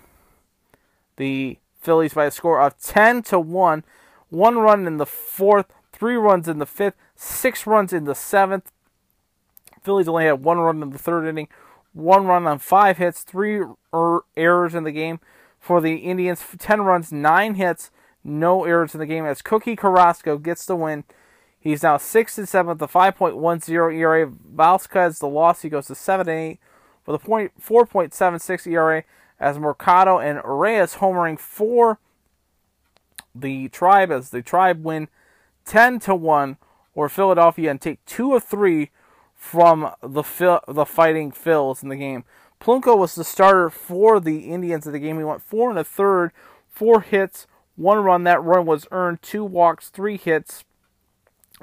the 1.16 1.58
Phillies 1.80 2.14
by 2.14 2.26
a 2.26 2.32
score 2.32 2.62
of 2.62 2.78
10 2.78 3.24
to 3.24 3.40
1. 3.40 3.86
One 4.30 4.58
run 4.58 4.86
in 4.86 4.98
the 4.98 5.06
fourth, 5.06 5.74
three 6.00 6.16
runs 6.16 6.48
in 6.48 6.60
the 6.60 6.66
fifth, 6.66 6.96
six 7.16 7.68
runs 7.68 7.92
in 7.92 8.06
the 8.06 8.16
seventh. 8.16 8.72
Phillies 9.84 10.08
only 10.08 10.26
had 10.26 10.44
one 10.44 10.58
run 10.58 10.82
in 10.82 10.92
the 10.92 10.98
third 10.98 11.28
inning, 11.28 11.50
one 11.94 12.26
run 12.26 12.48
on 12.48 12.60
five 12.60 12.98
hits, 12.98 13.22
three 13.22 13.62
er- 13.94 14.22
errors 14.38 14.74
in 14.74 14.86
the 14.86 14.92
game. 14.92 15.20
For 15.60 15.82
the 15.82 15.96
Indians, 15.98 16.42
10 16.58 16.82
runs, 16.82 17.12
nine 17.12 17.56
hits, 17.56 17.92
no 18.24 18.64
errors 18.64 18.94
in 18.94 19.02
the 19.02 19.06
game 19.06 19.26
as 19.26 19.42
Cookie 19.42 19.76
Carrasco 19.76 20.38
gets 20.38 20.66
the 20.66 20.76
win. 20.76 21.04
He's 21.60 21.84
now 21.84 21.98
6 21.98 22.38
and 22.38 22.48
7 22.48 22.70
with 22.70 22.82
a 22.82 22.88
5.10 22.88 23.94
ERA. 23.94 24.26
Vasquez, 24.26 25.20
the 25.20 25.28
loss, 25.28 25.62
he 25.62 25.70
goes 25.70 25.88
to 25.88 25.96
7 25.96 26.30
and 26.30 26.40
8 26.52 26.60
with 27.06 27.22
a 27.22 27.26
point, 27.26 27.52
4.76 27.62 28.68
ERA 28.68 29.04
as 29.38 29.60
Mercado 29.60 30.18
and 30.18 30.40
Reyes 30.46 30.96
homering 30.96 31.38
for 31.38 32.00
the 33.36 33.68
Tribe 33.70 34.12
as 34.12 34.30
the 34.30 34.42
Tribe 34.42 34.86
win 34.86 35.10
10 35.70 36.00
to 36.00 36.16
1 36.16 36.58
or 36.96 37.08
Philadelphia 37.08 37.70
and 37.70 37.80
take 37.80 38.04
2 38.06 38.34
of 38.34 38.44
3 38.44 38.90
from 39.36 39.94
the 40.02 40.24
the 40.68 40.86
fighting 40.86 41.32
Phils 41.32 41.84
in 41.84 41.90
the 41.90 41.96
game. 41.96 42.26
Plutko 42.60 42.98
was 42.98 43.16
the 43.16 43.24
starter 43.24 43.70
for 43.70 44.20
the 44.20 44.52
Indians 44.52 44.86
in 44.86 44.92
the 44.92 45.00
game. 45.00 45.18
He 45.18 45.24
went 45.24 45.44
four 45.44 45.70
and 45.70 45.80
a 45.80 45.84
third, 45.84 46.32
four 46.68 47.02
hits, 47.02 47.48
one 47.78 48.00
run. 48.00 48.24
That 48.26 48.44
run 48.44 48.66
was 48.66 48.88
earned, 48.92 49.22
two 49.22 49.46
walks, 49.46 49.90
three 49.90 50.18
hits, 50.18 50.66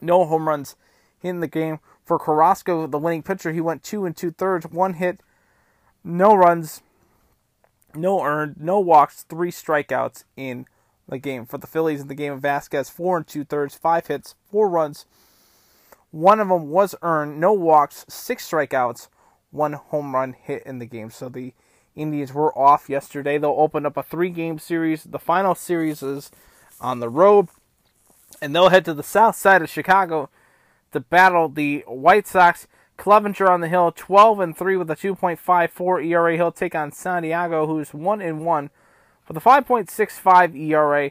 no 0.01 0.25
home 0.25 0.49
runs 0.49 0.77
in 1.21 1.41
the 1.41 1.49
game. 1.49 1.81
For 2.05 2.19
Carrasco, 2.19 2.87
the 2.87 2.99
winning 2.99 3.25
pitcher, 3.25 3.53
he 3.53 3.61
went 3.61 3.83
two 3.83 4.07
and 4.07 4.17
two 4.17 4.31
thirds, 4.31 4.67
one 4.67 4.95
hit, 4.95 5.21
no 6.03 6.35
runs, 6.35 6.81
no 7.95 8.23
earned, 8.23 8.57
no 8.59 8.79
walks, 8.79 9.25
three 9.29 9.51
strikeouts 9.51 10.25
in 10.37 10.67
the 11.09 11.19
game. 11.19 11.47
For 11.47 11.59
the 11.59 11.67
Phillies 11.67 12.01
in 12.01 12.09
the 12.09 12.15
game 12.15 12.33
of 12.33 12.41
Velasquez, 12.41 12.91
four 12.91 13.17
and 13.17 13.27
two 13.27 13.45
thirds, 13.45 13.75
five 13.75 14.07
hits, 14.07 14.35
four 14.51 14.69
runs. 14.69 15.07
One 16.11 16.41
of 16.41 16.49
them 16.49 16.71
was 16.71 16.95
earned, 17.03 17.41
no 17.41 17.53
walks, 17.53 18.05
six 18.09 18.49
strikeouts, 18.49 19.09
one 19.51 19.75
home 19.75 20.15
run 20.15 20.35
hit 20.35 20.63
in 20.65 20.79
the 20.79 20.87
game. 20.87 21.11
So 21.11 21.29
the 21.29 21.53
Indians 21.95 22.33
were 22.33 22.57
off 22.57 22.89
yesterday. 22.89 23.39
They'll 23.39 23.51
open 23.57 23.87
up 23.87 23.97
a 23.97 24.03
three 24.03 24.31
game 24.31 24.59
series. 24.59 25.05
The 25.05 25.19
final 25.19 25.55
series 25.55 26.03
is 26.03 26.31
on 26.81 27.01
the 27.01 27.09
road. 27.09 27.49
And 28.43 28.55
they'll 28.55 28.69
head 28.69 28.85
to 28.85 28.95
the 28.95 29.03
south 29.03 29.37
side 29.37 29.63
of 29.63 29.71
Chicago 29.71 30.29
to 30.93 31.01
battle 31.01 31.49
the 31.49 31.85
White 31.87 32.27
Sox. 32.27 32.67
Clevinger 32.99 33.49
on 33.49 33.61
the 33.61 33.69
hill, 33.69 33.93
12 33.95 34.41
and 34.41 34.57
3 34.57 34.77
with 34.79 34.91
a 34.91 34.97
2.54 34.97 36.07
ERA. 36.07 36.35
He'll 36.35 36.51
take 36.51 36.75
on 36.75 36.93
Santiago, 36.93 37.67
who's 37.67 37.93
1 37.93 38.23
and 38.23 38.45
1 38.45 38.71
with 39.29 39.37
a 39.37 39.41
5.65 39.41 40.57
ERA. 40.57 41.11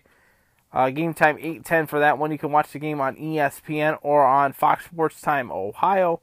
Uh, 0.73 0.89
game 0.89 1.13
time 1.13 1.37
8:10 1.37 1.87
for 1.87 1.99
that 1.99 2.17
one. 2.17 2.31
You 2.31 2.37
can 2.37 2.51
watch 2.51 2.73
the 2.73 2.79
game 2.79 2.99
on 2.99 3.15
ESPN 3.15 3.97
or 4.01 4.25
on 4.25 4.51
Fox 4.51 4.85
Sports 4.85 5.21
Time 5.21 5.49
Ohio 5.49 6.19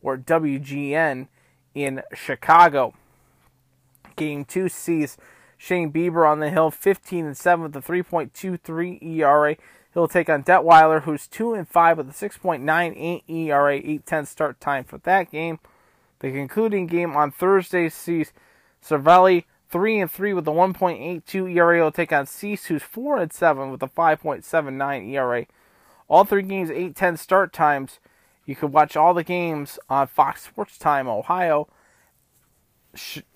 or 0.00 0.16
WGN 0.16 1.26
in 1.74 2.02
Chicago. 2.14 2.94
Game 4.14 4.44
two 4.44 4.68
sees 4.68 5.16
Shane 5.58 5.92
Bieber 5.92 6.30
on 6.30 6.38
the 6.38 6.50
hill, 6.50 6.70
15 6.70 7.26
and 7.26 7.36
7 7.36 7.64
with 7.64 7.76
a 7.76 7.80
3.23 7.80 9.02
ERA. 9.02 9.56
He'll 9.92 10.08
take 10.08 10.28
on 10.28 10.44
Detwiler, 10.44 11.02
who's 11.02 11.26
2 11.26 11.54
and 11.54 11.68
5 11.68 11.98
with 11.98 12.10
a 12.10 12.12
6.98 12.12 13.22
ERA, 13.28 13.80
8:10 13.80 14.26
start 14.26 14.60
time 14.60 14.84
for 14.84 14.98
that 14.98 15.30
game. 15.30 15.58
The 16.20 16.30
concluding 16.30 16.86
game 16.86 17.16
on 17.16 17.30
Thursday 17.30 17.88
sees 17.88 18.32
Civale 18.80 19.44
3 19.68 20.00
and 20.00 20.10
3 20.10 20.32
with 20.34 20.46
a 20.48 20.52
1.82 20.52 21.54
ERA. 21.54 21.76
He'll 21.76 21.90
take 21.90 22.12
on 22.12 22.26
Cease, 22.26 22.66
who's 22.66 22.82
4 22.82 23.18
and 23.18 23.32
7 23.32 23.70
with 23.70 23.82
a 23.82 23.88
5.79 23.88 25.10
ERA. 25.10 25.46
All 26.08 26.24
three 26.24 26.42
games, 26.42 26.70
8:10 26.70 27.18
start 27.18 27.52
times. 27.52 27.98
You 28.44 28.54
can 28.54 28.70
watch 28.70 28.96
all 28.96 29.12
the 29.12 29.24
games 29.24 29.78
on 29.90 30.06
Fox 30.06 30.42
Sports 30.42 30.78
Time 30.78 31.08
Ohio, 31.08 31.66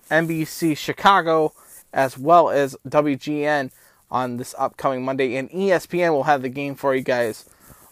NBC 0.09 0.77
Chicago, 0.77 1.53
as 1.91 2.17
well 2.17 2.49
as 2.49 2.77
WGN 2.87 3.71
on 4.09 4.37
this 4.37 4.55
upcoming 4.57 5.03
Monday. 5.03 5.35
And 5.35 5.49
ESPN 5.49 6.11
will 6.11 6.23
have 6.23 6.41
the 6.41 6.49
game 6.49 6.75
for 6.75 6.95
you 6.95 7.01
guys 7.01 7.45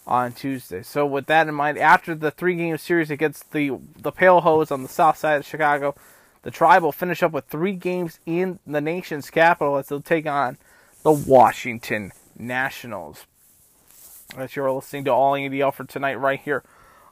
on 0.07 0.31
Tuesday. 0.31 0.81
So 0.81 1.05
with 1.05 1.25
that 1.25 1.47
in 1.47 1.55
mind, 1.55 1.77
after 1.77 2.15
the 2.15 2.31
three 2.31 2.55
game 2.55 2.77
series 2.77 3.11
against 3.11 3.51
the 3.51 3.77
the 3.97 4.11
Pale 4.11 4.41
Hose 4.41 4.71
on 4.71 4.83
the 4.83 4.89
south 4.89 5.17
side 5.17 5.41
of 5.41 5.45
Chicago, 5.45 5.95
the 6.41 6.51
Tribe 6.51 6.83
will 6.83 6.91
finish 6.91 7.21
up 7.21 7.31
with 7.31 7.45
three 7.45 7.73
games 7.73 8.19
in 8.25 8.59
the 8.65 8.81
nation's 8.81 9.29
capital 9.29 9.77
as 9.77 9.87
they'll 9.87 10.01
take 10.01 10.25
on 10.25 10.57
the 11.03 11.11
Washington 11.11 12.11
Nationals. 12.37 13.25
As 14.37 14.55
you're 14.55 14.71
listening 14.71 15.05
to 15.05 15.11
All 15.11 15.33
ADL 15.33 15.73
for 15.73 15.83
tonight, 15.83 16.15
right 16.15 16.39
here 16.39 16.63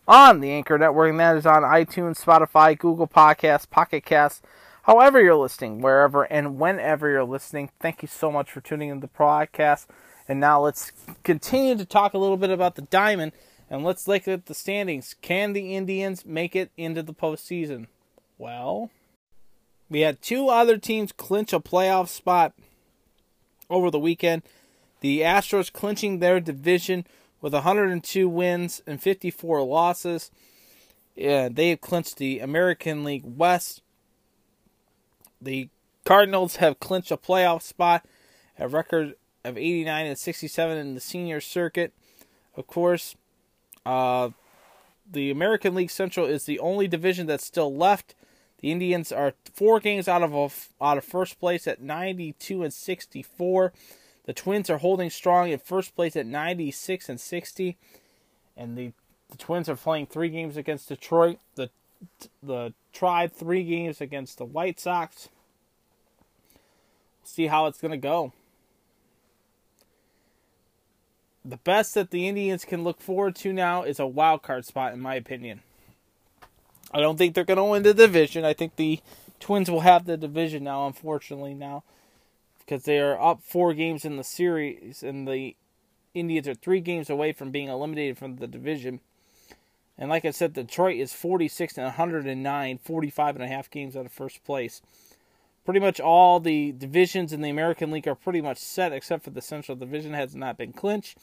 on 0.08 0.40
the 0.40 0.52
Anchor 0.52 0.78
Network, 0.78 1.10
and 1.10 1.20
that 1.20 1.36
is 1.36 1.46
on 1.46 1.64
iTunes, 1.64 2.24
Spotify, 2.24 2.78
Google 2.78 3.08
Podcasts, 3.08 3.70
Pocket 3.70 4.06
Casts, 4.06 4.42
however 4.84 5.22
you're 5.22 5.36
listening, 5.36 5.82
wherever 5.82 6.24
and 6.24 6.58
whenever 6.58 7.10
you're 7.10 7.26
listening. 7.26 7.70
Thank 7.80 8.02
you 8.02 8.08
so 8.08 8.32
much 8.32 8.52
for 8.52 8.62
tuning 8.62 8.90
in 8.90 9.02
to 9.02 9.08
the 9.08 9.14
podcast. 9.14 9.88
And 10.28 10.40
now 10.40 10.62
let's 10.62 10.92
continue 11.24 11.76
to 11.76 11.86
talk 11.86 12.14
a 12.14 12.18
little 12.18 12.38
bit 12.38 12.50
about 12.50 12.76
the 12.76 12.82
Diamond, 12.84 13.32
and 13.70 13.84
let's 13.84 14.08
look 14.08 14.28
at 14.28 14.46
the 14.46 14.54
standings. 14.54 15.16
Can 15.22 15.54
the 15.54 15.76
Indians 15.76 16.26
make 16.26 16.56
it 16.56 16.72
into 16.78 17.04
the 17.04 17.14
postseason? 17.14 17.88
Well, 18.38 18.92
we 19.90 20.02
had 20.02 20.22
two 20.22 20.50
other 20.50 20.78
teams 20.78 21.12
clinch 21.12 21.54
a 21.54 21.60
playoff 21.60 22.08
spot 22.10 22.54
over 23.70 23.90
the 23.90 24.00
weekend. 24.00 24.44
The 25.02 25.22
Astros 25.22 25.72
clinching 25.72 26.20
their 26.20 26.40
division 26.40 27.06
with 27.42 27.54
102 27.54 28.28
wins 28.28 28.82
and 28.88 29.02
54 29.02 29.62
losses. 29.64 30.32
Yeah, 31.16 31.50
they 31.50 31.70
have 31.70 31.82
clinched 31.82 32.18
the 32.18 32.40
American 32.40 33.04
League 33.04 33.24
West. 33.26 33.82
The 35.42 35.70
Cardinals 36.06 36.58
have 36.58 36.80
clinched 36.80 37.12
a 37.12 37.18
playoff 37.18 37.62
spot, 37.62 38.06
a 38.58 38.68
record 38.68 39.16
of 39.44 39.58
89 39.58 40.06
and 40.06 40.18
67 40.18 40.78
in 40.78 40.94
the 40.94 41.00
senior 41.00 41.42
circuit. 41.42 41.94
Of 42.56 42.68
course, 42.68 43.16
uh, 43.86 44.30
the 45.10 45.32
American 45.32 45.76
League 45.76 45.92
Central 45.92 46.26
is 46.26 46.46
the 46.46 46.60
only 46.60 46.88
division 46.88 47.28
that's 47.28 47.46
still 47.46 47.74
left. 47.74 48.16
The 48.60 48.72
Indians 48.72 49.12
are 49.12 49.34
four 49.54 49.80
games 49.80 50.08
out 50.08 50.24
of 50.24 50.34
a, 50.34 50.84
out 50.84 50.98
of 50.98 51.04
first 51.04 51.40
place 51.40 51.68
at 51.68 51.82
92 51.82 52.64
and 52.64 52.74
64. 52.74 53.74
The 54.26 54.34
Twins 54.34 54.70
are 54.70 54.80
holding 54.80 55.10
strong 55.10 55.50
in 55.50 55.60
first 55.60 55.96
place 55.96 56.16
at 56.16 56.26
96 56.26 57.10
and 57.10 57.20
60, 57.20 57.78
and 58.56 58.78
the 58.78 58.92
the 59.30 59.38
Twins 59.38 59.68
are 59.68 59.76
playing 59.76 60.08
three 60.08 60.30
games 60.30 60.56
against 60.56 60.88
Detroit. 60.88 61.40
The 61.56 61.70
the 62.42 62.74
Tribe 62.94 63.32
three 63.32 63.64
games 63.64 64.02
against 64.02 64.38
the 64.38 64.46
White 64.46 64.80
Sox. 64.80 65.30
We'll 66.54 67.28
see 67.28 67.48
how 67.48 67.68
it's 67.68 67.80
going 67.80 67.92
to 67.92 67.98
go. 67.98 68.34
The 71.46 71.58
best 71.58 71.94
that 71.94 72.12
the 72.12 72.28
Indians 72.28 72.66
can 72.66 72.84
look 72.84 73.00
forward 73.00 73.36
to 73.38 73.54
now 73.54 73.84
is 73.84 74.00
a 74.00 74.08
wild 74.08 74.42
card 74.42 74.66
spot, 74.66 74.94
in 74.94 75.00
my 75.00 75.16
opinion. 75.16 75.62
I 76.94 77.00
don't 77.00 77.18
think 77.18 77.34
they're 77.34 77.44
going 77.44 77.58
to 77.58 77.64
win 77.64 77.84
the 77.84 77.94
division. 77.94 78.46
I 78.46 78.54
think 78.54 78.76
the 78.76 79.00
Twins 79.40 79.70
will 79.70 79.82
have 79.82 80.06
the 80.06 80.18
division 80.18 80.64
now, 80.64 80.88
unfortunately, 80.88 81.54
now 81.54 81.84
because 82.68 82.84
they 82.84 83.00
are 83.00 83.20
up 83.20 83.42
four 83.42 83.74
games 83.74 84.04
in 84.04 84.18
the 84.18 84.24
series, 84.24 85.02
and 85.02 85.26
the 85.26 85.56
Indians 86.14 86.48
are 86.50 86.54
three 86.54 86.82
games 86.82 87.10
away 87.10 87.32
from 87.32 87.50
being 87.50 87.70
eliminated 87.70 88.18
from 88.18 88.36
the 88.36 88.48
division. 88.48 89.00
And 89.98 90.10
like 90.10 90.26
I 90.26 90.32
said, 90.32 90.54
Detroit 90.54 90.98
is 90.98 91.14
46 91.14 91.78
and 91.78 91.86
109, 91.86 92.78
45 92.78 93.36
and 93.36 93.44
a 93.44 93.48
half 93.48 93.72
games 93.72 93.96
out 93.96 94.06
of 94.06 94.12
first 94.12 94.44
place. 94.44 94.82
Pretty 95.64 95.80
much 95.80 96.00
all 96.00 96.40
the 96.40 96.74
divisions 96.74 97.32
in 97.32 97.42
the 97.42 97.50
American 97.50 97.90
League 97.90 98.08
are 98.08 98.16
pretty 98.16 98.42
much 98.42 98.58
set, 98.58 98.92
except 98.92 99.24
for 99.24 99.32
the 99.32 99.42
Central 99.42 99.76
Division 99.76 100.14
has 100.14 100.36
not 100.36 100.58
been 100.58 100.74
clinched. 100.74 101.18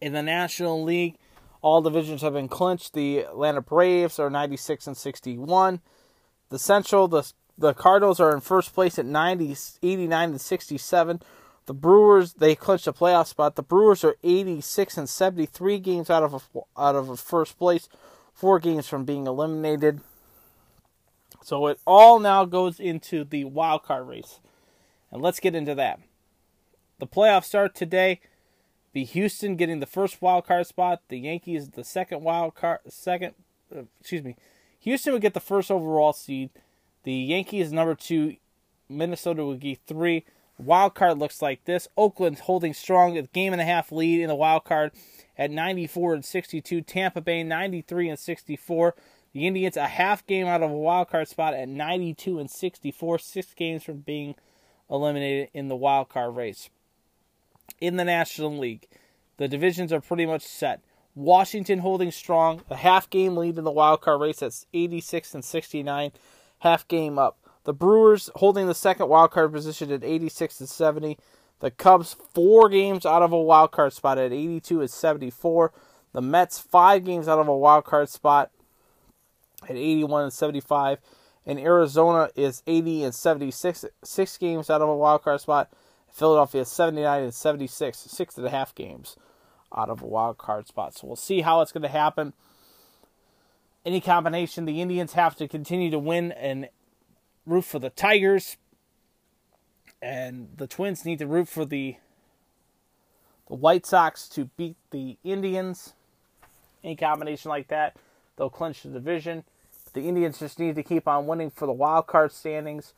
In 0.00 0.12
the 0.12 0.22
National 0.22 0.82
League, 0.82 1.16
all 1.62 1.82
divisions 1.82 2.22
have 2.22 2.32
been 2.32 2.48
clinched. 2.48 2.94
The 2.94 3.18
Atlanta 3.18 3.60
Braves 3.60 4.18
are 4.18 4.30
96 4.30 4.86
and 4.86 4.96
61. 4.96 5.80
The 6.48 6.58
Central, 6.58 7.08
the 7.08 7.30
the 7.60 7.74
Cardinals 7.74 8.20
are 8.20 8.32
in 8.32 8.40
first 8.40 8.72
place 8.72 8.98
at 8.98 9.04
90, 9.04 9.54
89 9.82 10.30
and 10.30 10.40
67. 10.40 11.22
The 11.66 11.74
Brewers 11.74 12.32
they 12.32 12.54
clinched 12.54 12.86
a 12.86 12.92
playoff 12.92 13.28
spot. 13.28 13.54
The 13.54 13.62
Brewers 13.62 14.02
are 14.02 14.16
86 14.24 14.96
and 14.96 15.08
73 15.08 15.78
games 15.78 16.08
out 16.10 16.22
of 16.22 16.34
a, 16.34 16.60
out 16.80 16.96
of 16.96 17.10
a 17.10 17.16
first 17.16 17.58
place, 17.58 17.88
four 18.32 18.58
games 18.58 18.88
from 18.88 19.04
being 19.04 19.26
eliminated. 19.26 20.00
So 21.42 21.66
it 21.68 21.78
all 21.86 22.18
now 22.18 22.44
goes 22.44 22.80
into 22.80 23.24
the 23.24 23.44
wild 23.44 23.82
card 23.82 24.08
race, 24.08 24.40
and 25.10 25.22
let's 25.22 25.40
get 25.40 25.54
into 25.54 25.74
that. 25.74 26.00
The 26.98 27.06
playoffs 27.06 27.44
start 27.44 27.74
today. 27.74 28.20
Be 28.92 29.04
Houston 29.04 29.56
getting 29.56 29.80
the 29.80 29.86
first 29.86 30.20
wild 30.20 30.46
card 30.46 30.66
spot. 30.66 31.02
The 31.08 31.18
Yankees 31.18 31.70
the 31.70 31.84
second 31.84 32.22
wild 32.22 32.54
card. 32.54 32.80
Second, 32.88 33.34
uh, 33.74 33.82
excuse 34.00 34.24
me. 34.24 34.36
Houston 34.80 35.12
would 35.12 35.22
get 35.22 35.34
the 35.34 35.40
first 35.40 35.70
overall 35.70 36.12
seed. 36.12 36.50
The 37.04 37.12
Yankees 37.12 37.72
number 37.72 37.94
two, 37.94 38.36
Minnesota 38.88 39.44
would 39.44 39.60
be 39.60 39.76
three. 39.86 40.24
Wild 40.58 40.94
card 40.94 41.18
looks 41.18 41.40
like 41.40 41.64
this. 41.64 41.88
Oakland 41.96 42.40
holding 42.40 42.74
strong, 42.74 43.16
a 43.16 43.22
game 43.22 43.52
and 43.52 43.62
a 43.62 43.64
half 43.64 43.92
lead 43.92 44.20
in 44.20 44.28
the 44.28 44.34
wild 44.34 44.64
card 44.64 44.92
at 45.38 45.50
94 45.50 46.14
and 46.14 46.24
62. 46.24 46.82
Tampa 46.82 47.20
Bay 47.20 47.42
93 47.42 48.10
and 48.10 48.18
64. 48.18 48.94
The 49.32 49.46
Indians 49.46 49.76
a 49.76 49.86
half 49.86 50.26
game 50.26 50.46
out 50.46 50.62
of 50.62 50.70
a 50.70 50.76
wild 50.76 51.08
card 51.08 51.28
spot 51.28 51.54
at 51.54 51.68
92 51.68 52.38
and 52.38 52.50
64, 52.50 53.18
six 53.20 53.54
games 53.54 53.84
from 53.84 53.98
being 53.98 54.34
eliminated 54.90 55.50
in 55.54 55.68
the 55.68 55.76
wild 55.76 56.08
card 56.08 56.34
race. 56.34 56.68
In 57.80 57.96
the 57.96 58.04
National 58.04 58.56
League, 58.56 58.88
the 59.36 59.48
divisions 59.48 59.92
are 59.92 60.00
pretty 60.00 60.26
much 60.26 60.42
set. 60.42 60.80
Washington 61.14 61.80
holding 61.80 62.10
strong, 62.10 62.62
a 62.70 62.76
half 62.76 63.10
game 63.10 63.36
lead 63.36 63.58
in 63.58 63.64
the 63.64 63.70
wild 63.70 64.00
card 64.00 64.20
race 64.20 64.42
at 64.42 64.64
86 64.72 65.34
and 65.34 65.44
69, 65.44 66.12
half 66.60 66.86
game 66.88 67.18
up. 67.18 67.38
The 67.64 67.72
Brewers 67.72 68.30
holding 68.36 68.66
the 68.66 68.74
second 68.74 69.08
wild 69.08 69.32
card 69.32 69.52
position 69.52 69.92
at 69.92 70.04
86 70.04 70.60
and 70.60 70.68
70. 70.68 71.18
The 71.60 71.70
Cubs 71.70 72.16
four 72.34 72.68
games 72.68 73.04
out 73.04 73.22
of 73.22 73.32
a 73.32 73.40
wild 73.40 73.70
card 73.70 73.92
spot 73.92 74.18
at 74.18 74.32
82 74.32 74.80
and 74.80 74.90
74. 74.90 75.72
The 76.12 76.22
Mets 76.22 76.58
five 76.58 77.04
games 77.04 77.28
out 77.28 77.38
of 77.38 77.48
a 77.48 77.56
wild 77.56 77.84
card 77.84 78.08
spot 78.08 78.50
at 79.64 79.76
81 79.76 80.24
and 80.24 80.32
75. 80.32 80.98
And 81.44 81.58
Arizona 81.58 82.30
is 82.34 82.62
80 82.66 83.04
and 83.04 83.14
76, 83.14 83.84
six 84.04 84.38
games 84.38 84.70
out 84.70 84.80
of 84.80 84.88
a 84.88 84.96
wild 84.96 85.22
card 85.22 85.40
spot. 85.40 85.70
Philadelphia 86.12 86.62
is 86.62 86.68
79 86.68 87.22
and 87.22 87.34
76, 87.34 87.98
six 87.98 88.36
and 88.36 88.46
a 88.46 88.50
half 88.50 88.74
games 88.74 89.16
out 89.74 89.88
of 89.88 90.02
a 90.02 90.06
wild 90.06 90.38
card 90.38 90.66
spot. 90.66 90.94
So 90.94 91.06
we'll 91.06 91.16
see 91.16 91.40
how 91.42 91.60
it's 91.60 91.72
going 91.72 91.82
to 91.82 91.88
happen. 91.88 92.32
Any 93.84 94.00
combination, 94.00 94.64
the 94.64 94.80
Indians 94.80 95.14
have 95.14 95.36
to 95.36 95.48
continue 95.48 95.90
to 95.90 95.98
win 95.98 96.32
and 96.32 96.68
root 97.46 97.64
for 97.64 97.78
the 97.78 97.90
Tigers, 97.90 98.56
and 100.02 100.48
the 100.56 100.66
Twins 100.66 101.04
need 101.04 101.18
to 101.20 101.26
root 101.26 101.48
for 101.48 101.64
the 101.64 101.96
the 103.48 103.56
White 103.56 103.84
Sox 103.84 104.28
to 104.28 104.44
beat 104.56 104.76
the 104.92 105.18
Indians. 105.24 105.94
Any 106.84 106.94
combination 106.94 107.48
like 107.48 107.66
that, 107.68 107.96
they'll 108.36 108.48
clinch 108.48 108.84
the 108.84 108.90
division. 108.90 109.42
The 109.92 110.02
Indians 110.02 110.38
just 110.38 110.60
need 110.60 110.76
to 110.76 110.84
keep 110.84 111.08
on 111.08 111.26
winning 111.26 111.50
for 111.50 111.66
the 111.66 111.72
wild 111.72 112.06
card 112.06 112.30
standings. 112.30 112.94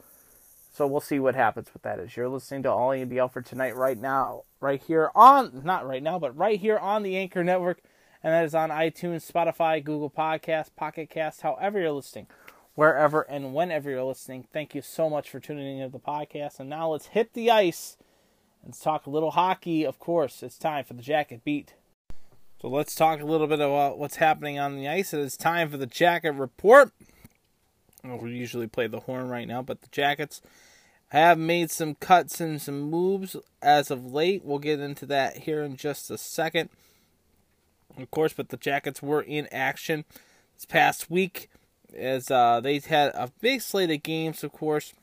So 0.75 0.87
we'll 0.87 1.03
see 1.03 1.19
what 1.19 1.35
happens 1.35 1.69
with 1.75 1.83
that. 1.83 2.01
As 2.01 2.17
you're 2.17 2.31
listening 2.31 2.63
to 2.63 2.71
All 2.71 2.91
ABL 2.91 3.31
for 3.31 3.43
tonight, 3.43 3.77
right 3.77 3.99
now, 3.99 4.45
right 4.59 4.83
here 4.83 5.11
on 5.15 5.61
not 5.65 5.87
right 5.87 6.03
now, 6.03 6.19
but 6.19 6.35
right 6.37 6.59
here 6.59 6.79
on 6.79 7.03
the 7.03 7.15
Anchor 7.19 7.45
Network, 7.45 7.83
and 8.23 8.33
that 8.33 8.47
is 8.47 8.55
on 8.55 8.71
iTunes, 8.71 9.31
Spotify, 9.31 9.85
Google 9.85 10.11
Podcasts, 10.11 10.75
Pocket 10.75 11.11
Casts, 11.11 11.43
however 11.43 11.79
you're 11.79 11.93
listening, 11.93 12.27
wherever 12.75 13.21
and 13.21 13.53
whenever 13.53 13.91
you're 13.91 14.03
listening. 14.03 14.47
Thank 14.51 14.75
you 14.75 14.81
so 14.81 15.11
much 15.11 15.29
for 15.29 15.41
tuning 15.41 15.79
into 15.79 15.93
the 15.93 15.99
podcast. 15.99 16.59
And 16.59 16.71
now 16.71 16.89
let's 16.93 17.09
hit 17.09 17.35
the 17.35 17.51
ice 17.51 17.99
and 18.65 18.73
talk 18.73 19.07
a 19.07 19.11
little 19.11 19.33
hockey. 19.33 19.85
Of 19.85 19.99
course, 19.99 20.43
it's 20.43 20.57
time 20.57 20.85
for 20.85 20.95
the 20.95 21.03
jacket 21.03 21.45
beat. 21.45 21.75
So 22.63 22.69
let's 22.69 22.95
talk 22.95 23.21
a 23.21 23.27
little 23.27 23.47
bit 23.47 23.61
about 23.61 23.99
what's 23.99 24.17
happening 24.17 24.59
on 24.59 24.77
the 24.77 24.89
ice. 24.89 25.13
It 25.13 25.21
is 25.21 25.37
time 25.37 25.69
for 25.69 25.77
the 25.77 25.87
jacket 25.87 26.33
report. 26.33 26.93
We 28.05 28.33
usually 28.33 28.67
play 28.67 28.89
the 28.89 29.01
horn 29.01 29.29
right 29.29 29.47
now, 29.47 29.63
but 29.63 29.83
the 29.83 29.89
Jackets 29.89 30.41
have 31.09 31.39
made 31.39 31.71
some 31.71 31.95
cuts 31.95 32.41
and 32.41 32.61
some 32.61 32.81
moves 32.81 33.37
as 33.61 33.91
of 33.91 34.13
late. 34.13 34.45
We'll 34.45 34.59
get 34.59 34.81
into 34.81 35.07
that 35.07 35.39
here 35.39 35.63
in 35.63 35.77
just 35.77 36.11
a 36.11 36.19
second. 36.19 36.71
Of 37.99 38.11
course, 38.11 38.33
but 38.33 38.49
the 38.49 38.57
Jackets 38.57 39.03
were 39.03 39.21
in 39.21 39.47
action 39.53 40.05
this 40.55 40.65
past 40.65 41.11
week 41.11 41.49
as 41.95 42.31
uh, 42.31 42.61
they 42.61 42.79
had 42.79 43.13
a 43.15 43.31
big 43.41 43.61
slate 43.61 43.91
of 43.91 44.03
games, 44.03 44.43
of 44.43 44.53
course. 44.53 44.95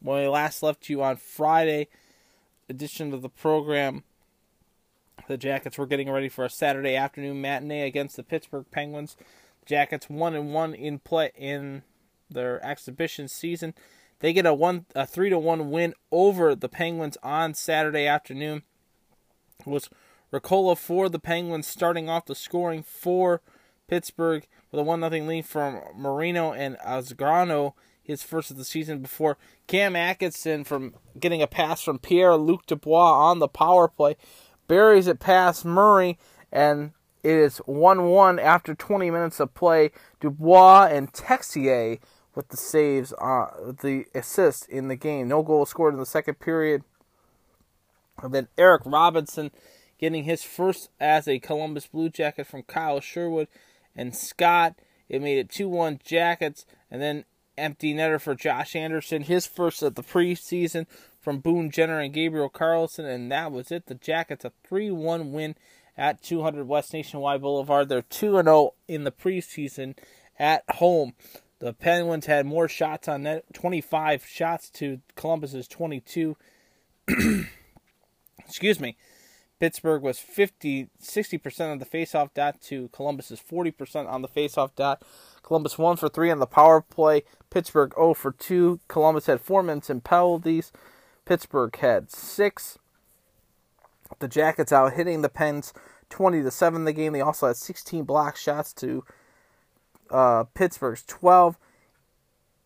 When 0.00 0.22
we 0.22 0.28
last 0.28 0.62
left 0.62 0.88
you 0.88 1.02
on 1.02 1.16
Friday 1.16 1.88
edition 2.68 3.12
of 3.12 3.22
the 3.22 3.28
program, 3.28 4.02
the 5.28 5.36
Jackets 5.36 5.78
were 5.78 5.86
getting 5.86 6.10
ready 6.10 6.28
for 6.28 6.44
a 6.44 6.50
Saturday 6.50 6.96
afternoon 6.96 7.40
matinee 7.40 7.86
against 7.86 8.16
the 8.16 8.22
Pittsburgh 8.22 8.66
Penguins. 8.70 9.16
Jackets 9.66 10.10
one 10.10 10.34
and 10.34 10.52
one 10.52 10.74
in 10.74 10.98
play 10.98 11.30
in 11.36 11.82
their 12.30 12.64
exhibition 12.64 13.28
season. 13.28 13.74
They 14.20 14.32
get 14.32 14.46
a 14.46 14.54
one 14.54 14.86
a 14.94 15.06
three 15.06 15.30
to 15.30 15.38
one 15.38 15.70
win 15.70 15.94
over 16.10 16.54
the 16.54 16.68
Penguins 16.68 17.18
on 17.22 17.54
Saturday 17.54 18.06
afternoon. 18.06 18.62
It 19.60 19.66
was 19.66 19.90
Ricola 20.32 20.76
for 20.76 21.08
the 21.08 21.18
Penguins 21.18 21.66
starting 21.66 22.08
off 22.08 22.26
the 22.26 22.34
scoring 22.34 22.82
for 22.82 23.40
Pittsburgh 23.88 24.46
with 24.70 24.80
a 24.80 24.84
one 24.84 25.00
nothing 25.00 25.26
lead 25.26 25.46
from 25.46 25.80
Marino 25.96 26.52
and 26.52 26.76
Azgrano, 26.78 27.74
his 28.02 28.22
first 28.22 28.50
of 28.50 28.56
the 28.56 28.64
season 28.64 29.00
before 29.00 29.36
Cam 29.66 29.94
Atkinson 29.94 30.64
from 30.64 30.94
getting 31.18 31.42
a 31.42 31.46
pass 31.46 31.82
from 31.82 31.98
Pierre 31.98 32.36
Luc 32.36 32.66
Dubois 32.66 33.12
on 33.12 33.38
the 33.38 33.48
power 33.48 33.88
play 33.88 34.16
buries 34.66 35.06
it 35.06 35.20
past 35.20 35.64
Murray, 35.64 36.18
and 36.52 36.92
it 37.22 37.36
is 37.36 37.58
1 37.58 38.04
1 38.04 38.38
after 38.38 38.74
20 38.74 39.10
minutes 39.10 39.40
of 39.40 39.54
play. 39.54 39.90
Dubois 40.20 40.88
and 40.90 41.12
Texier 41.12 41.98
with 42.34 42.48
the 42.48 42.56
saves, 42.56 43.12
uh, 43.14 43.46
the 43.82 44.06
assist 44.14 44.68
in 44.68 44.88
the 44.88 44.96
game. 44.96 45.28
No 45.28 45.42
goal 45.42 45.66
scored 45.66 45.94
in 45.94 46.00
the 46.00 46.06
second 46.06 46.40
period. 46.40 46.82
And 48.22 48.32
then 48.32 48.48
Eric 48.56 48.82
Robinson 48.84 49.50
getting 49.98 50.24
his 50.24 50.42
first 50.42 50.90
as 51.00 51.28
a 51.28 51.38
Columbus 51.38 51.86
Blue 51.86 52.08
Jacket 52.08 52.46
from 52.46 52.62
Kyle 52.62 53.00
Sherwood 53.00 53.48
and 53.96 54.14
Scott. 54.14 54.74
It 55.08 55.22
made 55.22 55.38
it 55.38 55.50
2 55.50 55.68
1 55.68 56.00
Jackets, 56.04 56.64
and 56.90 57.00
then 57.00 57.24
empty 57.56 57.94
netter 57.94 58.20
for 58.20 58.34
Josh 58.34 58.74
Anderson, 58.74 59.22
his 59.22 59.46
first 59.46 59.82
of 59.82 59.94
the 59.94 60.02
preseason 60.02 60.86
from 61.20 61.38
Boone 61.38 61.70
Jenner 61.70 62.00
and 62.00 62.12
Gabriel 62.12 62.50
Carlsson, 62.50 63.04
and 63.04 63.30
that 63.30 63.52
was 63.52 63.70
it. 63.70 63.86
The 63.86 63.94
Jackets 63.94 64.44
a 64.44 64.52
3 64.66 64.90
1 64.90 65.32
win 65.32 65.54
at 65.96 66.22
200 66.22 66.66
West 66.66 66.92
Nationwide 66.92 67.40
Boulevard. 67.40 67.88
They're 67.88 68.02
2 68.02 68.42
0 68.42 68.74
in 68.88 69.04
the 69.04 69.12
preseason 69.12 69.96
at 70.38 70.64
home. 70.68 71.14
The 71.64 71.72
Penguins 71.72 72.26
had 72.26 72.44
more 72.44 72.68
shots 72.68 73.08
on 73.08 73.22
net, 73.22 73.46
25 73.54 74.26
shots 74.26 74.68
to 74.72 75.00
Columbus's 75.16 75.66
22. 75.66 76.36
Excuse 78.46 78.78
me. 78.78 78.98
Pittsburgh 79.58 80.02
was 80.02 80.18
50, 80.18 80.90
60% 81.02 81.72
of 81.72 81.78
the 81.78 81.86
faceoff 81.86 82.34
dot 82.34 82.60
to 82.64 82.88
Columbus's 82.88 83.40
40% 83.40 84.06
on 84.06 84.20
the 84.20 84.28
faceoff 84.28 84.74
dot. 84.76 85.02
Columbus 85.42 85.78
1 85.78 85.96
for 85.96 86.10
3 86.10 86.32
on 86.32 86.38
the 86.38 86.46
power 86.46 86.82
play. 86.82 87.22
Pittsburgh 87.48 87.94
0 87.94 88.12
for 88.12 88.32
2. 88.32 88.80
Columbus 88.86 89.24
had 89.24 89.40
4 89.40 89.62
minutes 89.62 89.88
in 89.88 90.02
penalties. 90.02 90.70
Pittsburgh 91.24 91.74
had 91.76 92.10
6. 92.10 92.78
The 94.18 94.28
Jackets 94.28 94.70
out 94.70 94.92
hitting 94.92 95.22
the 95.22 95.30
Pens 95.30 95.72
20 96.10 96.42
to 96.42 96.50
7 96.50 96.82
in 96.82 96.84
the 96.84 96.92
game. 96.92 97.14
They 97.14 97.22
also 97.22 97.46
had 97.46 97.56
16 97.56 98.04
block 98.04 98.36
shots 98.36 98.74
to 98.74 99.02
uh, 100.10 100.44
Pittsburgh's 100.54 101.02
12. 101.06 101.58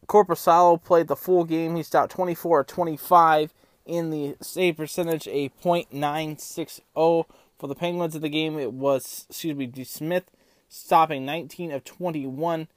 Korpisalo 0.06 0.82
played 0.82 1.08
the 1.08 1.16
full 1.16 1.44
game. 1.44 1.76
He 1.76 1.82
stopped 1.82 2.12
24 2.12 2.60
or 2.60 2.64
25 2.64 3.52
in 3.84 4.10
the 4.10 4.36
save 4.40 4.76
percentage, 4.76 5.26
a 5.28 5.50
.960 5.62 6.82
for 6.94 7.66
the 7.66 7.74
Penguins 7.74 8.14
of 8.14 8.22
the 8.22 8.28
game. 8.28 8.58
It 8.58 8.72
was, 8.72 9.26
excuse 9.28 9.56
me, 9.56 9.66
DeSmith 9.66 10.24
stopping 10.68 11.26
19 11.26 11.72
of 11.72 11.84
21. 11.84 12.68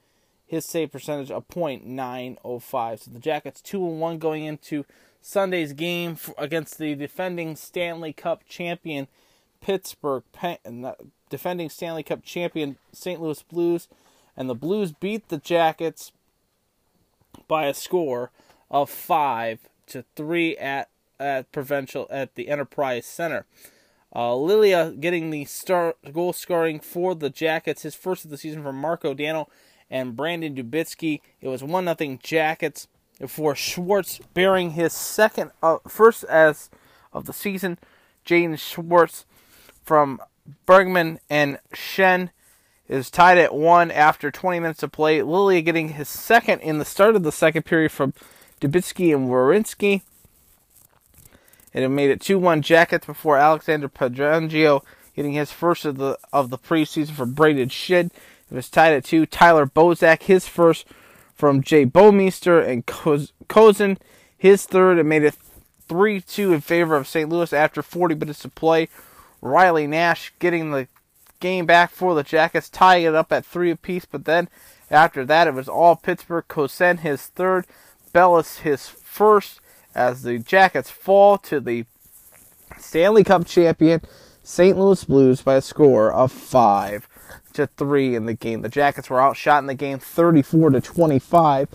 His 0.45 0.65
save 0.65 0.91
percentage 0.91 1.29
a 1.29 1.41
.905. 1.41 2.99
So 2.99 3.11
the 3.11 3.19
Jackets 3.19 3.61
2 3.61 3.87
and 3.87 4.01
1 4.01 4.17
going 4.17 4.43
into 4.43 4.85
Sunday's 5.21 5.71
game 5.71 6.17
against 6.37 6.77
the 6.77 6.95
defending 6.95 7.55
Stanley 7.55 8.11
Cup 8.11 8.43
champion 8.47 9.07
Pittsburgh, 9.61 10.23
defending 11.29 11.69
Stanley 11.69 12.03
Cup 12.03 12.23
champion 12.23 12.77
St. 12.91 13.21
Louis 13.21 13.41
Blues, 13.43 13.87
and 14.35 14.49
the 14.49 14.55
Blues 14.55 14.91
beat 14.91 15.29
the 15.29 15.37
Jackets 15.37 16.11
by 17.47 17.65
a 17.65 17.73
score 17.73 18.31
of 18.69 18.89
five 18.89 19.59
to 19.87 20.05
three 20.15 20.57
at 20.57 20.89
at 21.19 21.51
provincial 21.51 22.07
at 22.09 22.35
the 22.35 22.49
Enterprise 22.49 23.05
Center. 23.05 23.45
Uh, 24.13 24.35
Lilia 24.35 24.91
getting 24.91 25.29
the 25.29 25.45
start 25.45 25.97
goal 26.11 26.33
scoring 26.33 26.79
for 26.79 27.15
the 27.15 27.29
Jackets, 27.29 27.83
his 27.83 27.95
first 27.95 28.25
of 28.25 28.31
the 28.31 28.37
season 28.37 28.63
from 28.63 28.75
Marko 28.75 29.13
Dano 29.13 29.47
and 29.89 30.15
Brandon 30.15 30.55
Dubinsky. 30.55 31.21
It 31.39 31.47
was 31.47 31.63
one 31.63 31.85
nothing 31.85 32.19
Jackets 32.21 32.87
for 33.27 33.55
Schwartz 33.55 34.19
bearing 34.33 34.71
his 34.71 34.93
second 34.93 35.51
uh, 35.61 35.77
first 35.87 36.23
as 36.25 36.69
of 37.13 37.25
the 37.25 37.33
season. 37.33 37.77
Jaden 38.25 38.59
Schwartz 38.59 39.25
from 39.83 40.19
Bergman 40.65 41.19
and 41.29 41.59
Shen 41.73 42.31
is 42.91 43.09
tied 43.09 43.37
at 43.37 43.53
one 43.53 43.89
after 43.89 44.29
20 44.29 44.59
minutes 44.59 44.83
of 44.83 44.91
play. 44.91 45.21
Lilia 45.21 45.61
getting 45.61 45.89
his 45.89 46.09
second 46.09 46.59
in 46.59 46.77
the 46.77 46.85
start 46.85 47.15
of 47.15 47.23
the 47.23 47.31
second 47.31 47.63
period 47.63 47.91
from 47.91 48.13
Dubinsky 48.59 49.15
and 49.15 49.29
Werenski 49.29 50.01
and 51.73 51.83
it 51.83 51.89
made 51.89 52.09
it 52.09 52.19
2-1 52.19 52.61
Jackets 52.61 53.05
before 53.05 53.37
Alexander 53.37 53.87
Padrangio 53.87 54.83
getting 55.15 55.33
his 55.33 55.51
first 55.51 55.85
of 55.85 55.97
the 55.97 56.17
of 56.31 56.49
the 56.49 56.57
preseason 56.57 57.11
for 57.11 57.25
Braden 57.25 57.69
Shid. 57.69 58.07
It 58.49 58.55
was 58.55 58.69
tied 58.69 58.93
at 58.93 59.05
two. 59.05 59.25
Tyler 59.25 59.65
Bozak, 59.65 60.23
his 60.23 60.47
first 60.47 60.85
from 61.35 61.61
Jay 61.63 61.85
Bouwmeester 61.85 62.65
and 62.65 62.85
Kostin. 62.85 63.97
His 64.37 64.65
third, 64.65 64.97
it 64.97 65.05
made 65.05 65.23
it 65.23 65.37
3 65.87 66.21
2 66.21 66.53
in 66.53 66.61
favor 66.61 66.95
of 66.95 67.07
St. 67.07 67.29
Louis 67.29 67.53
after 67.53 67.81
40 67.81 68.15
minutes 68.15 68.45
of 68.45 68.55
play. 68.55 68.89
Riley 69.41 69.87
Nash 69.87 70.33
getting 70.39 70.71
the 70.71 70.87
game 71.41 71.65
back 71.65 71.91
for 71.91 72.15
the 72.15 72.23
Jackets, 72.23 72.69
tying 72.69 73.05
it 73.05 73.15
up 73.15 73.33
at 73.33 73.45
three 73.45 73.71
apiece. 73.71 74.05
But 74.05 74.23
then 74.23 74.47
after 74.89 75.25
that, 75.25 75.47
it 75.47 75.53
was 75.53 75.67
all 75.67 75.97
Pittsburgh. 75.97 76.45
Kostin 76.47 76.99
his 76.99 77.27
third, 77.27 77.67
Bellis 78.13 78.59
his 78.59 78.87
first, 78.87 79.59
as 79.93 80.23
the 80.23 80.39
Jackets 80.39 80.89
fall 80.89 81.37
to 81.39 81.59
the 81.59 81.85
Stanley 82.77 83.25
Cup 83.25 83.45
champion 83.45 84.01
St. 84.43 84.77
Louis 84.77 85.03
Blues 85.03 85.41
by 85.41 85.55
a 85.55 85.61
score 85.61 86.11
of 86.11 86.31
five 86.31 87.07
to 87.53 87.67
three 87.67 88.15
in 88.15 88.25
the 88.25 88.33
game. 88.33 88.61
The 88.61 88.69
Jackets 88.69 89.09
were 89.09 89.21
outshot 89.21 89.61
in 89.61 89.67
the 89.67 89.75
game, 89.75 89.99
34 89.99 90.71
to 90.71 90.81
25. 90.81 91.69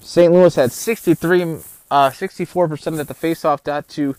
St. 0.00 0.32
Louis 0.32 0.54
had 0.54 0.72
63, 0.72 1.42
uh, 1.90 2.10
64% 2.10 3.00
at 3.00 3.08
the 3.08 3.14
faceoff 3.14 3.62
dot 3.62 3.88
to 3.88 4.14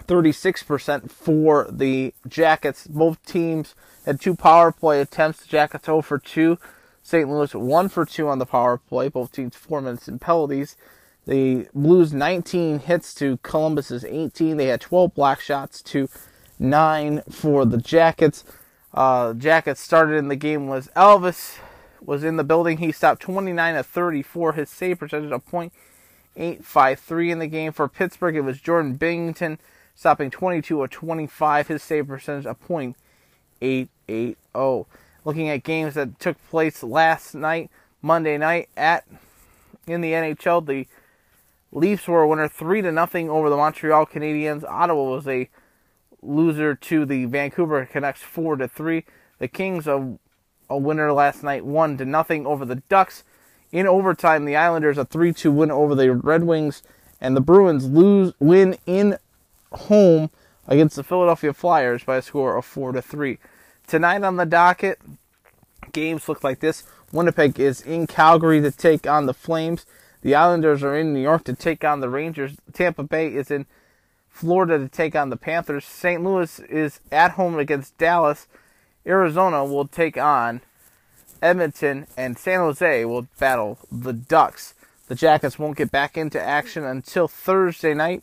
36% 0.00 1.10
for 1.10 1.66
the 1.70 2.14
Jackets. 2.26 2.86
Both 2.86 3.24
teams 3.24 3.74
had 4.06 4.20
two 4.20 4.34
power 4.34 4.72
play 4.72 5.00
attempts. 5.00 5.40
The 5.40 5.48
Jackets 5.48 5.86
0 5.86 6.02
for 6.02 6.18
2. 6.18 6.58
St. 7.02 7.28
Louis 7.28 7.54
1 7.54 7.88
for 7.88 8.04
2 8.04 8.28
on 8.28 8.38
the 8.38 8.46
power 8.46 8.78
play. 8.78 9.08
Both 9.08 9.32
teams 9.32 9.56
4 9.56 9.80
minutes 9.80 10.08
in 10.08 10.18
penalties. 10.18 10.76
The 11.26 11.68
Blues 11.74 12.12
19 12.12 12.80
hits 12.80 13.14
to 13.14 13.36
Columbus's 13.38 14.04
18. 14.04 14.56
They 14.56 14.66
had 14.66 14.80
12 14.80 15.14
block 15.14 15.40
shots 15.40 15.82
to 15.82 16.08
9 16.58 17.22
for 17.30 17.64
the 17.64 17.78
Jackets. 17.78 18.44
Uh, 18.94 19.32
Jackets 19.34 19.80
started 19.80 20.16
in 20.16 20.28
the 20.28 20.36
game 20.36 20.66
was 20.66 20.88
Elvis 20.96 21.58
was 22.00 22.24
in 22.24 22.36
the 22.36 22.44
building. 22.44 22.78
He 22.78 22.92
stopped 22.92 23.22
29 23.22 23.76
of 23.76 23.86
34. 23.86 24.52
His 24.54 24.70
save 24.70 24.98
percentage 24.98 25.30
of 25.30 25.44
.853 25.46 27.30
in 27.30 27.38
the 27.38 27.46
game. 27.46 27.72
For 27.72 27.88
Pittsburgh, 27.88 28.36
it 28.36 28.40
was 28.40 28.60
Jordan 28.60 28.98
Binnington 28.98 29.58
stopping 29.94 30.30
22 30.30 30.78
or 30.78 30.88
25. 30.88 31.68
His 31.68 31.82
save 31.82 32.08
percentage 32.08 32.46
of 32.46 32.58
.880. 33.60 34.86
Looking 35.24 35.48
at 35.48 35.62
games 35.62 35.94
that 35.94 36.18
took 36.18 36.36
place 36.48 36.82
last 36.82 37.34
night, 37.34 37.70
Monday 38.00 38.36
night 38.36 38.68
at 38.76 39.04
in 39.86 40.00
the 40.00 40.12
NHL, 40.12 40.66
the 40.66 40.86
Leafs 41.72 42.06
were 42.06 42.22
a 42.22 42.28
winner 42.28 42.48
three 42.48 42.82
to 42.82 42.92
nothing 42.92 43.30
over 43.30 43.48
the 43.48 43.56
Montreal 43.56 44.06
Canadiens. 44.06 44.62
Ottawa 44.64 45.04
was 45.04 45.26
a 45.26 45.48
loser 46.20 46.74
to 46.74 47.06
the 47.06 47.24
Vancouver 47.24 47.86
Canucks 47.86 48.20
four 48.20 48.56
to 48.56 48.68
three. 48.68 49.04
The 49.38 49.48
Kings 49.48 49.86
a, 49.86 50.18
a 50.68 50.76
winner 50.76 51.12
last 51.12 51.42
night 51.42 51.64
one 51.64 51.96
to 51.96 52.04
nothing 52.04 52.46
over 52.46 52.64
the 52.64 52.76
Ducks. 52.76 53.24
In 53.72 53.86
overtime, 53.86 54.44
the 54.44 54.54
Islanders 54.54 54.98
a 54.98 55.04
three 55.04 55.32
two 55.32 55.50
win 55.50 55.70
over 55.70 55.94
the 55.94 56.12
Red 56.12 56.44
Wings, 56.44 56.82
and 57.20 57.34
the 57.34 57.40
Bruins 57.40 57.88
lose 57.88 58.34
win 58.38 58.76
in 58.84 59.16
home 59.72 60.30
against 60.66 60.96
the 60.96 61.04
Philadelphia 61.04 61.52
Flyers 61.52 62.04
by 62.04 62.16
a 62.16 62.22
score 62.22 62.56
of 62.56 62.64
four 62.64 62.92
to 62.92 63.02
three. 63.02 63.38
Tonight 63.86 64.22
on 64.22 64.36
the 64.36 64.46
docket, 64.46 65.00
games 65.92 66.28
look 66.28 66.44
like 66.44 66.60
this. 66.60 66.84
Winnipeg 67.12 67.60
is 67.60 67.80
in 67.80 68.06
Calgary 68.06 68.60
to 68.60 68.70
take 68.70 69.06
on 69.06 69.26
the 69.26 69.34
Flames. 69.34 69.84
The 70.22 70.34
Islanders 70.34 70.82
are 70.82 70.96
in 70.96 71.12
New 71.12 71.20
York 71.20 71.44
to 71.44 71.54
take 71.54 71.84
on 71.84 72.00
the 72.00 72.08
Rangers. 72.08 72.56
Tampa 72.72 73.02
Bay 73.02 73.28
is 73.28 73.50
in 73.50 73.66
Florida 74.30 74.78
to 74.78 74.88
take 74.88 75.14
on 75.14 75.30
the 75.30 75.36
Panthers. 75.36 75.84
St. 75.84 76.22
Louis 76.22 76.60
is 76.60 77.00
at 77.10 77.32
home 77.32 77.58
against 77.58 77.98
Dallas. 77.98 78.46
Arizona 79.06 79.64
will 79.64 79.86
take 79.86 80.16
on 80.16 80.62
Edmonton, 81.42 82.06
and 82.16 82.38
San 82.38 82.60
Jose 82.60 83.04
will 83.04 83.26
battle 83.38 83.78
the 83.90 84.12
Ducks. 84.12 84.74
The 85.08 85.16
Jackets 85.16 85.58
won't 85.58 85.76
get 85.76 85.90
back 85.90 86.16
into 86.16 86.40
action 86.40 86.84
until 86.84 87.26
Thursday 87.28 87.92
night. 87.92 88.22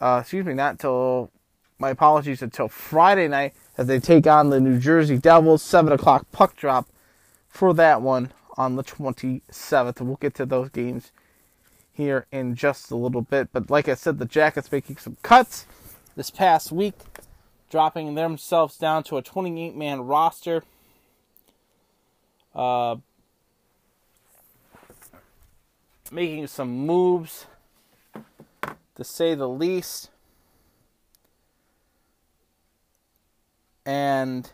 Uh, 0.00 0.18
excuse 0.20 0.44
me, 0.44 0.54
not 0.54 0.72
until, 0.72 1.30
my 1.78 1.90
apologies, 1.90 2.42
until 2.42 2.68
Friday 2.68 3.28
night 3.28 3.54
as 3.76 3.86
they 3.86 3.98
take 3.98 4.26
on 4.26 4.50
the 4.50 4.60
New 4.60 4.78
Jersey 4.78 5.18
Devils. 5.18 5.62
7 5.62 5.92
o'clock 5.92 6.26
puck 6.32 6.56
drop 6.56 6.88
for 7.48 7.72
that 7.74 8.02
one 8.02 8.32
on 8.56 8.76
the 8.76 8.84
27th. 8.84 10.00
We'll 10.00 10.16
get 10.16 10.34
to 10.34 10.46
those 10.46 10.68
games 10.70 11.12
here 11.92 12.26
in 12.32 12.54
just 12.54 12.90
a 12.90 12.96
little 12.96 13.22
bit. 13.22 13.48
But 13.52 13.70
like 13.70 13.88
I 13.88 13.94
said, 13.94 14.18
the 14.18 14.24
Jackets 14.24 14.70
making 14.70 14.96
some 14.98 15.16
cuts 15.22 15.66
this 16.16 16.30
past 16.30 16.72
week, 16.72 16.94
dropping 17.70 18.14
themselves 18.14 18.76
down 18.76 19.04
to 19.04 19.16
a 19.16 19.22
28 19.22 19.74
man 19.76 20.02
roster. 20.02 20.64
Uh, 22.54 22.96
making 26.12 26.46
some 26.46 26.70
moves, 26.70 27.46
to 28.96 29.04
say 29.04 29.34
the 29.34 29.48
least. 29.48 30.10
And 33.86 34.50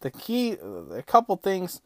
the 0.00 0.10
key, 0.10 0.52
a 0.52 1.02
couple 1.02 1.36
things 1.36 1.82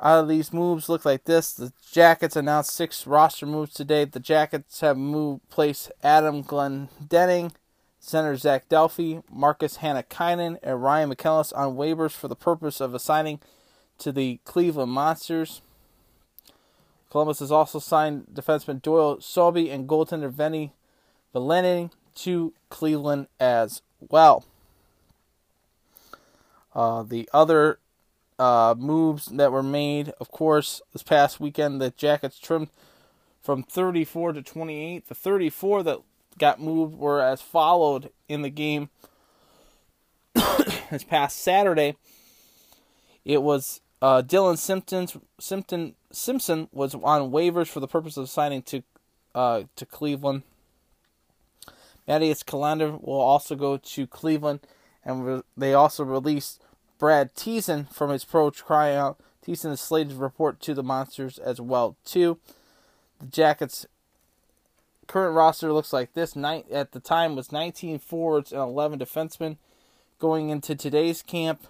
out 0.00 0.20
of 0.20 0.28
these 0.28 0.52
moves 0.52 0.88
look 0.88 1.04
like 1.04 1.24
this. 1.24 1.52
The 1.52 1.72
Jackets 1.90 2.36
announced 2.36 2.70
six 2.70 3.06
roster 3.06 3.46
moves 3.46 3.74
today. 3.74 4.04
The 4.04 4.20
Jackets 4.20 4.80
have 4.80 4.96
moved 4.96 5.48
place 5.50 5.90
Adam 6.02 6.44
Clendening, 6.44 7.52
center 7.98 8.36
Zac 8.36 8.68
Dalpe, 8.68 9.22
Markus 9.30 9.78
Hannikainen, 9.78 10.58
and 10.62 10.82
Ryan 10.82 11.10
MacInnis 11.10 11.56
on 11.56 11.74
waivers 11.74 12.12
for 12.12 12.28
the 12.28 12.36
purpose 12.36 12.80
of 12.80 12.94
assigning 12.94 13.40
to 13.98 14.12
the 14.12 14.38
Cleveland 14.44 14.92
Monsters. 14.92 15.62
Columbus 17.10 17.38
has 17.38 17.50
also 17.50 17.78
signed 17.78 18.26
defenseman 18.32 18.82
Doyle 18.82 19.20
Sobey 19.20 19.70
and 19.70 19.88
goaltender 19.88 20.30
Veini 20.30 20.72
Vehvilainen 21.34 21.90
to 22.16 22.52
Cleveland 22.68 23.28
as 23.40 23.82
well. 24.00 24.44
Uh, 26.74 27.02
the 27.02 27.28
other 27.32 27.78
uh, 28.38 28.74
moves 28.78 29.26
that 29.26 29.52
were 29.52 29.62
made. 29.62 30.12
Of 30.20 30.30
course, 30.30 30.80
this 30.92 31.02
past 31.02 31.40
weekend, 31.40 31.80
the 31.80 31.90
Jackets 31.90 32.38
trimmed 32.38 32.68
from 33.40 33.62
34 33.62 34.32
to 34.34 34.42
28. 34.42 35.08
The 35.08 35.14
34 35.14 35.82
that 35.84 35.98
got 36.38 36.60
moved 36.60 36.96
were 36.96 37.20
as 37.20 37.40
followed 37.40 38.10
in 38.28 38.42
the 38.42 38.50
game 38.50 38.90
this 40.34 41.04
past 41.04 41.38
Saturday. 41.38 41.96
It 43.24 43.42
was 43.42 43.80
uh, 44.00 44.22
Dillon 44.22 44.56
Simpson's, 44.56 45.16
Simpson 45.40 45.94
Simpson 46.10 46.68
was 46.72 46.94
on 46.94 47.30
waivers 47.30 47.68
for 47.68 47.80
the 47.80 47.88
purpose 47.88 48.16
of 48.16 48.30
signing 48.30 48.62
to 48.62 48.82
uh, 49.34 49.62
to 49.76 49.86
Cleveland. 49.86 50.42
Mattias 52.08 52.42
Kalander 52.42 53.00
will 53.02 53.20
also 53.20 53.54
go 53.54 53.76
to 53.76 54.06
Cleveland, 54.06 54.60
and 55.04 55.26
re- 55.26 55.42
they 55.56 55.74
also 55.74 56.04
released 56.04 56.62
Brad 56.98 57.34
Teason 57.34 57.92
from 57.92 58.10
his 58.10 58.24
pro 58.24 58.50
tryout. 58.50 59.18
Teason 59.46 59.70
is 59.70 59.80
slated 59.80 60.14
to 60.14 60.18
report 60.18 60.60
to 60.60 60.74
the 60.74 60.82
Monsters 60.82 61.38
as 61.38 61.60
well 61.60 61.96
too. 62.04 62.38
The 63.20 63.26
Jackets' 63.26 63.86
current 65.06 65.36
roster 65.36 65.72
looks 65.72 65.92
like 65.92 66.14
this. 66.14 66.34
Night 66.34 66.66
at 66.70 66.92
the 66.92 67.00
time 67.00 67.36
was 67.36 67.52
19 67.52 67.98
forwards 67.98 68.52
and 68.52 68.60
11 68.60 68.98
defensemen. 68.98 69.56
Going 70.18 70.48
into 70.50 70.74
today's 70.74 71.22
camp, 71.22 71.62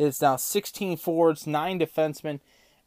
is 0.00 0.22
now 0.22 0.36
16 0.36 0.96
forwards, 0.96 1.46
9 1.46 1.80
defensemen, 1.80 2.40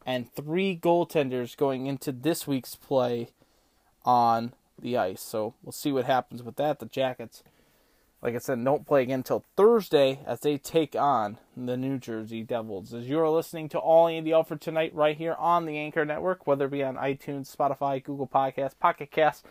and 0.04 0.32
3 0.34 0.78
goaltenders 0.78 1.56
going 1.56 1.86
into 1.86 2.12
this 2.12 2.46
week's 2.46 2.74
play 2.74 3.28
on 4.04 4.52
the 4.78 4.96
ice. 4.96 5.22
So 5.22 5.54
we'll 5.62 5.72
see 5.72 5.92
what 5.92 6.04
happens 6.04 6.42
with 6.42 6.56
that. 6.56 6.78
The 6.78 6.86
Jackets 6.86 7.42
like 8.24 8.34
I 8.34 8.38
said, 8.38 8.64
don't 8.64 8.86
play 8.86 9.02
again 9.02 9.18
until 9.18 9.44
Thursday 9.54 10.20
as 10.26 10.40
they 10.40 10.56
take 10.56 10.96
on 10.96 11.36
the 11.54 11.76
New 11.76 11.98
Jersey 11.98 12.42
Devils. 12.42 12.94
As 12.94 13.06
you 13.06 13.20
are 13.20 13.28
listening 13.28 13.68
to 13.68 13.78
All 13.78 14.08
Andy 14.08 14.32
Alford 14.32 14.62
tonight, 14.62 14.94
right 14.94 15.14
here 15.14 15.34
on 15.34 15.66
the 15.66 15.76
Anchor 15.76 16.06
Network, 16.06 16.46
whether 16.46 16.64
it 16.64 16.70
be 16.70 16.82
on 16.82 16.96
iTunes, 16.96 17.54
Spotify, 17.54 18.02
Google 18.02 18.26
Podcasts, 18.26 18.78
Pocket 18.78 19.10
Casts, 19.10 19.42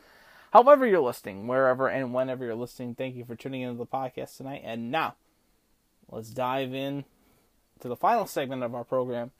however 0.54 0.88
you're 0.88 1.02
listening, 1.02 1.46
wherever 1.46 1.88
and 1.88 2.16
whenever 2.16 2.46
you're 2.46 2.56
listening, 2.56 2.96
thank 2.96 3.16
you 3.16 3.24
for 3.24 3.36
tuning 3.36 3.62
into 3.62 3.78
the 3.78 3.86
podcast 3.86 4.38
tonight. 4.38 4.64
And 4.66 4.90
now, 4.90 5.18
let's 6.10 6.32
dive 6.32 6.74
in 6.74 7.06
to 7.80 7.88
the 7.88 7.96
final 7.96 8.26
segment 8.26 8.64
of 8.64 8.74
our 8.76 8.84
program, 8.84 9.32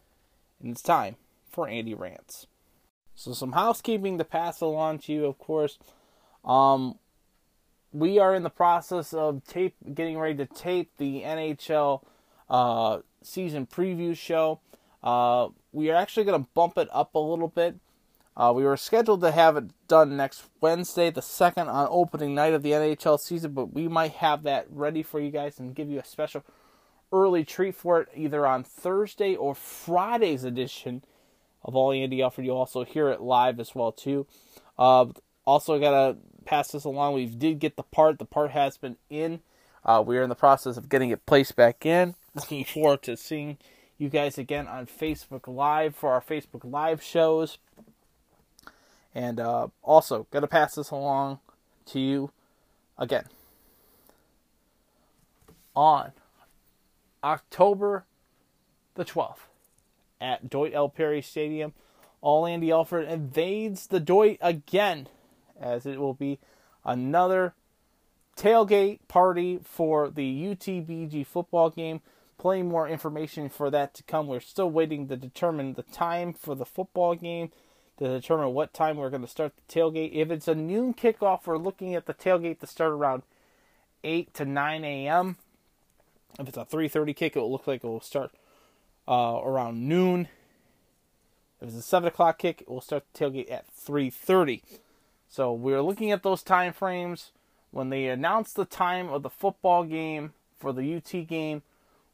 and 0.62 0.72
it's 0.72 0.82
time 0.82 1.16
for 1.50 1.68
Andy 1.68 1.94
Rants. 1.94 2.48
So, 3.16 3.34
some 3.34 3.52
housekeeping 3.52 4.18
to 4.18 4.24
pass 4.24 4.62
along 4.62 5.00
to 5.00 5.14
you, 5.14 5.26
of 5.26 5.38
course. 5.38 5.78
Um, 6.44 6.98
we 7.92 8.18
are 8.18 8.34
in 8.34 8.44
the 8.44 8.50
process 8.50 9.14
of 9.14 9.46
tape 9.46 9.76
getting 9.94 10.18
ready 10.18 10.36
to 10.36 10.46
tape 10.46 10.92
the 10.98 11.22
NHL 11.22 12.02
uh, 12.50 13.00
season 13.22 13.68
preview 13.68 14.18
show. 14.18 14.60
Uh, 15.04 15.50
we 15.72 15.92
are 15.92 15.96
actually 15.96 16.24
going 16.24 16.42
to 16.42 16.50
bump 16.54 16.78
it 16.78 16.90
up 16.92 17.14
a 17.16 17.20
little 17.20 17.48
bit. 17.48 17.76
Uh, 18.36 18.52
we 18.56 18.64
were 18.64 18.78
scheduled 18.78 19.22
to 19.22 19.32
have 19.32 19.58
it 19.58 19.66
done 19.88 20.18
next 20.18 20.46
Wednesday, 20.60 21.12
the 21.12 21.22
second 21.22 21.68
on 21.68 21.88
opening 21.92 22.34
night 22.34 22.54
of 22.54 22.64
the 22.64 22.72
NHL 22.72 23.20
season, 23.20 23.52
but 23.52 23.74
we 23.74 23.88
might 23.88 24.14
have 24.14 24.42
that 24.44 24.66
ready 24.72 25.04
for 25.04 25.20
you 25.20 25.30
guys 25.30 25.60
and 25.60 25.76
give 25.76 25.90
you 25.90 26.00
a 26.00 26.06
special 26.06 26.44
early 27.14 27.46
treat 27.46 27.76
for 27.76 28.02
it 28.02 28.10
either 28.16 28.46
on 28.46 28.64
Thursday 28.64 29.36
or 29.36 29.56
Friday's 29.56 30.44
edition 30.44 31.04
of 31.64 31.76
All 31.76 31.94
Andy 31.94 32.22
Alford. 32.22 32.44
You'll 32.44 32.58
also 32.58 32.84
hear 32.84 33.10
it 33.10 33.22
live 33.22 33.60
as 33.60 33.74
well 33.74 33.94
too. 33.94 34.28
Uh, 34.78 35.06
also, 35.46 35.80
gotta 35.80 36.18
pass 36.46 36.72
this 36.72 36.84
along. 36.84 37.14
We 37.14 37.28
did 37.28 37.60
get 37.60 37.78
the 37.78 37.84
part. 37.84 38.20
The 38.20 38.26
part 38.26 38.52
has 38.52 38.78
been 38.78 38.98
in. 39.10 39.42
Uh, 39.86 40.04
we 40.06 40.18
are 40.18 40.24
in 40.24 40.30
the 40.30 40.36
process 40.36 40.76
of 40.76 40.90
getting 40.90 41.12
it 41.12 41.26
placed 41.26 41.56
back 41.56 41.86
in. 41.86 42.16
Looking 42.34 42.66
forward 42.66 43.04
to 43.04 43.16
seeing 43.16 43.58
you 43.98 44.10
guys 44.10 44.38
again 44.38 44.68
on 44.68 44.88
Facebook 44.88 45.48
Live 45.48 45.96
for 45.96 46.12
our 46.12 46.22
Facebook 46.22 46.64
Live 46.64 47.02
shows. 47.04 47.60
And 49.14 49.40
uh, 49.40 49.68
also, 49.84 50.26
gotta 50.32 50.48
pass 50.48 50.76
this 50.76 50.90
along 50.90 51.40
to 51.86 52.00
you 52.00 52.32
again 52.98 53.26
on 55.76 56.12
October 57.24 58.06
the 58.96 59.06
12th 59.06 59.48
at 60.20 60.50
Doyt 60.50 60.74
L. 60.74 60.90
Perry 60.90 61.22
Stadium. 61.22 61.74
All 62.22 62.46
Andy 62.46 62.72
Alford 62.72 63.08
invades 63.08 63.88
the 63.88 64.00
Doyt 64.00 64.38
again, 64.42 65.08
as 65.60 65.86
it 65.86 66.00
will 66.00 66.14
be 66.14 66.40
another 66.86 67.54
tailgate 68.38 69.00
party 69.08 69.60
for 69.64 70.10
the 70.10 70.56
UTBG 70.56 71.26
football 71.26 71.70
game. 71.70 72.02
Plenty 72.38 72.64
more 72.64 72.88
information 72.88 73.50
for 73.50 73.70
that 73.70 73.94
to 73.96 74.04
come. 74.04 74.28
We're 74.28 74.40
still 74.40 74.70
waiting 74.70 75.08
to 75.08 75.18
determine 75.18 75.74
the 75.74 75.84
time 75.84 76.34
for 76.34 76.56
the 76.56 76.66
football 76.66 77.16
game, 77.16 77.52
to 78.00 78.08
determine 78.08 78.54
what 78.54 78.74
time 78.74 78.98
we're 78.98 79.10
going 79.10 79.22
to 79.22 79.28
start 79.28 79.54
the 79.56 79.74
tailgate. 79.74 80.14
If 80.14 80.32
it's 80.32 80.48
a 80.48 80.56
noon 80.56 80.94
kickoff, 80.94 81.46
we're 81.46 81.58
looking 81.58 81.94
at 81.94 82.06
the 82.06 82.14
tailgate 82.14 82.60
to 82.60 82.68
start 82.68 82.92
around 82.92 83.24
8 84.04 84.34
to 84.34 84.46
9 84.46 84.84
a.m. 84.84 85.38
If 86.40 86.48
it's 86.48 86.58
a 86.58 86.66
3:30 86.66 87.16
kick, 87.16 87.36
it 87.36 87.40
will 87.40 87.52
look 87.52 87.68
like 87.68 87.84
it 87.84 87.88
will 87.88 88.02
start 88.02 88.32
uh, 89.08 89.40
around 89.44 89.88
noon. 89.88 90.28
If 91.62 91.70
it's 91.70 91.78
a 91.78 91.82
seven 91.82 92.08
o'clock 92.08 92.40
kick, 92.40 92.62
it 92.62 92.70
will 92.70 92.82
start 92.82 93.06
the 93.14 93.20
tailgate 93.20 93.52
at 93.52 93.66
3:30. 93.68 94.62
So 95.30 95.54
we're 95.54 95.82
looking 95.82 96.12
at 96.12 96.24
those 96.24 96.44
time 96.44 96.74
frames. 96.74 97.32
When 97.72 97.90
they 97.90 98.08
announce 98.08 98.54
the 98.54 98.66
time 98.66 99.10
of 99.10 99.24
the 99.24 99.30
football 99.30 99.84
game 99.84 100.34
for 100.60 100.72
the 100.72 100.96
UT 100.96 101.28
game, 101.28 101.64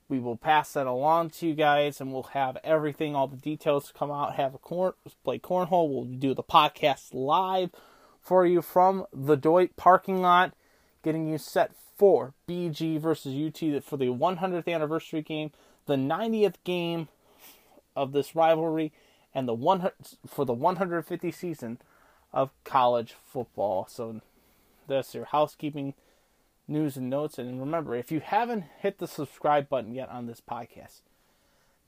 we 0.07 0.17
will 0.19 0.37
pass 0.37 0.73
that 0.73 0.87
along 0.87 1.31
to 1.31 1.47
you 1.47 1.53
guys, 1.53 1.99
and 1.99 2.11
we'll 2.13 2.23
have 2.23 2.57
everything, 2.63 3.15
all 3.15 3.27
the 3.27 3.35
details 3.35 3.91
come 3.95 4.09
out. 4.09 4.35
Have 4.35 4.55
a 4.55 4.57
corn, 4.57 4.93
play 5.23 5.37
cornhole. 5.37 5.89
We'll 5.89 6.05
do 6.05 6.33
the 6.33 6.43
podcast 6.43 7.13
live 7.13 7.71
for 8.21 8.45
you 8.45 8.61
from 8.61 9.05
the 9.13 9.35
Doyt 9.35 9.75
parking 9.75 10.21
lot, 10.21 10.53
getting 11.03 11.27
you 11.27 11.37
set 11.37 11.71
for 11.99 12.34
BG 12.47 12.97
versus 12.97 13.35
UT 13.35 13.84
for 13.84 13.97
the 13.97 14.05
100th 14.05 14.73
anniversary 14.73 15.21
game, 15.21 15.51
the 15.85 15.97
90th 15.97 16.55
game 16.63 17.09
of 17.93 18.13
this 18.13 18.35
rivalry, 18.35 18.93
and 19.35 19.47
the 19.47 19.53
100 19.53 19.93
for 20.26 20.45
the 20.45 20.53
150 20.53 21.31
season 21.31 21.77
of 22.31 22.51
college 22.63 23.15
football. 23.21 23.85
So 23.89 24.21
that's 24.88 25.13
your 25.13 25.26
housekeeping 25.26 25.93
news 26.69 26.95
and 26.95 27.09
notes. 27.09 27.38
And 27.38 27.59
remember, 27.59 27.95
if 27.95 28.13
you 28.13 28.21
haven't 28.21 28.63
hit 28.80 28.99
the 28.99 29.07
subscribe 29.07 29.67
button 29.67 29.93
yet 29.93 30.09
on 30.09 30.26
this 30.26 30.41
podcast, 30.41 31.01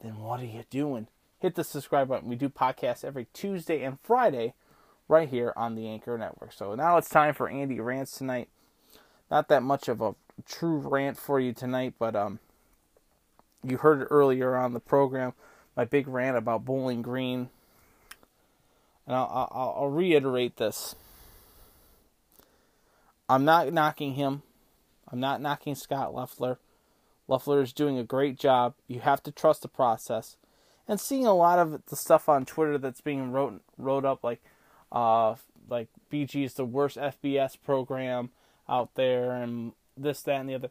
then 0.01 0.19
what 0.19 0.41
are 0.41 0.45
you 0.45 0.65
doing? 0.69 1.07
Hit 1.39 1.55
the 1.55 1.63
subscribe 1.63 2.09
button. 2.09 2.27
We 2.27 2.35
do 2.35 2.49
podcasts 2.49 3.05
every 3.05 3.27
Tuesday 3.33 3.81
and 3.81 3.97
Friday 4.01 4.55
right 5.07 5.29
here 5.29 5.53
on 5.55 5.75
the 5.75 5.87
Anchor 5.87 6.17
Network. 6.17 6.51
So 6.51 6.75
now 6.75 6.97
it's 6.97 7.09
time 7.09 7.33
for 7.33 7.47
Andy 7.47 7.79
Rants 7.79 8.17
tonight 8.17 8.49
not 9.31 9.47
that 9.47 9.63
much 9.63 9.87
of 9.87 10.01
a 10.01 10.13
true 10.45 10.77
rant 10.77 11.17
for 11.17 11.39
you 11.39 11.53
tonight, 11.53 11.93
but 11.97 12.15
um, 12.15 12.39
you 13.63 13.77
heard 13.77 14.01
it 14.01 14.07
earlier 14.11 14.57
on 14.57 14.73
the 14.73 14.79
program, 14.81 15.33
my 15.75 15.85
big 15.85 16.07
rant 16.07 16.37
about 16.37 16.65
Bowling 16.65 17.01
Green, 17.01 17.49
and 19.07 19.15
I'll, 19.15 19.49
I'll, 19.51 19.75
I'll 19.77 19.89
reiterate 19.89 20.57
this. 20.57 20.95
I'm 23.29 23.45
not 23.45 23.71
knocking 23.71 24.15
him. 24.15 24.43
I'm 25.09 25.21
not 25.21 25.41
knocking 25.41 25.75
Scott 25.75 26.13
Loeffler. 26.13 26.59
Loeffler 27.29 27.61
is 27.61 27.71
doing 27.71 27.97
a 27.97 28.03
great 28.03 28.37
job. 28.37 28.73
You 28.87 28.99
have 28.99 29.23
to 29.23 29.31
trust 29.31 29.61
the 29.61 29.69
process. 29.69 30.35
And 30.87 30.99
seeing 30.99 31.25
a 31.25 31.33
lot 31.33 31.57
of 31.57 31.85
the 31.85 31.95
stuff 31.95 32.27
on 32.27 32.43
Twitter 32.43 32.77
that's 32.77 32.99
being 32.99 33.31
wrote 33.31 33.61
wrote 33.77 34.03
up 34.03 34.23
like, 34.23 34.41
uh, 34.91 35.35
like 35.69 35.87
BG 36.11 36.43
is 36.43 36.55
the 36.55 36.65
worst 36.65 36.97
FBS 36.97 37.55
program 37.63 38.31
out 38.67 38.95
there 38.95 39.33
and 39.33 39.73
this, 39.97 40.21
that, 40.23 40.39
and 40.39 40.49
the 40.49 40.55
other. 40.55 40.69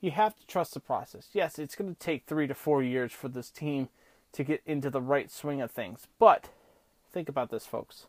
You 0.00 0.10
have 0.10 0.36
to 0.36 0.46
trust 0.46 0.74
the 0.74 0.80
process. 0.80 1.28
Yes, 1.32 1.58
it's 1.58 1.74
going 1.74 1.94
to 1.94 1.98
take 1.98 2.26
three 2.26 2.46
to 2.46 2.54
four 2.54 2.82
years 2.82 3.12
for 3.12 3.28
this 3.28 3.50
team 3.50 3.88
to 4.32 4.44
get 4.44 4.62
into 4.66 4.90
the 4.90 5.00
right 5.00 5.30
swing 5.30 5.60
of 5.60 5.70
things. 5.70 6.06
But 6.18 6.50
think 7.12 7.28
about 7.28 7.50
this, 7.50 7.66
folks. 7.66 8.06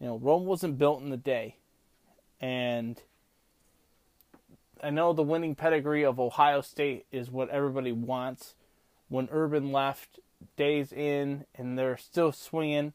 You 0.00 0.08
know, 0.08 0.18
Rome 0.18 0.46
wasn't 0.46 0.78
built 0.78 1.02
in 1.02 1.12
a 1.12 1.16
day. 1.16 1.56
And 2.40 3.00
I 4.82 4.90
know 4.90 5.12
the 5.12 5.22
winning 5.22 5.54
pedigree 5.54 6.04
of 6.04 6.18
Ohio 6.18 6.60
State 6.60 7.06
is 7.12 7.30
what 7.30 7.50
everybody 7.50 7.92
wants. 7.92 8.54
When 9.08 9.28
Urban 9.30 9.70
left, 9.70 10.18
days 10.56 10.92
in, 10.92 11.44
and 11.54 11.78
they're 11.78 11.96
still 11.96 12.32
swinging. 12.32 12.92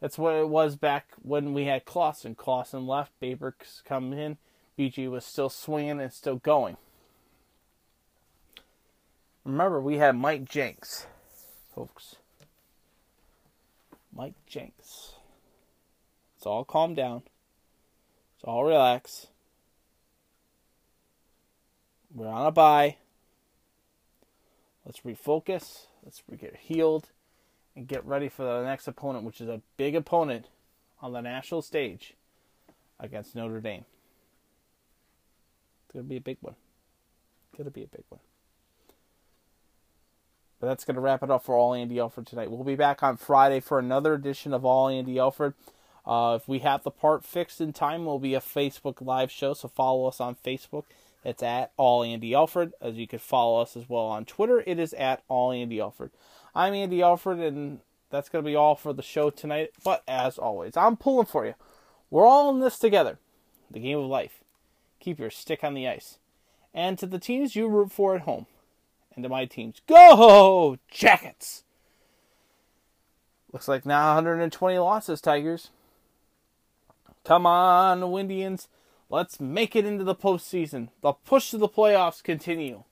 That's 0.00 0.16
what 0.16 0.34
it 0.34 0.48
was 0.48 0.76
back 0.76 1.08
when 1.20 1.52
we 1.52 1.66
had 1.66 1.84
Clawson. 1.84 2.34
Clawson 2.34 2.86
left, 2.86 3.12
Babers 3.20 3.84
come 3.84 4.14
in. 4.14 4.38
BG 4.80 5.10
was 5.10 5.26
still 5.26 5.50
swinging 5.50 6.00
and 6.00 6.10
still 6.10 6.36
going. 6.36 6.78
Remember, 9.44 9.78
we 9.78 9.98
had 9.98 10.16
Mike 10.16 10.48
Jinks, 10.48 11.06
folks. 11.74 12.16
Mike 14.10 14.36
Jinks. 14.46 15.16
It's 16.34 16.46
all 16.46 16.64
calm 16.64 16.94
down. 16.94 17.24
It's 18.36 18.44
all 18.44 18.64
relax. 18.64 19.26
We're 22.14 22.28
on 22.28 22.46
a 22.46 22.50
bye. 22.50 22.96
Let's 24.86 25.00
refocus. 25.00 25.88
Let's 26.02 26.22
get 26.40 26.56
healed 26.56 27.10
and 27.76 27.86
get 27.86 28.02
ready 28.06 28.30
for 28.30 28.44
the 28.44 28.64
next 28.64 28.88
opponent, 28.88 29.26
which 29.26 29.42
is 29.42 29.48
a 29.48 29.60
big 29.76 29.94
opponent 29.94 30.46
on 31.02 31.12
the 31.12 31.20
national 31.20 31.60
stage 31.60 32.14
against 32.98 33.36
Notre 33.36 33.60
Dame. 33.60 33.84
It's 35.90 35.94
going 35.94 36.04
to 36.04 36.08
be 36.08 36.18
a 36.18 36.20
big 36.20 36.36
one. 36.40 36.54
It's 36.54 37.58
Going 37.58 37.64
to 37.64 37.72
be 37.72 37.82
a 37.82 37.88
big 37.88 38.04
one. 38.10 38.20
But 40.60 40.68
that's 40.68 40.84
going 40.84 40.94
to 40.94 41.00
wrap 41.00 41.24
it 41.24 41.32
up 41.32 41.44
for 41.44 41.56
All 41.56 41.74
Andy 41.74 41.98
Alford 41.98 42.28
tonight. 42.28 42.48
We'll 42.48 42.62
be 42.62 42.76
back 42.76 43.02
on 43.02 43.16
Friday 43.16 43.58
for 43.58 43.80
another 43.80 44.14
edition 44.14 44.54
of 44.54 44.64
All 44.64 44.86
Andy 44.86 45.18
Alford. 45.18 45.54
Uh, 46.06 46.38
if 46.40 46.46
we 46.46 46.60
have 46.60 46.84
the 46.84 46.92
part 46.92 47.24
fixed 47.24 47.60
in 47.60 47.72
time, 47.72 48.04
we'll 48.04 48.20
be 48.20 48.36
a 48.36 48.40
Facebook 48.40 49.04
Live 49.04 49.32
show. 49.32 49.52
So 49.52 49.66
follow 49.66 50.06
us 50.06 50.20
on 50.20 50.36
Facebook. 50.36 50.84
It's 51.24 51.42
at 51.42 51.72
All 51.76 52.04
Andy 52.04 52.36
Alford. 52.36 52.72
As 52.80 52.94
you 52.94 53.08
could 53.08 53.20
follow 53.20 53.60
us 53.60 53.76
as 53.76 53.88
well 53.88 54.04
on 54.04 54.24
Twitter, 54.24 54.62
it 54.64 54.78
is 54.78 54.92
at 54.92 55.24
All 55.26 55.50
Andy 55.50 55.80
Alford. 55.80 56.12
I'm 56.54 56.72
Andy 56.72 57.02
Alford, 57.02 57.40
and 57.40 57.80
that's 58.10 58.28
going 58.28 58.44
to 58.44 58.48
be 58.48 58.54
all 58.54 58.76
for 58.76 58.92
the 58.92 59.02
show 59.02 59.28
tonight. 59.28 59.70
But 59.82 60.04
as 60.06 60.38
always, 60.38 60.76
I'm 60.76 60.96
pulling 60.96 61.26
for 61.26 61.46
you. 61.46 61.54
We're 62.10 62.26
all 62.26 62.48
in 62.50 62.60
this 62.60 62.78
together. 62.78 63.18
The 63.72 63.80
game 63.80 63.98
of 63.98 64.04
life 64.04 64.39
keep 65.00 65.18
your 65.18 65.30
stick 65.30 65.64
on 65.64 65.74
the 65.74 65.88
ice. 65.88 66.18
And 66.72 66.98
to 66.98 67.06
the 67.06 67.18
teams 67.18 67.56
you 67.56 67.66
root 67.66 67.90
for 67.90 68.14
at 68.14 68.22
home, 68.22 68.46
and 69.14 69.24
to 69.24 69.28
my 69.28 69.46
teams, 69.46 69.80
go 69.88 70.78
Jackets! 70.88 71.64
Looks 73.52 73.66
like 73.66 73.84
now 73.84 74.14
120 74.14 74.78
losses, 74.78 75.20
Tigers. 75.20 75.70
Come 77.24 77.46
on, 77.46 78.12
Windians. 78.12 78.68
Let's 79.08 79.40
make 79.40 79.74
it 79.74 79.84
into 79.84 80.04
the 80.04 80.14
postseason. 80.14 80.88
The 81.00 81.12
push 81.12 81.50
to 81.50 81.58
the 81.58 81.68
playoffs 81.68 82.22
continue. 82.22 82.84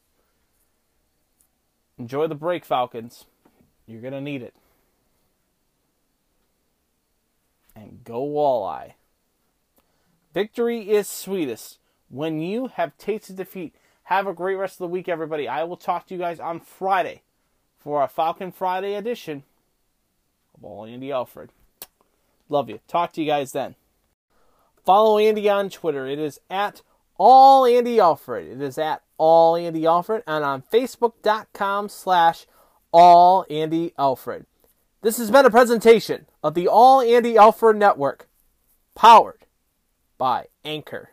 Enjoy 1.97 2.27
the 2.27 2.35
break, 2.35 2.65
Falcons. 2.65 3.27
You're 3.87 4.01
going 4.01 4.13
to 4.13 4.21
need 4.21 4.43
it. 4.43 4.55
And 7.77 8.03
go 8.03 8.21
walleye. 8.27 8.95
Victory 10.35 10.91
is 10.91 11.09
sweetest 11.09 11.79
when 12.09 12.41
you 12.41 12.69
have 12.69 12.97
tasted 12.99 13.37
defeat. 13.37 13.75
Have 14.05 14.27
a 14.27 14.33
great 14.33 14.57
rest 14.57 14.75
of 14.75 14.79
the 14.79 14.89
week, 14.89 15.09
everybody. 15.09 15.47
I 15.47 15.65
will 15.65 15.77
talk 15.77 16.07
to 16.07 16.15
you 16.15 16.21
guys 16.21 16.41
on 16.41 16.61
Friday 16.61 17.23
for 17.77 18.03
a 18.03 18.09
Falcon 18.09 18.53
Friday 18.53 18.95
edition 18.95 19.45
of 20.55 20.65
All 20.65 20.85
Andy 20.85 21.13
Alford. 21.13 21.51
Love 22.49 22.71
you. 22.71 22.81
Talk 22.89 23.13
to 23.13 23.21
you 23.21 23.27
guys 23.27 23.53
then. 23.53 23.75
Follow 24.85 25.19
Andy 25.19 25.49
on 25.51 25.69
Twitter. 25.69 26.07
It 26.07 26.19
is 26.19 26.41
at 26.49 26.81
All 27.19 27.67
Andy 27.67 28.01
Alford. 28.01 28.47
It 28.47 28.63
is 28.63 28.79
at 28.79 29.03
All 29.19 29.55
Andy 29.57 29.85
Alford 29.85 30.23
and 30.27 30.45
on 30.45 30.63
Facebook.com 30.73 31.91
slash 31.91 32.47
All 32.91 33.45
Andy 33.51 33.93
Alford. 33.99 34.47
This 35.03 35.19
has 35.19 35.31
been 35.31 35.45
a 35.45 35.51
presentation 35.51 36.27
of 36.43 36.55
the 36.55 36.67
All 36.67 37.03
Andy 37.03 37.37
Alford 37.37 37.77
Network, 37.77 38.29
powered 38.95 39.45
by 40.17 40.47
Anchor. 40.65 41.11